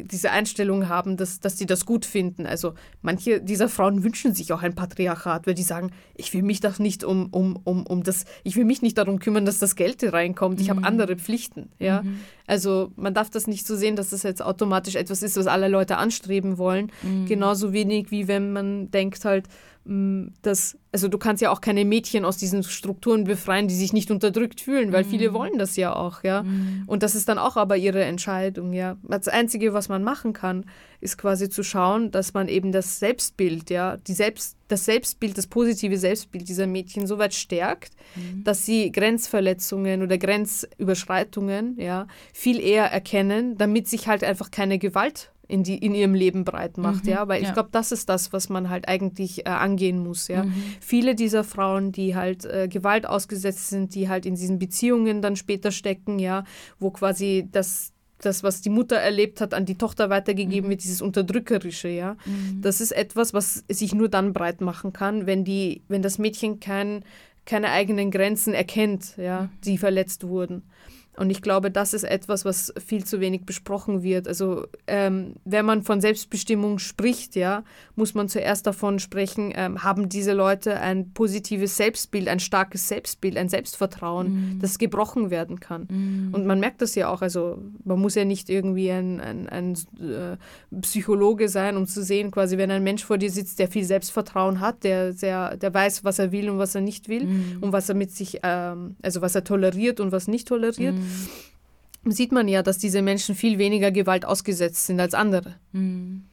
diese 0.05 0.31
Einstellung 0.31 0.89
haben, 0.89 1.16
dass, 1.16 1.41
dass 1.41 1.59
sie 1.59 1.66
das 1.66 1.87
gut 1.87 2.05
finden. 2.05 2.47
Also 2.47 2.75
manche 3.03 3.41
dieser 3.41 3.68
Frauen 3.68 4.05
wünschen 4.05 4.35
sich 4.35 4.53
auch 4.53 4.62
ein 4.62 4.75
Patriarchat, 4.75 5.47
weil 5.47 5.55
die 5.55 5.62
sagen, 5.62 5.91
ich 6.14 6.33
will 6.35 6.43
mich 6.43 6.61
doch 6.61 6.79
nicht 6.79 7.05
um, 7.05 7.29
um, 7.31 7.57
um, 7.64 7.87
um 7.87 8.03
das, 8.03 8.25
ich 8.45 8.57
will 8.57 8.64
mich 8.64 8.83
nicht 8.83 8.99
darum 8.99 9.18
kümmern, 9.18 9.45
dass 9.45 9.59
das 9.59 9.77
Geld 9.77 10.01
hier 10.01 10.12
reinkommt. 10.12 10.61
Ich 10.61 10.71
habe 10.71 10.85
andere 10.85 11.16
Pflichten. 11.16 11.71
Ja? 11.79 12.03
Also 12.47 12.93
man 12.97 13.14
darf 13.14 13.31
das 13.31 13.47
nicht 13.47 13.66
so 13.66 13.77
sehen, 13.77 13.97
dass 13.97 14.11
das 14.11 14.23
jetzt 14.23 14.43
automatisch 14.43 14.95
etwas 14.95 15.23
ist, 15.23 15.37
was 15.37 15.47
alle 15.47 15.68
Leute 15.68 15.97
anstreben 15.97 16.59
wollen. 16.59 16.91
Genauso 17.27 17.73
wenig 17.73 18.11
wie 18.11 18.29
wenn 18.29 18.53
man 18.53 18.91
denkt 18.91 19.25
halt, 19.25 19.47
dass, 19.85 20.78
also 20.93 21.09
du 21.09 21.16
kannst 21.16 21.43
ja 21.43 21.51
auch 21.51 21.62
keine 21.62 21.85
Mädchen 21.85 22.24
aus 22.26 22.37
diesen 22.37 22.62
Strukturen 22.62 23.24
befreien, 23.24 23.66
die 23.66 23.74
sich 23.74 23.93
nicht 23.93 24.11
unterdrückt 24.11 24.61
fühlen, 24.61 24.93
weil 24.93 25.05
viele 25.05 25.33
wollen 25.33 25.59
das 25.59 25.76
ja 25.76 25.97
auch, 25.97 26.22
ja. 26.22 26.45
Und 26.87 27.03
das 27.03 27.14
ist 27.14 27.28
dann 27.28 27.39
auch 27.39 27.57
aber 27.57 27.76
ihre 27.76 28.05
Entscheidung, 28.05 28.72
ja. 28.74 28.99
Das 29.03 29.28
Einzige, 29.28 29.72
was 29.72 29.89
man 29.89 30.05
machen 30.05 30.33
kann, 30.33 30.66
ist 31.01 31.16
quasi 31.16 31.49
zu 31.49 31.62
schauen, 31.62 32.11
dass 32.11 32.35
man 32.35 32.49
eben 32.49 32.72
das 32.72 32.99
Selbstbild, 32.99 33.70
ja, 33.70 33.97
die 33.97 34.12
Selbst, 34.12 34.57
das 34.68 34.85
Selbstbild, 34.85 35.39
das 35.39 35.47
positive 35.47 35.97
Selbstbild 35.97 36.47
dieser 36.49 36.66
Mädchen 36.66 37.07
so 37.07 37.18
weit 37.18 37.35
stärkt, 37.35 37.95
dass 38.45 38.66
sie 38.66 38.93
Grenzverletzungen 38.93 40.03
oder 40.03 40.18
Grenzüberschreitungen, 40.18 41.81
ja, 41.81 42.07
viel 42.35 42.61
eher 42.61 42.85
erkennen, 42.85 43.57
damit 43.57 43.89
sich 43.89 44.09
halt 44.09 44.22
einfach 44.22 44.51
keine 44.51 44.78
Gewalt 44.78 45.33
in, 45.51 45.63
die, 45.65 45.79
in 45.79 45.95
ihrem 45.95 46.15
Leben 46.15 46.45
breit 46.45 46.79
macht, 46.79 47.07
ja, 47.07 47.27
weil 47.29 47.43
ich 47.43 47.49
ja. 47.49 47.55
glaube, 47.55 47.71
das 47.73 47.93
ist 47.93 48.09
das, 48.09 48.33
was 48.33 48.49
man 48.49 48.71
halt 48.71 48.89
eigentlich 48.89 49.47
äh, 49.47 49.51
angehen 49.51 49.99
muss, 50.03 50.29
ja. 50.29 50.47
Viele 50.81 51.15
dieser 51.15 51.45
Frauen, 51.45 51.93
die 51.93 52.15
halt 52.15 52.45
äh, 52.45 52.69
Gewalt 52.69 53.07
ausgesetzt 53.07 53.69
sind, 53.69 53.95
die 53.95 54.09
halt 54.09 54.27
in 54.27 54.37
diesen 54.37 54.59
Beziehungen 54.59 55.23
dann 55.23 55.37
später 55.37 55.73
stecken, 55.73 56.19
ja, 56.19 56.45
wo 56.79 56.91
quasi 56.91 57.49
das 57.51 57.93
das, 58.23 58.43
was 58.43 58.61
die 58.61 58.69
Mutter 58.69 58.97
erlebt 58.97 59.41
hat, 59.41 59.55
an 59.55 59.65
die 59.65 59.79
Tochter 59.79 60.11
weitergegeben 60.11 60.69
wird, 60.69 60.83
dieses 60.83 61.01
Unterdrückerische, 61.01 61.89
ja. 61.89 62.17
Das 62.61 62.81
ist 62.81 62.93
etwas, 62.93 63.33
was 63.33 63.65
sich 63.69 63.95
nur 63.95 64.11
dann 64.11 64.33
breit 64.35 64.61
machen 64.61 64.93
kann, 64.93 65.27
wenn 65.27 65.45
die, 65.45 65.83
wenn 65.89 66.03
das 66.03 66.19
Mädchen 66.19 66.61
kein, 66.61 67.03
keine 67.47 67.71
eigenen 67.71 68.11
Grenzen 68.11 68.53
erkennt, 68.53 69.17
ja, 69.17 69.49
die 69.65 69.79
verletzt 69.79 70.27
wurden. 70.27 70.63
Und 71.21 71.29
ich 71.29 71.43
glaube, 71.43 71.71
das 71.71 71.93
ist 71.93 72.05
etwas, 72.05 72.47
was 72.47 72.73
viel 72.83 73.05
zu 73.05 73.21
wenig 73.21 73.45
besprochen 73.45 74.03
wird. 74.03 74.27
Also 74.27 74.66
ähm, 74.87 75.35
wenn 75.45 75.66
man 75.66 75.83
von 75.83 76.01
Selbstbestimmung 76.01 76.79
spricht, 76.79 77.37
ja, 77.37 77.62
muss 77.95 78.14
man 78.14 78.31
zuerst 78.31 78.66
davon 78.66 78.99
sprechen, 78.99 79.53
ähm, 79.55 79.85
haben 79.85 80.09
diese 80.09 80.33
Leute 80.33 80.81
ein 80.81 81.12
positives 81.12 81.77
Selbstbild, 81.77 82.27
ein 82.27 82.41
starkes 82.41 82.89
Selbstbild, 82.89 83.37
ein 83.37 83.51
Selbstvertrauen, 83.51 84.29
mhm. 84.29 84.59
das 84.61 84.79
gebrochen 84.79 85.29
werden 85.29 85.61
kann. 85.61 85.89
Mhm. 85.91 86.31
Und 86.33 86.47
man 86.47 86.59
merkt 86.59 86.81
das 86.81 86.95
ja 86.95 87.11
auch. 87.11 87.21
Also 87.21 87.59
man 87.85 88.01
muss 88.01 88.14
ja 88.14 88.25
nicht 88.25 88.49
irgendwie 88.49 88.91
ein, 88.91 89.21
ein, 89.21 89.47
ein 89.51 89.75
äh, 90.01 90.39
Psychologe 90.81 91.51
sein, 91.51 91.77
um 91.77 91.87
zu 91.87 92.03
sehen, 92.03 92.31
quasi, 92.31 92.57
wenn 92.57 92.71
ein 92.71 92.83
Mensch 92.83 93.05
vor 93.05 93.18
dir 93.18 93.31
sitzt, 93.31 93.59
der 93.59 93.68
viel 93.68 93.85
Selbstvertrauen 93.85 94.61
hat, 94.61 94.85
der, 94.85 95.12
sehr, 95.12 95.59
der 95.59 95.75
weiß, 95.75 96.03
was 96.03 96.18
er 96.18 96.33
will 96.33 96.49
und 96.49 96.57
was 96.57 96.75
er 96.75 96.81
nicht 96.81 97.11
will 97.11 97.27
mhm. 97.27 97.59
und 97.61 97.73
was 97.75 97.91
er 97.91 97.95
mit 97.95 98.11
sich, 98.11 98.41
ähm, 98.43 98.97
also 99.03 99.21
was 99.21 99.35
er 99.35 99.45
toleriert 99.45 100.01
und 100.01 100.12
was 100.12 100.27
nicht 100.27 100.49
toleriert. 100.49 100.95
Mhm 101.11 101.51
sieht 102.05 102.33
man 102.33 102.49
ja, 102.49 102.63
dass 102.63 102.79
diese 102.79 103.03
Menschen 103.03 103.35
viel 103.35 103.59
weniger 103.59 103.91
Gewalt 103.91 104.25
ausgesetzt 104.25 104.87
sind 104.87 105.01
als 105.01 105.15
andere. 105.15 105.57
Mhm. 105.73 106.25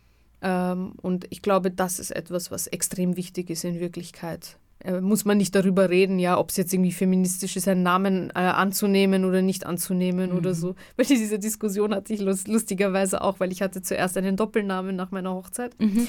Ähm, 0.42 0.94
und 1.02 1.26
ich 1.30 1.42
glaube, 1.42 1.72
das 1.72 2.00
ist 2.00 2.12
etwas, 2.12 2.52
was 2.52 2.68
extrem 2.68 3.18
wichtig 3.18 3.50
ist 3.50 3.64
in 3.64 3.80
Wirklichkeit. 3.80 4.58
Äh, 4.80 5.02
muss 5.02 5.26
man 5.26 5.38
nicht 5.38 5.56
darüber 5.56 5.90
reden, 5.90 6.20
ja, 6.20 6.38
ob 6.38 6.52
es 6.52 6.58
jetzt 6.58 6.72
irgendwie 6.72 6.92
feministisch 6.92 7.56
ist, 7.58 7.68
einen 7.68 7.82
Namen 7.82 8.30
äh, 8.30 8.40
anzunehmen 8.40 9.26
oder 9.26 9.42
nicht 9.42 9.66
anzunehmen 9.66 10.32
mhm. 10.32 10.38
oder 10.38 10.54
so. 10.54 10.76
Weil 10.96 11.08
diese 11.08 11.40
Diskussion 11.40 11.94
hatte 11.94 12.14
ich 12.14 12.22
lust, 12.22 12.48
lustigerweise 12.48 13.22
auch, 13.22 13.40
weil 13.40 13.52
ich 13.52 13.62
hatte 13.62 13.82
zuerst 13.82 14.16
einen 14.18 14.36
Doppelnamen 14.36 14.96
nach 14.96 15.12
meiner 15.12 15.34
Hochzeit. 15.34 15.78
Mhm. 15.80 16.08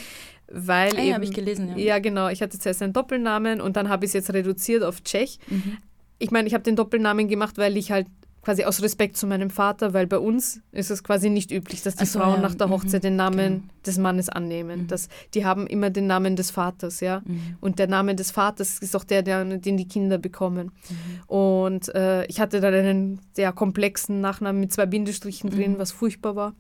Weil 0.51 0.93
ah, 0.97 1.14
habe 1.14 1.25
ich 1.25 1.33
gelesen, 1.33 1.71
ja. 1.71 1.77
Ja, 1.77 1.99
genau. 1.99 2.29
Ich 2.29 2.43
hatte 2.43 2.59
zuerst 2.59 2.83
einen 2.83 2.93
Doppelnamen 2.93 3.61
und 3.61 3.77
dann 3.77 3.89
habe 3.89 4.05
ich 4.05 4.11
es 4.11 4.14
jetzt 4.14 4.33
reduziert 4.33 4.83
auf 4.83 5.03
Tschech. 5.03 5.39
Mhm. 5.49 5.79
Ich 6.19 6.31
meine, 6.31 6.49
ich 6.49 6.55
habe 6.55 6.64
den 6.64 6.77
Doppelnamen 6.77 7.29
gemacht, 7.29 7.59
weil 7.59 7.77
ich 7.77 7.91
halt 7.91 8.07
quasi 8.43 8.64
aus 8.64 8.82
Respekt 8.82 9.16
zu 9.16 9.26
meinem 9.26 9.51
Vater, 9.51 9.93
weil 9.93 10.07
bei 10.07 10.18
uns 10.18 10.61
ist 10.72 10.91
es 10.91 11.03
quasi 11.03 11.30
nicht 11.30 11.51
üblich, 11.51 11.82
dass 11.82 11.97
die 11.97 12.07
so, 12.07 12.20
Frauen 12.20 12.36
ja. 12.36 12.41
nach 12.41 12.55
der 12.55 12.68
Hochzeit 12.70 13.03
mhm. 13.03 13.07
den 13.07 13.16
Namen 13.16 13.36
genau. 13.36 13.72
des 13.86 13.99
Mannes 13.99 14.28
annehmen. 14.28 14.82
Mhm. 14.82 14.86
Das, 14.89 15.09
die 15.34 15.45
haben 15.45 15.66
immer 15.66 15.91
den 15.91 16.07
Namen 16.07 16.36
des 16.36 16.51
Vaters, 16.51 17.01
ja. 17.01 17.22
Mhm. 17.24 17.57
Und 17.61 17.78
der 17.78 17.89
Name 17.89 18.14
des 18.14 18.30
Vaters 18.30 18.78
ist 18.78 18.97
auch 18.97 19.05
der, 19.05 19.22
der 19.22 19.45
den 19.45 19.76
die 19.76 19.89
Kinder 19.89 20.18
bekommen. 20.18 20.72
Mhm. 20.89 21.22
Und 21.26 21.95
äh, 21.95 22.24
ich 22.26 22.41
hatte 22.41 22.61
dann 22.61 22.74
einen 22.74 23.20
sehr 23.34 23.53
komplexen 23.53 24.20
Nachnamen 24.20 24.61
mit 24.61 24.72
zwei 24.72 24.86
Bindestrichen 24.86 25.51
drin, 25.51 25.72
mhm. 25.72 25.78
was 25.78 25.93
furchtbar 25.93 26.36
war. 26.36 26.55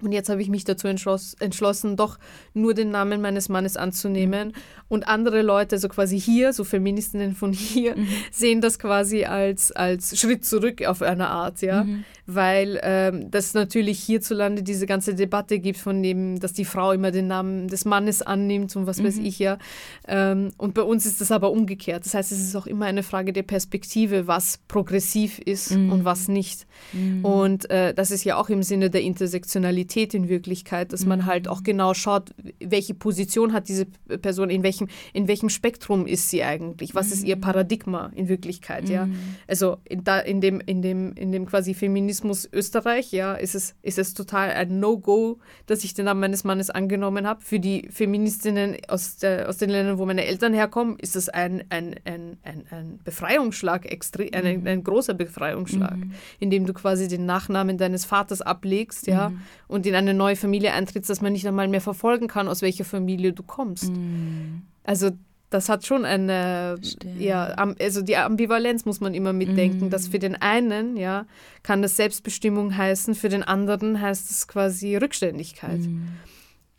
Und 0.00 0.12
jetzt 0.12 0.28
habe 0.28 0.40
ich 0.40 0.48
mich 0.48 0.64
dazu 0.64 0.86
entschloss, 0.86 1.34
entschlossen, 1.40 1.96
doch 1.96 2.18
nur 2.54 2.72
den 2.72 2.90
Namen 2.90 3.20
meines 3.20 3.48
Mannes 3.48 3.76
anzunehmen. 3.76 4.48
Mhm. 4.48 4.52
Und 4.88 5.08
andere 5.08 5.42
Leute, 5.42 5.78
so 5.78 5.88
quasi 5.88 6.20
hier, 6.20 6.52
so 6.52 6.62
Feministinnen 6.62 7.34
von 7.34 7.52
hier, 7.52 7.96
mhm. 7.96 8.06
sehen 8.30 8.60
das 8.60 8.78
quasi 8.78 9.24
als, 9.24 9.72
als 9.72 10.18
Schritt 10.18 10.44
zurück 10.44 10.86
auf 10.86 11.02
eine 11.02 11.28
Art, 11.28 11.62
ja. 11.62 11.84
Mhm. 11.84 12.04
Weil 12.26 12.78
ähm, 12.82 13.30
das 13.30 13.54
natürlich 13.54 13.98
hierzulande 14.00 14.62
diese 14.62 14.86
ganze 14.86 15.14
Debatte 15.14 15.58
gibt, 15.58 15.78
von 15.78 16.02
dem, 16.02 16.38
dass 16.38 16.52
die 16.52 16.64
Frau 16.64 16.92
immer 16.92 17.10
den 17.10 17.26
Namen 17.26 17.68
des 17.68 17.84
Mannes 17.84 18.22
annimmt 18.22 18.76
und 18.76 18.86
was 18.86 19.02
weiß 19.02 19.16
mhm. 19.16 19.24
ich 19.24 19.38
ja. 19.38 19.58
Ähm, 20.06 20.50
und 20.58 20.74
bei 20.74 20.82
uns 20.82 21.06
ist 21.06 21.20
das 21.20 21.32
aber 21.32 21.50
umgekehrt. 21.50 22.04
Das 22.04 22.14
heißt, 22.14 22.30
es 22.30 22.40
ist 22.40 22.54
auch 22.54 22.66
immer 22.66 22.86
eine 22.86 23.02
Frage 23.02 23.32
der 23.32 23.42
Perspektive, 23.42 24.26
was 24.26 24.60
progressiv 24.68 25.38
ist 25.38 25.72
mhm. 25.72 25.90
und 25.90 26.04
was 26.04 26.28
nicht. 26.28 26.66
Mhm. 26.92 27.24
Und 27.24 27.70
äh, 27.70 27.94
das 27.94 28.10
ist 28.10 28.24
ja 28.24 28.36
auch 28.36 28.48
im 28.48 28.62
Sinne 28.62 28.90
der 28.90 29.02
Intersektionalität 29.02 29.87
Diversität 29.88 30.14
in 30.14 30.28
Wirklichkeit, 30.28 30.92
dass 30.92 31.06
man 31.06 31.26
halt 31.26 31.48
auch 31.48 31.60
mhm. 31.60 31.64
genau 31.64 31.94
schaut, 31.94 32.34
welche 32.60 32.94
Position 32.94 33.52
hat 33.52 33.68
diese 33.68 33.86
Person, 33.86 34.50
in 34.50 34.62
welchem, 34.62 34.88
in 35.12 35.28
welchem 35.28 35.48
Spektrum 35.48 36.06
ist 36.06 36.30
sie 36.30 36.44
eigentlich, 36.44 36.94
was 36.94 37.10
ist 37.10 37.24
ihr 37.24 37.36
mhm. 37.36 37.40
Paradigma 37.40 38.10
in 38.14 38.28
Wirklichkeit, 38.28 38.88
ja. 38.88 39.06
Mhm. 39.06 39.16
Also 39.46 39.78
in, 39.84 40.04
da, 40.04 40.18
in, 40.18 40.40
dem, 40.40 40.60
in, 40.60 40.82
dem, 40.82 41.12
in 41.14 41.32
dem 41.32 41.46
quasi 41.46 41.74
Feminismus 41.74 42.48
Österreich, 42.52 43.12
ja, 43.12 43.34
ist 43.34 43.54
es, 43.54 43.74
ist 43.82 43.98
es 43.98 44.14
total 44.14 44.50
ein 44.50 44.78
No-Go, 44.80 45.38
dass 45.66 45.84
ich 45.84 45.94
den 45.94 46.04
Namen 46.04 46.20
meines 46.20 46.44
Mannes 46.44 46.70
angenommen 46.70 47.26
habe. 47.26 47.40
Für 47.40 47.60
die 47.60 47.88
Feministinnen 47.90 48.76
aus, 48.88 49.16
der, 49.16 49.48
aus 49.48 49.56
den 49.56 49.70
Ländern, 49.70 49.98
wo 49.98 50.06
meine 50.06 50.24
Eltern 50.24 50.52
herkommen, 50.52 50.98
ist 50.98 51.16
es 51.16 51.28
ein, 51.28 51.64
ein, 51.70 51.96
ein, 52.04 52.36
ein, 52.42 52.64
ein 52.70 53.00
Befreiungsschlag, 53.04 53.86
extrem, 53.86 54.28
ein, 54.32 54.66
ein 54.66 54.84
großer 54.84 55.14
Befreiungsschlag, 55.14 55.96
mhm. 55.96 56.12
indem 56.38 56.66
du 56.66 56.72
quasi 56.74 57.08
den 57.08 57.26
Nachnamen 57.26 57.78
deines 57.78 58.04
Vaters 58.04 58.42
ablegst, 58.42 59.06
ja, 59.06 59.30
mhm. 59.30 59.40
und 59.66 59.77
und 59.78 59.86
in 59.86 59.94
eine 59.94 60.12
neue 60.12 60.34
Familie 60.34 60.72
eintrittst, 60.72 61.08
dass 61.08 61.20
man 61.20 61.32
nicht 61.32 61.46
einmal 61.46 61.68
mehr 61.68 61.80
verfolgen 61.80 62.26
kann, 62.26 62.48
aus 62.48 62.62
welcher 62.62 62.84
Familie 62.84 63.32
du 63.32 63.44
kommst. 63.44 63.92
Mm. 63.92 64.62
Also 64.82 65.10
das 65.50 65.68
hat 65.68 65.86
schon 65.86 66.04
eine, 66.04 66.76
Stimmt. 66.82 67.20
ja, 67.20 67.44
also 67.80 68.02
die 68.02 68.16
Ambivalenz 68.16 68.84
muss 68.84 69.00
man 69.00 69.14
immer 69.14 69.32
mitdenken, 69.32 69.86
mm. 69.86 69.90
dass 69.90 70.08
für 70.08 70.18
den 70.18 70.34
einen, 70.34 70.96
ja, 70.96 71.26
kann 71.62 71.80
das 71.80 71.96
Selbstbestimmung 71.96 72.76
heißen, 72.76 73.14
für 73.14 73.28
den 73.28 73.44
anderen 73.44 74.00
heißt 74.00 74.30
es 74.32 74.48
quasi 74.48 74.96
Rückständigkeit. 74.96 75.78
Mm. 75.78 76.08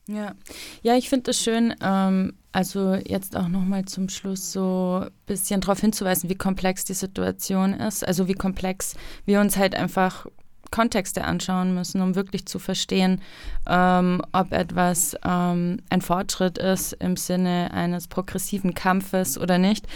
Ja, 0.07 0.33
ja, 0.81 0.97
ich 0.97 1.07
finde 1.07 1.31
es 1.31 1.41
schön, 1.41 1.73
ähm, 1.81 2.33
also 2.51 2.95
jetzt 2.95 3.37
auch 3.37 3.47
nochmal 3.47 3.85
zum 3.85 4.09
Schluss 4.09 4.51
so 4.51 5.03
ein 5.05 5.11
bisschen 5.25 5.61
darauf 5.61 5.79
hinzuweisen, 5.79 6.29
wie 6.29 6.35
komplex 6.35 6.83
die 6.83 6.95
Situation 6.95 7.73
ist, 7.73 8.05
also 8.05 8.27
wie 8.27 8.33
komplex 8.33 8.95
wir 9.25 9.39
uns 9.39 9.55
halt 9.55 9.75
einfach 9.75 10.25
Kontexte 10.71 11.23
anschauen 11.23 11.73
müssen, 11.73 12.01
um 12.01 12.15
wirklich 12.15 12.45
zu 12.45 12.59
verstehen, 12.59 13.21
ähm, 13.67 14.21
ob 14.31 14.51
etwas 14.51 15.15
ähm, 15.25 15.77
ein 15.89 16.01
Fortschritt 16.01 16.57
ist 16.57 16.93
im 16.93 17.17
Sinne 17.17 17.71
eines 17.73 18.07
progressiven 18.07 18.73
Kampfes 18.73 19.37
oder 19.37 19.57
nicht. 19.57 19.87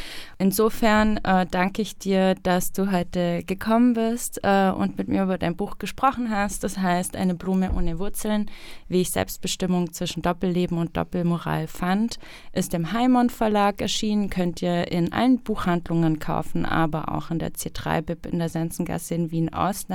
Insofern 0.44 1.22
äh, 1.24 1.46
danke 1.50 1.82
ich 1.82 1.98
dir, 1.98 2.36
dass 2.36 2.74
du 2.74 2.91
heute 2.91 3.44
gekommen 3.46 3.94
bist 3.94 4.41
äh, 4.44 4.72
und 4.72 4.98
mit 4.98 5.08
mir 5.08 5.24
über 5.24 5.38
dein 5.38 5.56
Buch 5.56 5.78
gesprochen 5.78 6.30
hast. 6.30 6.66
Das 6.66 6.78
heißt, 6.78 7.16
eine 7.16 7.34
Blume 7.34 7.72
ohne 7.72 7.98
Wurzeln, 7.98 8.52
wie 8.89 9.00
ich 9.00 9.12
Selbstbestimmung 9.12 9.94
zwischen 9.94 10.22
Doppelleben 10.22 10.80
und 10.80 10.98
Doppelmoral 10.98 11.68
fand, 11.68 12.20
ist 12.52 12.74
im 12.74 12.91
Heimond 12.91 13.32
Verlag 13.32 13.80
erschienen, 13.80 14.30
könnt 14.30 14.62
ihr 14.62 14.91
in 14.91 15.14
allen 15.14 15.39
Buchhandlungen 15.39 16.20
kaufen, 16.20 16.66
aber 16.66 17.16
auch 17.16 17.32
in 17.32 17.39
der 17.39 17.54
C3-Bib 17.54 18.26
in 18.26 18.39
der 18.39 18.50
Sensengasse 18.50 19.16
in 19.16 19.32
Wien-Ost. 19.32 19.88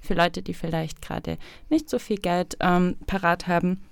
Für 0.00 0.14
Leute, 0.14 0.42
die 0.42 0.54
vielleicht 0.54 1.02
gerade 1.02 1.38
nicht 1.70 1.90
so 1.90 1.98
viel 1.98 2.18
Geld 2.18 2.56
ähm, 2.60 2.94
parat 3.08 3.48
haben. 3.48 3.82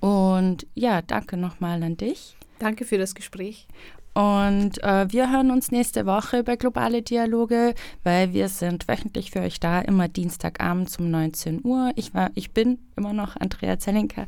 Und 0.00 0.66
ja, 0.74 1.00
danke 1.00 1.38
nochmal 1.38 1.82
an 1.82 1.96
dich. 1.96 2.36
Danke 2.58 2.84
für 2.84 2.98
das 2.98 3.14
Gespräch. 3.14 3.66
Und 4.14 4.82
äh, 4.82 5.10
wir 5.12 5.30
hören 5.30 5.50
uns 5.50 5.70
nächste 5.70 6.04
Woche 6.04 6.42
bei 6.42 6.56
Globale 6.56 7.02
Dialoge, 7.02 7.74
weil 8.02 8.32
wir 8.32 8.48
sind 8.48 8.88
wöchentlich 8.88 9.30
für 9.30 9.40
euch 9.40 9.60
da, 9.60 9.80
immer 9.80 10.08
Dienstagabend 10.08 10.94
um 10.98 11.10
19 11.10 11.64
Uhr. 11.64 11.92
Ich, 11.96 12.12
war, 12.12 12.30
ich 12.34 12.50
bin 12.50 12.78
immer 12.96 13.12
noch 13.12 13.36
Andrea 13.36 13.78
Zellinker. 13.78 14.26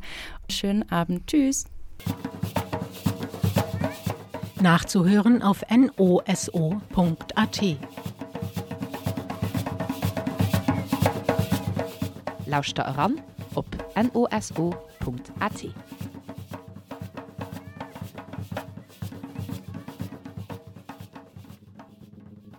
Schönen 0.49 0.89
Abend. 0.91 1.27
Tschüss. 1.27 1.65
Nachzuhören 4.61 5.41
auf 5.41 5.63
noso.at. 5.69 7.61
lauscht 12.53 12.77
da 12.77 12.83
ran 12.91 13.19
op 13.55 13.65
noso.at. 14.13 15.65